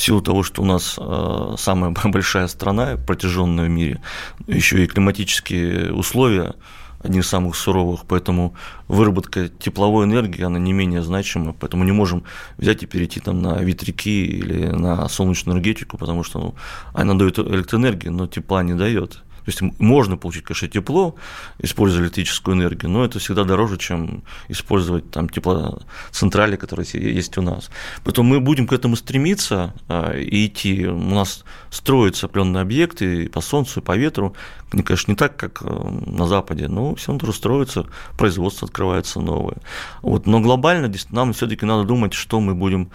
силу 0.00 0.20
того, 0.20 0.42
что 0.42 0.62
у 0.62 0.64
нас 0.64 0.96
э, 0.98 1.54
самая 1.58 1.94
большая 2.04 2.48
страна, 2.48 2.96
протяженная 2.96 3.66
в 3.66 3.70
мире, 3.70 4.00
еще 4.46 4.82
и 4.82 4.86
климатические 4.86 5.92
условия 5.92 6.54
одни 7.02 7.20
из 7.20 7.28
самых 7.28 7.56
суровых, 7.56 8.02
поэтому 8.06 8.54
выработка 8.86 9.48
тепловой 9.48 10.04
энергии, 10.04 10.42
она 10.42 10.58
не 10.58 10.72
менее 10.72 11.02
значима, 11.02 11.54
поэтому 11.58 11.84
не 11.84 11.92
можем 11.92 12.24
взять 12.58 12.82
и 12.82 12.86
перейти 12.86 13.20
там 13.20 13.40
на 13.40 13.58
ветряки 13.62 14.24
или 14.24 14.66
на 14.66 15.08
солнечную 15.08 15.56
энергетику, 15.56 15.96
потому 15.96 16.22
что 16.22 16.38
ну, 16.38 16.54
она 16.92 17.14
дает 17.14 17.38
электроэнергию, 17.38 18.12
но 18.12 18.26
тепла 18.26 18.62
не 18.62 18.74
дает. 18.74 19.22
То 19.44 19.50
есть 19.50 19.60
можно 19.78 20.16
получить, 20.16 20.44
конечно, 20.44 20.68
тепло, 20.68 21.14
используя 21.58 22.04
электрическую 22.04 22.56
энергию, 22.56 22.90
но 22.90 23.04
это 23.04 23.18
всегда 23.18 23.44
дороже, 23.44 23.78
чем 23.78 24.22
использовать 24.48 25.10
там 25.10 25.28
теплоцентрали, 25.28 26.56
которые 26.56 26.86
есть 26.92 27.38
у 27.38 27.42
нас. 27.42 27.70
Поэтому 28.04 28.28
мы 28.28 28.40
будем 28.40 28.66
к 28.66 28.72
этому 28.72 28.96
стремиться 28.96 29.74
а, 29.88 30.16
и 30.16 30.46
идти. 30.46 30.86
У 30.86 31.14
нас 31.14 31.44
строятся 31.70 32.26
определенные 32.26 32.62
объекты 32.62 33.24
и 33.24 33.28
по 33.28 33.40
солнцу, 33.40 33.80
и 33.80 33.82
по 33.82 33.96
ветру. 33.96 34.34
Конечно, 34.70 35.12
не 35.12 35.16
так, 35.16 35.36
как 35.36 35.62
э, 35.62 35.66
на 36.06 36.26
Западе, 36.28 36.68
но 36.68 36.94
все 36.94 37.08
равно 37.08 37.20
тоже 37.20 37.32
строится, 37.32 37.86
производство 38.16 38.68
открывается 38.68 39.20
новое. 39.20 39.56
Вот. 40.02 40.26
Но 40.26 40.40
глобально 40.40 40.92
нам 41.10 41.32
все-таки 41.32 41.66
надо 41.66 41.84
думать, 41.84 42.12
что 42.12 42.40
мы 42.40 42.54
будем 42.54 42.90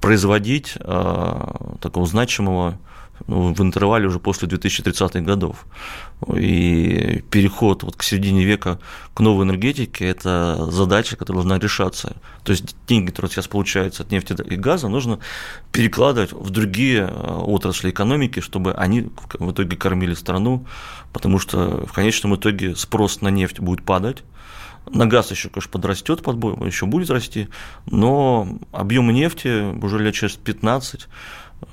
производить 0.00 0.74
а, 0.80 1.76
такого 1.80 2.06
значимого 2.06 2.78
в 3.26 3.62
интервале 3.62 4.06
уже 4.06 4.18
после 4.18 4.48
2030-х 4.48 5.20
годов. 5.20 5.66
И 6.34 7.22
переход 7.30 7.82
вот 7.82 7.96
к 7.96 8.02
середине 8.02 8.44
века 8.44 8.78
к 9.14 9.20
новой 9.20 9.44
энергетике– 9.44 10.04
это 10.06 10.68
задача, 10.70 11.16
которая 11.16 11.42
должна 11.42 11.58
решаться. 11.58 12.16
То 12.44 12.52
есть 12.52 12.76
деньги, 12.86 13.10
которые 13.10 13.30
сейчас 13.30 13.48
получаются 13.48 14.02
от 14.02 14.10
нефти 14.10 14.34
и 14.48 14.56
газа, 14.56 14.88
нужно 14.88 15.18
перекладывать 15.72 16.32
в 16.32 16.50
другие 16.50 17.08
э, 17.10 17.34
отрасли 17.46 17.90
экономики, 17.90 18.40
чтобы 18.40 18.74
они 18.74 19.10
в 19.38 19.52
итоге 19.52 19.76
кормили 19.76 20.14
страну, 20.14 20.66
потому 21.12 21.38
что 21.38 21.86
в 21.86 21.92
конечном 21.92 22.36
итоге 22.36 22.76
спрос 22.76 23.20
на 23.20 23.28
нефть 23.28 23.60
будет 23.60 23.84
падать, 23.84 24.22
на 24.90 25.06
газ 25.06 25.30
еще, 25.30 25.48
конечно, 25.48 25.70
подрастет, 25.70 26.22
подбой, 26.22 26.54
еще 26.66 26.86
будет 26.86 27.10
расти, 27.10 27.48
но 27.86 28.48
объемы 28.72 29.12
нефти 29.12 29.74
уже 29.82 29.98
лет 29.98 30.14
через 30.14 30.36
15, 30.36 31.08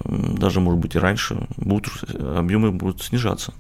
даже, 0.04 0.60
может 0.60 0.80
быть, 0.80 0.96
и 0.96 1.00
раньше, 1.00 1.48
будут, 1.58 1.88
объемы 2.20 2.72
будут 2.72 3.02
снижаться. 3.02 3.54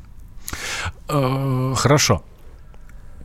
Э, 1.09 1.73
хорошо. 1.75 2.23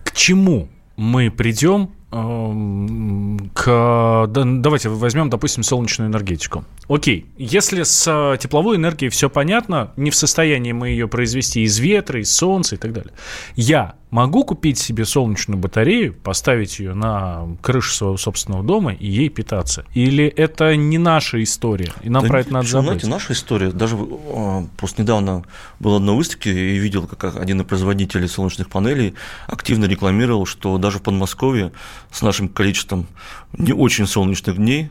К 0.05 0.13
чему 0.13 0.69
мы 0.97 1.31
придем 1.31 1.91
эм, 2.13 3.51
к... 3.55 4.27
Давайте 4.29 4.89
возьмем, 4.89 5.31
допустим, 5.31 5.63
солнечную 5.63 6.11
энергетику. 6.11 6.65
Окей, 6.89 7.27
если 7.39 7.83
с 7.83 8.37
тепловой 8.41 8.77
энергией 8.77 9.11
все 9.11 9.31
понятно, 9.31 9.93
не 9.97 10.11
в 10.11 10.15
состоянии 10.15 10.73
мы 10.73 10.89
ее 10.89 11.09
произвести 11.09 11.63
из 11.63 11.79
ветра, 11.79 12.21
из 12.21 12.35
солнца 12.35 12.75
и 12.75 12.79
так 12.79 12.93
далее. 12.93 13.13
Я 13.57 13.95
могу 14.11 14.45
купить 14.45 14.79
себе 14.79 15.05
солнечную 15.05 15.59
батарею, 15.59 16.15
поставить 16.15 16.79
ее 16.79 16.95
на 16.95 17.57
крышу 17.63 17.93
своего 17.93 18.17
собственного 18.17 18.63
дома 18.63 18.93
и 18.93 19.09
ей 19.09 19.29
питаться? 19.29 19.85
Или 19.95 20.27
это 20.27 20.77
не 20.77 20.99
наша 20.99 21.43
история, 21.43 21.93
и 22.03 22.11
нам 22.11 22.23
да 22.23 22.29
про 22.29 22.41
это 22.41 22.53
надо 22.53 22.69
забыть? 22.69 22.87
Знаете, 22.87 23.07
наша 23.07 23.33
история. 23.33 23.71
Даже 23.71 23.97
а, 23.97 24.67
просто 24.77 25.03
недавно 25.03 25.45
был 25.79 25.95
одной 25.95 26.17
выставке 26.17 26.51
и 26.51 26.79
видел, 26.79 27.07
как 27.07 27.37
один 27.37 27.61
из 27.61 27.67
производителей 27.67 28.29
солнечных 28.29 28.69
панелей 28.69 29.15
активно 29.47 29.85
рекламировал, 29.87 30.47
что 30.47 30.79
даже 30.79 30.99
в 30.99 31.03
Подмосковье 31.03 31.73
с 32.11 32.23
нашим 32.23 32.49
количеством 32.49 33.07
не 33.53 33.73
очень 33.73 34.07
солнечных 34.07 34.57
дней 34.57 34.91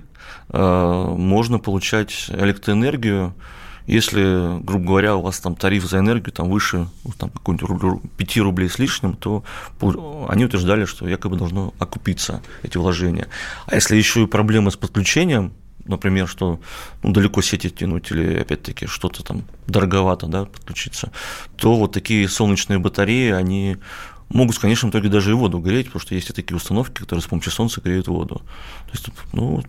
а, 0.50 1.14
можно 1.16 1.60
получать 1.60 2.28
электроэнергию 2.30 3.34
если, 3.90 4.62
грубо 4.64 4.86
говоря, 4.86 5.16
у 5.16 5.22
вас 5.22 5.40
там 5.40 5.56
тариф 5.56 5.84
за 5.86 6.00
энергию 6.00 6.32
там 6.32 6.50
выше 6.50 6.88
ну, 7.04 7.12
там, 7.18 7.30
какой-нибудь 7.30 8.02
5 8.18 8.38
рублей 8.38 8.70
с 8.70 8.78
лишним, 8.78 9.16
то 9.16 9.44
они 10.28 10.46
утверждали, 10.46 10.86
что 10.86 11.08
якобы 11.08 11.38
должно 11.38 11.74
окупиться 11.80 12.42
эти 12.62 12.78
вложения. 12.78 13.28
А 13.66 13.76
если 13.76 13.96
еще 13.96 14.24
и 14.24 14.28
проблемы 14.28 14.70
с 14.72 14.76
подключением, 14.76 15.54
например, 15.86 16.28
что 16.28 16.60
ну, 17.02 17.12
далеко 17.12 17.42
сети 17.42 17.70
тянуть 17.70 18.12
или, 18.12 18.40
опять-таки, 18.40 18.86
что-то 18.86 19.24
там 19.24 19.44
дороговато 19.68 20.28
да, 20.28 20.46
подключиться, 20.46 21.12
то 21.56 21.76
вот 21.76 21.92
такие 21.92 22.30
солнечные 22.30 22.80
батареи, 22.80 23.32
они 23.32 23.78
могут 24.30 24.56
в 24.56 24.60
конечном 24.60 24.92
итоге 24.92 25.10
даже 25.10 25.32
и 25.32 25.34
воду 25.34 25.60
греть, 25.60 25.88
потому 25.88 26.02
что 26.02 26.16
есть 26.16 26.30
и 26.30 26.34
такие 26.34 26.56
установки, 26.56 27.00
которые 27.00 27.24
с 27.24 27.28
помощью 27.28 27.52
солнца 27.52 27.82
греют 27.82 28.08
воду. 28.08 28.42
То 28.86 28.92
есть, 28.94 29.10
ну, 29.34 29.64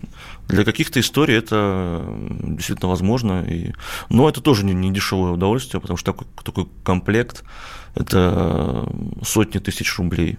для 0.49 0.65
каких-то 0.65 1.01
историй 1.01 1.37
это 1.37 2.05
действительно 2.43 2.89
возможно. 2.89 3.43
И... 3.43 3.73
Но 4.09 4.29
это 4.29 4.41
тоже 4.41 4.65
не, 4.65 4.75
не 4.75 4.93
дешевое 4.93 5.33
удовольствие, 5.33 5.81
потому 5.81 5.97
что 5.97 6.13
такой, 6.13 6.27
такой 6.45 6.69
комплект– 6.85 7.45
это 7.95 8.89
сотни 9.23 9.59
тысяч 9.59 9.97
рублей 9.99 10.39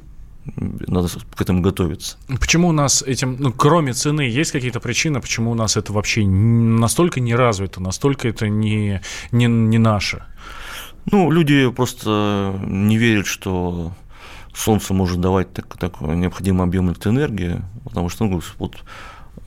надо 0.55 1.07
к 1.36 1.41
этому 1.41 1.61
готовиться. 1.61 2.17
Почему 2.39 2.69
у 2.69 2.72
нас 2.72 3.03
этим, 3.03 3.38
ну, 3.39 3.53
кроме 3.53 3.93
цены, 3.93 4.22
есть 4.22 4.51
какие-то 4.51 4.80
причины, 4.80 5.22
почему 5.22 5.51
у 5.51 5.55
нас 5.55 5.78
это 5.78 5.93
вообще 5.93 6.26
настолько 6.26 7.19
не 7.19 7.36
развито, 7.36 7.80
настолько 7.80 8.28
это 8.28 8.49
не, 8.49 9.01
не, 9.32 9.45
не 9.45 9.78
наше? 9.78 10.24
Ну, 11.11 11.32
люди 11.32 11.69
просто 11.69 12.59
не 12.65 12.97
верят, 12.97 13.28
что 13.28 13.93
Солнце 14.54 14.93
может 14.93 15.20
давать 15.20 15.54
так, 15.54 15.78
так 15.78 16.02
необходимый 16.02 16.66
объем 16.66 16.89
электроэнергии, 16.89 17.62
потому 17.84 18.10
что 18.10 18.26
ну, 18.26 18.41
вот, 18.58 18.76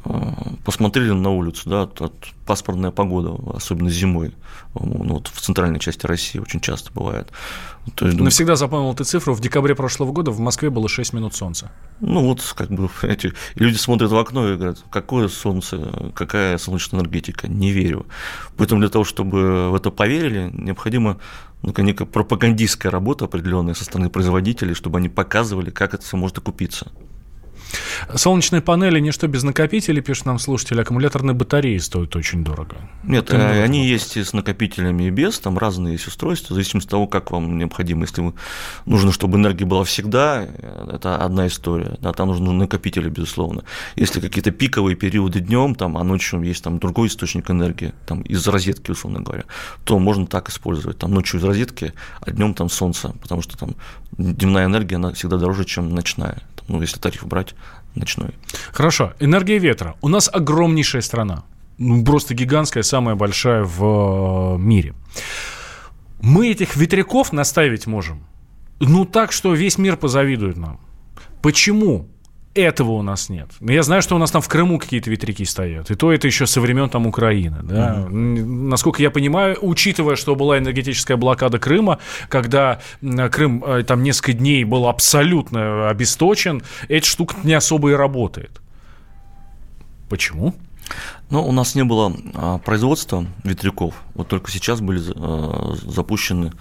э, 0.05 0.33
посмотрели 0.65 1.11
на 1.11 1.31
улицу, 1.31 1.69
да, 1.69 1.87
тут 1.87 2.13
паспортная 2.47 2.91
погода, 2.91 3.37
особенно 3.55 3.91
зимой, 3.91 4.35
ну, 4.75 5.15
вот 5.15 5.29
в 5.29 5.41
центральной 5.41 5.79
части 5.79 6.07
России 6.07 6.39
очень 6.39 6.61
часто 6.61 6.93
бывает. 6.93 7.31
То 7.95 8.07
есть, 8.07 8.19
Навсегда 8.19 8.57
запомнил 8.57 8.95
ты 8.95 9.05
цифру, 9.05 9.35
в 9.35 9.41
декабре 9.41 9.75
прошлого 9.75 10.13
года 10.13 10.31
в 10.31 10.41
Москве 10.41 10.71
было 10.71 10.89
6 10.89 11.13
минут 11.13 11.35
солнца. 11.35 11.71
Ну 12.01 12.25
вот, 12.25 12.41
как 12.57 12.71
бы, 12.71 12.89
эти 13.03 13.33
люди 13.57 13.77
смотрят 13.77 14.11
в 14.11 14.17
окно 14.17 14.49
и 14.51 14.57
говорят, 14.57 14.83
какое 14.91 15.29
солнце, 15.29 16.13
какая 16.15 16.59
солнечная 16.59 17.01
энергетика, 17.01 17.47
не 17.47 17.71
верю. 17.71 18.07
Поэтому 18.57 18.81
для 18.81 18.89
того, 18.89 19.05
чтобы 19.05 19.71
в 19.71 19.75
это 19.75 19.91
поверили, 19.91 20.51
необходимо 20.53 21.19
ну, 21.65 21.73
некая 21.83 22.05
пропагандистская 22.05 22.93
работа 22.93 23.25
определенная 23.25 23.75
со 23.75 23.85
стороны 23.85 24.11
производителей, 24.11 24.75
чтобы 24.75 24.99
они 24.99 25.09
показывали, 25.09 25.71
как 25.71 25.95
это 25.95 26.03
все 26.05 26.17
может 26.17 26.37
окупиться. 26.37 26.93
Солнечные 28.15 28.63
панели 28.63 29.01
ничто 29.01 29.27
без 29.27 29.43
накопителей, 29.43 30.03
пишет 30.03 30.27
нам 30.27 30.39
слушатель. 30.39 30.81
Аккумуляторные 30.81 31.35
батареи 31.35 31.79
стоят 31.79 32.15
очень 32.17 32.45
дорого. 32.45 32.77
Нет, 33.03 33.31
вот 33.31 33.41
э, 33.41 33.63
они 33.63 33.87
есть 33.87 34.17
и 34.17 34.25
с 34.25 34.33
накопителями, 34.33 35.05
и 35.05 35.11
без. 35.11 35.39
Там 35.39 35.59
разные 35.59 35.95
есть 35.95 36.07
устройства, 36.07 36.55
в 36.55 36.55
зависимости 36.55 36.87
от 36.87 36.91
того, 36.91 37.07
как 37.07 37.31
вам 37.31 37.59
необходимо. 37.59 38.03
Если 38.03 38.21
вы, 38.21 38.35
нужно, 38.87 39.13
чтобы 39.13 39.39
энергия 39.39 39.65
была 39.65 39.85
всегда, 39.85 40.47
э, 40.47 40.91
это 40.95 41.17
одна 41.17 41.47
история. 41.47 41.97
Да, 42.01 42.13
там 42.13 42.29
нужны 42.29 42.53
накопители, 42.53 43.09
безусловно. 43.09 43.65
Если 43.97 44.21
какие-то 44.21 44.51
пиковые 44.51 44.97
периоды 44.97 45.41
днем, 45.41 45.75
там, 45.75 45.97
а 45.97 46.05
ночью 46.05 46.43
есть 46.43 46.65
там 46.65 46.79
другой 46.79 47.09
источник 47.09 47.51
энергии, 47.51 47.93
там, 48.07 48.23
из 48.23 48.47
розетки, 48.47 48.91
условно 48.91 49.21
говоря, 49.21 49.45
то 49.85 49.99
можно 49.99 50.27
так 50.27 50.49
использовать. 50.49 50.99
Там 50.99 51.13
ночью 51.13 51.41
из 51.41 51.45
розетки, 51.45 51.93
а 52.21 52.31
днем 52.31 52.55
там 52.55 52.69
солнце, 52.69 53.15
потому 53.23 53.43
что 53.43 53.57
там 53.57 53.75
дневная 54.17 54.67
энергия, 54.67 54.97
она 54.97 55.13
всегда 55.13 55.37
дороже, 55.37 55.65
чем 55.65 55.91
ночная 55.91 56.39
ну, 56.69 56.81
если 56.81 56.99
тариф 56.99 57.25
брать 57.25 57.55
ночной. 57.95 58.31
Хорошо. 58.73 59.13
Энергия 59.21 59.59
ветра. 59.59 59.95
У 60.01 60.09
нас 60.09 60.31
огромнейшая 60.33 61.03
страна. 61.03 61.45
Ну, 61.79 62.05
просто 62.05 62.35
гигантская, 62.35 62.83
самая 62.83 63.15
большая 63.15 63.65
в 63.65 64.57
э, 64.57 64.59
мире. 64.59 64.95
Мы 66.21 66.51
этих 66.51 66.77
ветряков 66.77 67.33
наставить 67.33 67.87
можем. 67.87 68.25
Ну, 68.81 69.05
так, 69.05 69.33
что 69.33 69.55
весь 69.55 69.79
мир 69.79 69.97
позавидует 69.97 70.57
нам. 70.57 70.81
Почему? 71.43 72.09
Этого 72.55 72.93
у 72.93 73.03
нас 73.03 73.29
нет. 73.29 73.49
Я 73.61 73.83
знаю, 73.83 74.01
что 74.01 74.15
у 74.15 74.19
нас 74.19 74.31
там 74.31 74.41
в 74.41 74.49
Крыму 74.49 74.79
какие-то 74.79 75.11
ветряки 75.11 75.45
стоят. 75.45 75.91
И 75.91 75.97
то 75.97 76.13
это 76.13 76.29
еще 76.29 76.47
со 76.47 76.61
времен 76.61 76.89
там 76.89 77.07
Украины. 77.07 77.59
Да? 77.63 78.05
Угу. 78.07 78.15
Насколько 78.15 79.03
я 79.03 79.11
понимаю, 79.11 79.59
учитывая, 79.61 80.15
что 80.15 80.37
была 80.37 80.59
энергетическая 80.59 81.17
блокада 81.17 81.59
Крыма, 81.59 81.99
когда 82.29 82.81
Крым 83.01 83.65
э, 83.65 83.83
там 83.83 84.05
несколько 84.05 84.35
дней 84.35 84.63
был 84.63 84.87
абсолютно 84.87 85.89
обесточен, 85.89 86.63
эта 86.89 87.05
штука 87.05 87.35
не 87.43 87.55
особо 87.55 87.91
и 87.91 87.95
работает. 87.95 88.61
Почему? 90.09 90.55
Ну, 91.31 91.45
у 91.45 91.51
нас 91.51 91.75
не 91.75 91.83
было 91.83 92.15
а, 92.35 92.59
производства 92.59 93.27
ветряков. 93.43 93.95
Вот 94.15 94.29
только 94.29 94.51
сейчас 94.53 94.81
были 94.81 95.03
а, 95.17 95.75
запущены 95.87 96.53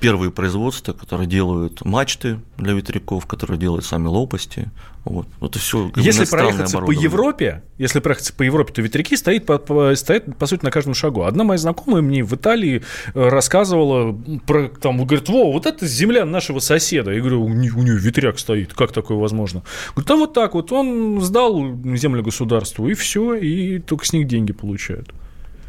первые 0.00 0.30
производства, 0.30 0.92
которые 0.92 1.26
делают 1.26 1.84
мачты 1.84 2.38
для 2.56 2.72
ветряков, 2.72 3.26
которые 3.26 3.58
делают 3.58 3.84
сами 3.84 4.06
лопасти. 4.06 4.70
Вот. 5.04 5.26
Это 5.40 5.58
все 5.58 5.90
если 5.96 6.24
проехаться 6.24 6.78
по 6.78 6.90
Европе, 6.90 7.62
если 7.78 8.00
проехаться 8.00 8.32
по 8.34 8.42
Европе, 8.42 8.74
то 8.74 8.82
ветряки 8.82 9.16
стоят 9.16 9.46
по, 9.46 9.58
по, 9.58 9.94
стоят, 9.96 10.36
по 10.36 10.46
сути, 10.46 10.64
на 10.64 10.70
каждом 10.70 10.94
шагу. 10.94 11.22
Одна 11.22 11.44
моя 11.44 11.58
знакомая 11.58 12.02
мне 12.02 12.22
в 12.22 12.34
Италии 12.34 12.82
э, 13.14 13.28
рассказывала 13.28 14.12
про, 14.46 14.68
там, 14.68 14.98
говорит, 15.04 15.28
во, 15.28 15.50
вот 15.50 15.66
это 15.66 15.86
земля 15.86 16.24
нашего 16.24 16.58
соседа. 16.58 17.10
Я 17.12 17.20
говорю, 17.20 17.44
у 17.44 17.48
нее, 17.48 17.72
у 17.72 17.82
нее 17.82 17.96
ветряк 17.96 18.38
стоит, 18.38 18.74
как 18.74 18.92
такое 18.92 19.16
возможно? 19.16 19.62
Говорит, 19.94 20.10
а 20.10 20.16
вот 20.16 20.34
так 20.34 20.54
вот, 20.54 20.72
он 20.72 21.20
сдал 21.22 21.74
землю 21.96 22.22
государству, 22.22 22.88
и 22.88 22.94
все, 22.94 23.34
и 23.34 23.78
только 23.78 24.04
с 24.04 24.12
них 24.12 24.26
деньги 24.26 24.52
получают. 24.52 25.08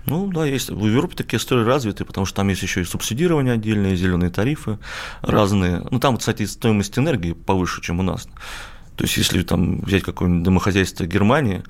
Ну 0.10 0.28
да, 0.28 0.45
есть. 0.45 0.70
В 0.70 0.86
Европе 0.88 1.16
такие 1.16 1.39
истории 1.39 1.64
развиты, 1.64 2.05
потому 2.05 2.26
что 2.26 2.38
там 2.38 2.49
есть 2.49 2.62
еще 2.62 2.82
и 2.82 2.86
субсидирование 2.86 3.53
отдельные, 3.53 3.95
зеленые 3.95 4.30
тарифы 4.30 4.80
разные. 5.22 5.86
Ну 5.91 5.99
там, 5.99 6.18
кстати, 6.18 6.45
стоимость 6.45 6.97
энергии 6.97 7.34
повыше, 7.34 7.82
чем 7.82 7.99
у 7.99 8.03
нас. 8.03 8.28
То 8.95 9.05
есть, 9.05 9.16
если 9.16 9.43
там 9.43 9.80
взять 9.80 10.03
какое-нибудь 10.03 10.43
домохозяйство 10.43 11.05
Германии, 11.05 11.64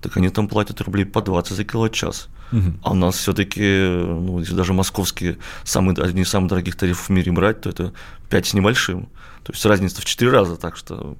так 0.00 0.16
они 0.18 0.28
там 0.28 0.46
платят 0.46 0.80
рублей 0.82 1.04
по 1.04 1.20
20 1.20 1.56
за 1.56 1.64
киловатт-час. 1.64 2.28
Угу. 2.52 2.74
А 2.82 2.90
у 2.92 2.94
нас 2.94 3.16
все-таки, 3.16 3.60
ну, 3.60 4.38
если 4.38 4.54
даже 4.54 4.72
московские 4.72 5.38
самые, 5.64 5.96
одни 6.00 6.22
из 6.22 6.28
самых 6.28 6.48
дорогих 6.50 6.76
тарифов 6.76 7.08
в 7.08 7.10
мире 7.10 7.32
брать, 7.32 7.62
то 7.62 7.70
это 7.70 7.92
5 8.28 8.46
с 8.46 8.54
небольшим. 8.54 9.08
То 9.42 9.52
есть 9.52 9.66
разница 9.66 10.00
в 10.00 10.04
4 10.04 10.30
раза. 10.30 10.56
Так 10.56 10.76
что 10.76 11.16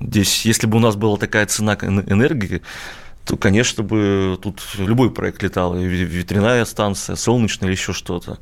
здесь, 0.00 0.44
если 0.44 0.66
бы 0.66 0.78
у 0.78 0.80
нас 0.80 0.96
была 0.96 1.16
такая 1.18 1.46
цена 1.46 1.74
энергии, 1.74 2.62
то, 3.30 3.36
конечно, 3.36 3.84
бы 3.84 4.36
тут 4.42 4.60
любой 4.76 5.12
проект 5.12 5.40
летал, 5.44 5.76
ветряная 5.76 6.64
станция, 6.64 7.14
солнечная 7.14 7.68
или 7.68 7.76
еще 7.76 7.92
что-то. 7.92 8.40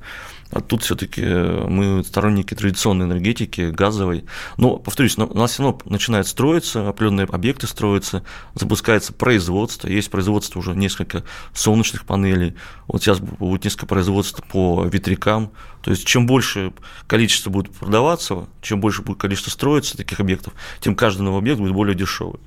А 0.51 0.63
тут 0.63 0.83
все-таки 0.83 1.21
мы 1.21 2.03
сторонники 2.03 2.55
традиционной 2.55 3.05
энергетики, 3.05 3.69
газовой. 3.69 4.25
Но, 4.57 4.79
повторюсь, 4.79 5.19
у 5.19 5.37
нас 5.37 5.53
все 5.53 5.63
равно 5.63 5.79
начинает 5.85 6.27
строиться, 6.27 6.89
определенные 6.89 7.27
объекты 7.27 7.67
строятся, 7.67 8.25
запускается 8.55 9.13
производство, 9.13 9.89
есть 9.89 10.11
производство 10.11 10.59
уже 10.59 10.75
несколько 10.75 11.23
солнечных 11.53 12.07
панелей, 12.07 12.57
вот 12.87 13.03
сейчас 13.03 13.21
будет 13.21 13.65
несколько 13.65 13.85
производств 13.85 14.43
по 14.51 14.87
ветрякам, 14.87 15.53
то 15.83 15.91
есть 15.91 16.07
чем 16.07 16.27
больше 16.27 16.73
количество 17.07 17.51
будет 17.51 17.75
продаваться, 17.75 18.47
чем 18.63 18.81
больше 18.81 19.03
будет 19.03 19.19
количество 19.19 19.51
строиться 19.51 19.99
таких 19.99 20.19
объектов, 20.19 20.55
тем 20.81 20.95
каждый 20.95 21.25
новый 21.25 21.41
объект 21.41 21.61
будет 21.61 21.75
более 21.75 21.95
дешевый. 21.95 22.41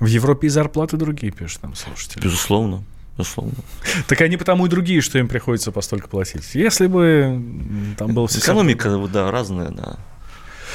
В 0.00 0.06
Европе 0.06 0.46
и 0.46 0.50
зарплаты 0.50 0.96
другие, 0.96 1.32
пишут 1.32 1.62
нам 1.62 1.74
слушатели. 1.74 2.22
Безусловно. 2.22 2.84
Безусловно. 3.16 3.54
Так 4.06 4.20
они 4.20 4.36
потому 4.36 4.66
и 4.66 4.68
другие, 4.68 5.00
что 5.00 5.18
им 5.18 5.26
приходится 5.26 5.72
постолько 5.72 6.08
платить. 6.08 6.54
Если 6.54 6.86
бы 6.86 7.42
там 7.98 8.14
был 8.14 8.28
все... 8.28 8.38
Экономика, 8.38 8.96
да, 9.12 9.30
разная, 9.30 9.70
да. 9.70 9.98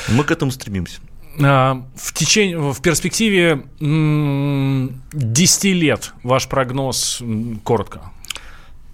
Мы 0.10 0.26
к 0.26 0.32
этому 0.32 0.52
стремимся. 0.52 1.00
А, 1.42 1.86
в 1.96 2.14
течение, 2.14 2.60
в 2.60 2.82
перспективе 2.82 3.64
10 3.80 5.64
лет 5.64 6.14
ваш 6.24 6.48
прогноз 6.48 7.22
коротко. 7.64 8.02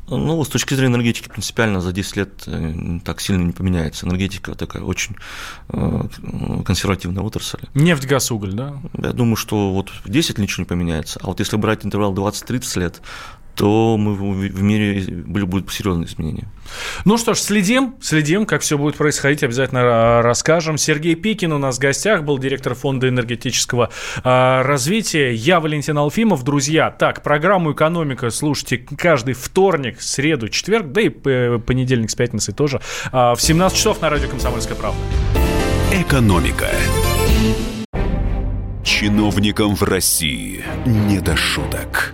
Ну, 0.10 0.44
с 0.44 0.50
точки 0.50 0.74
зрения 0.74 0.94
энергетики, 0.94 1.30
принципиально 1.30 1.82
за 1.82 1.92
10 1.92 2.16
лет 2.18 2.44
э, 2.48 3.00
так 3.04 3.22
сильно 3.22 3.44
не 3.44 3.52
поменяется. 3.52 4.06
Энергетика 4.06 4.56
такая 4.56 4.84
очень 4.84 5.16
э, 5.70 6.04
консервативная 6.66 7.24
отрасль. 7.24 7.60
Нефть, 7.74 8.06
газ, 8.06 8.32
уголь, 8.32 8.54
да? 8.54 8.80
Я 8.98 9.14
думаю, 9.14 9.36
что 9.36 9.72
вот 9.72 9.90
в 9.90 10.10
10 10.10 10.30
лет 10.30 10.38
ничего 10.40 10.64
не 10.64 10.68
поменяется. 10.68 11.20
А 11.24 11.28
вот 11.28 11.40
если 11.40 11.58
брать 11.58 11.86
интервал 11.86 12.14
20-30 12.14 12.80
лет, 12.80 13.02
то 13.60 13.98
мы 13.98 14.14
в 14.14 14.64
мире 14.64 15.04
будут 15.26 15.70
серьезные 15.70 16.08
изменения. 16.08 16.48
Ну 17.04 17.18
что 17.18 17.34
ж, 17.34 17.40
следим, 17.40 17.96
следим, 18.00 18.46
как 18.46 18.62
все 18.62 18.78
будет 18.78 18.96
происходить, 18.96 19.44
обязательно 19.44 20.22
расскажем. 20.22 20.78
Сергей 20.78 21.16
Пикин 21.16 21.52
у 21.52 21.58
нас 21.58 21.76
в 21.76 21.82
гостях, 21.82 22.24
был 22.24 22.38
директор 22.38 22.74
Фонда 22.74 23.10
энергетического 23.10 23.90
э, 24.24 24.62
развития. 24.62 25.34
Я 25.34 25.60
Валентин 25.60 25.98
Алфимов. 25.98 26.44
Друзья, 26.44 26.90
так, 26.90 27.22
программу 27.22 27.74
«Экономика» 27.74 28.30
слушайте 28.30 28.78
каждый 28.78 29.34
вторник, 29.34 30.00
среду, 30.00 30.48
четверг, 30.48 30.94
да 30.94 31.02
и 31.02 31.10
понедельник 31.10 32.12
с 32.12 32.16
пятницей 32.16 32.54
тоже, 32.54 32.80
э, 33.12 33.34
в 33.34 33.40
17 33.40 33.78
часов 33.78 34.02
на 34.02 34.10
радио 34.10 34.30
«Комсомольская 34.30 34.78
правда». 34.78 35.02
«Экономика». 35.92 36.70
Чиновникам 38.86 39.76
в 39.76 39.84
России 39.84 40.64
не 40.86 41.20
до 41.20 41.36
шуток. 41.36 42.14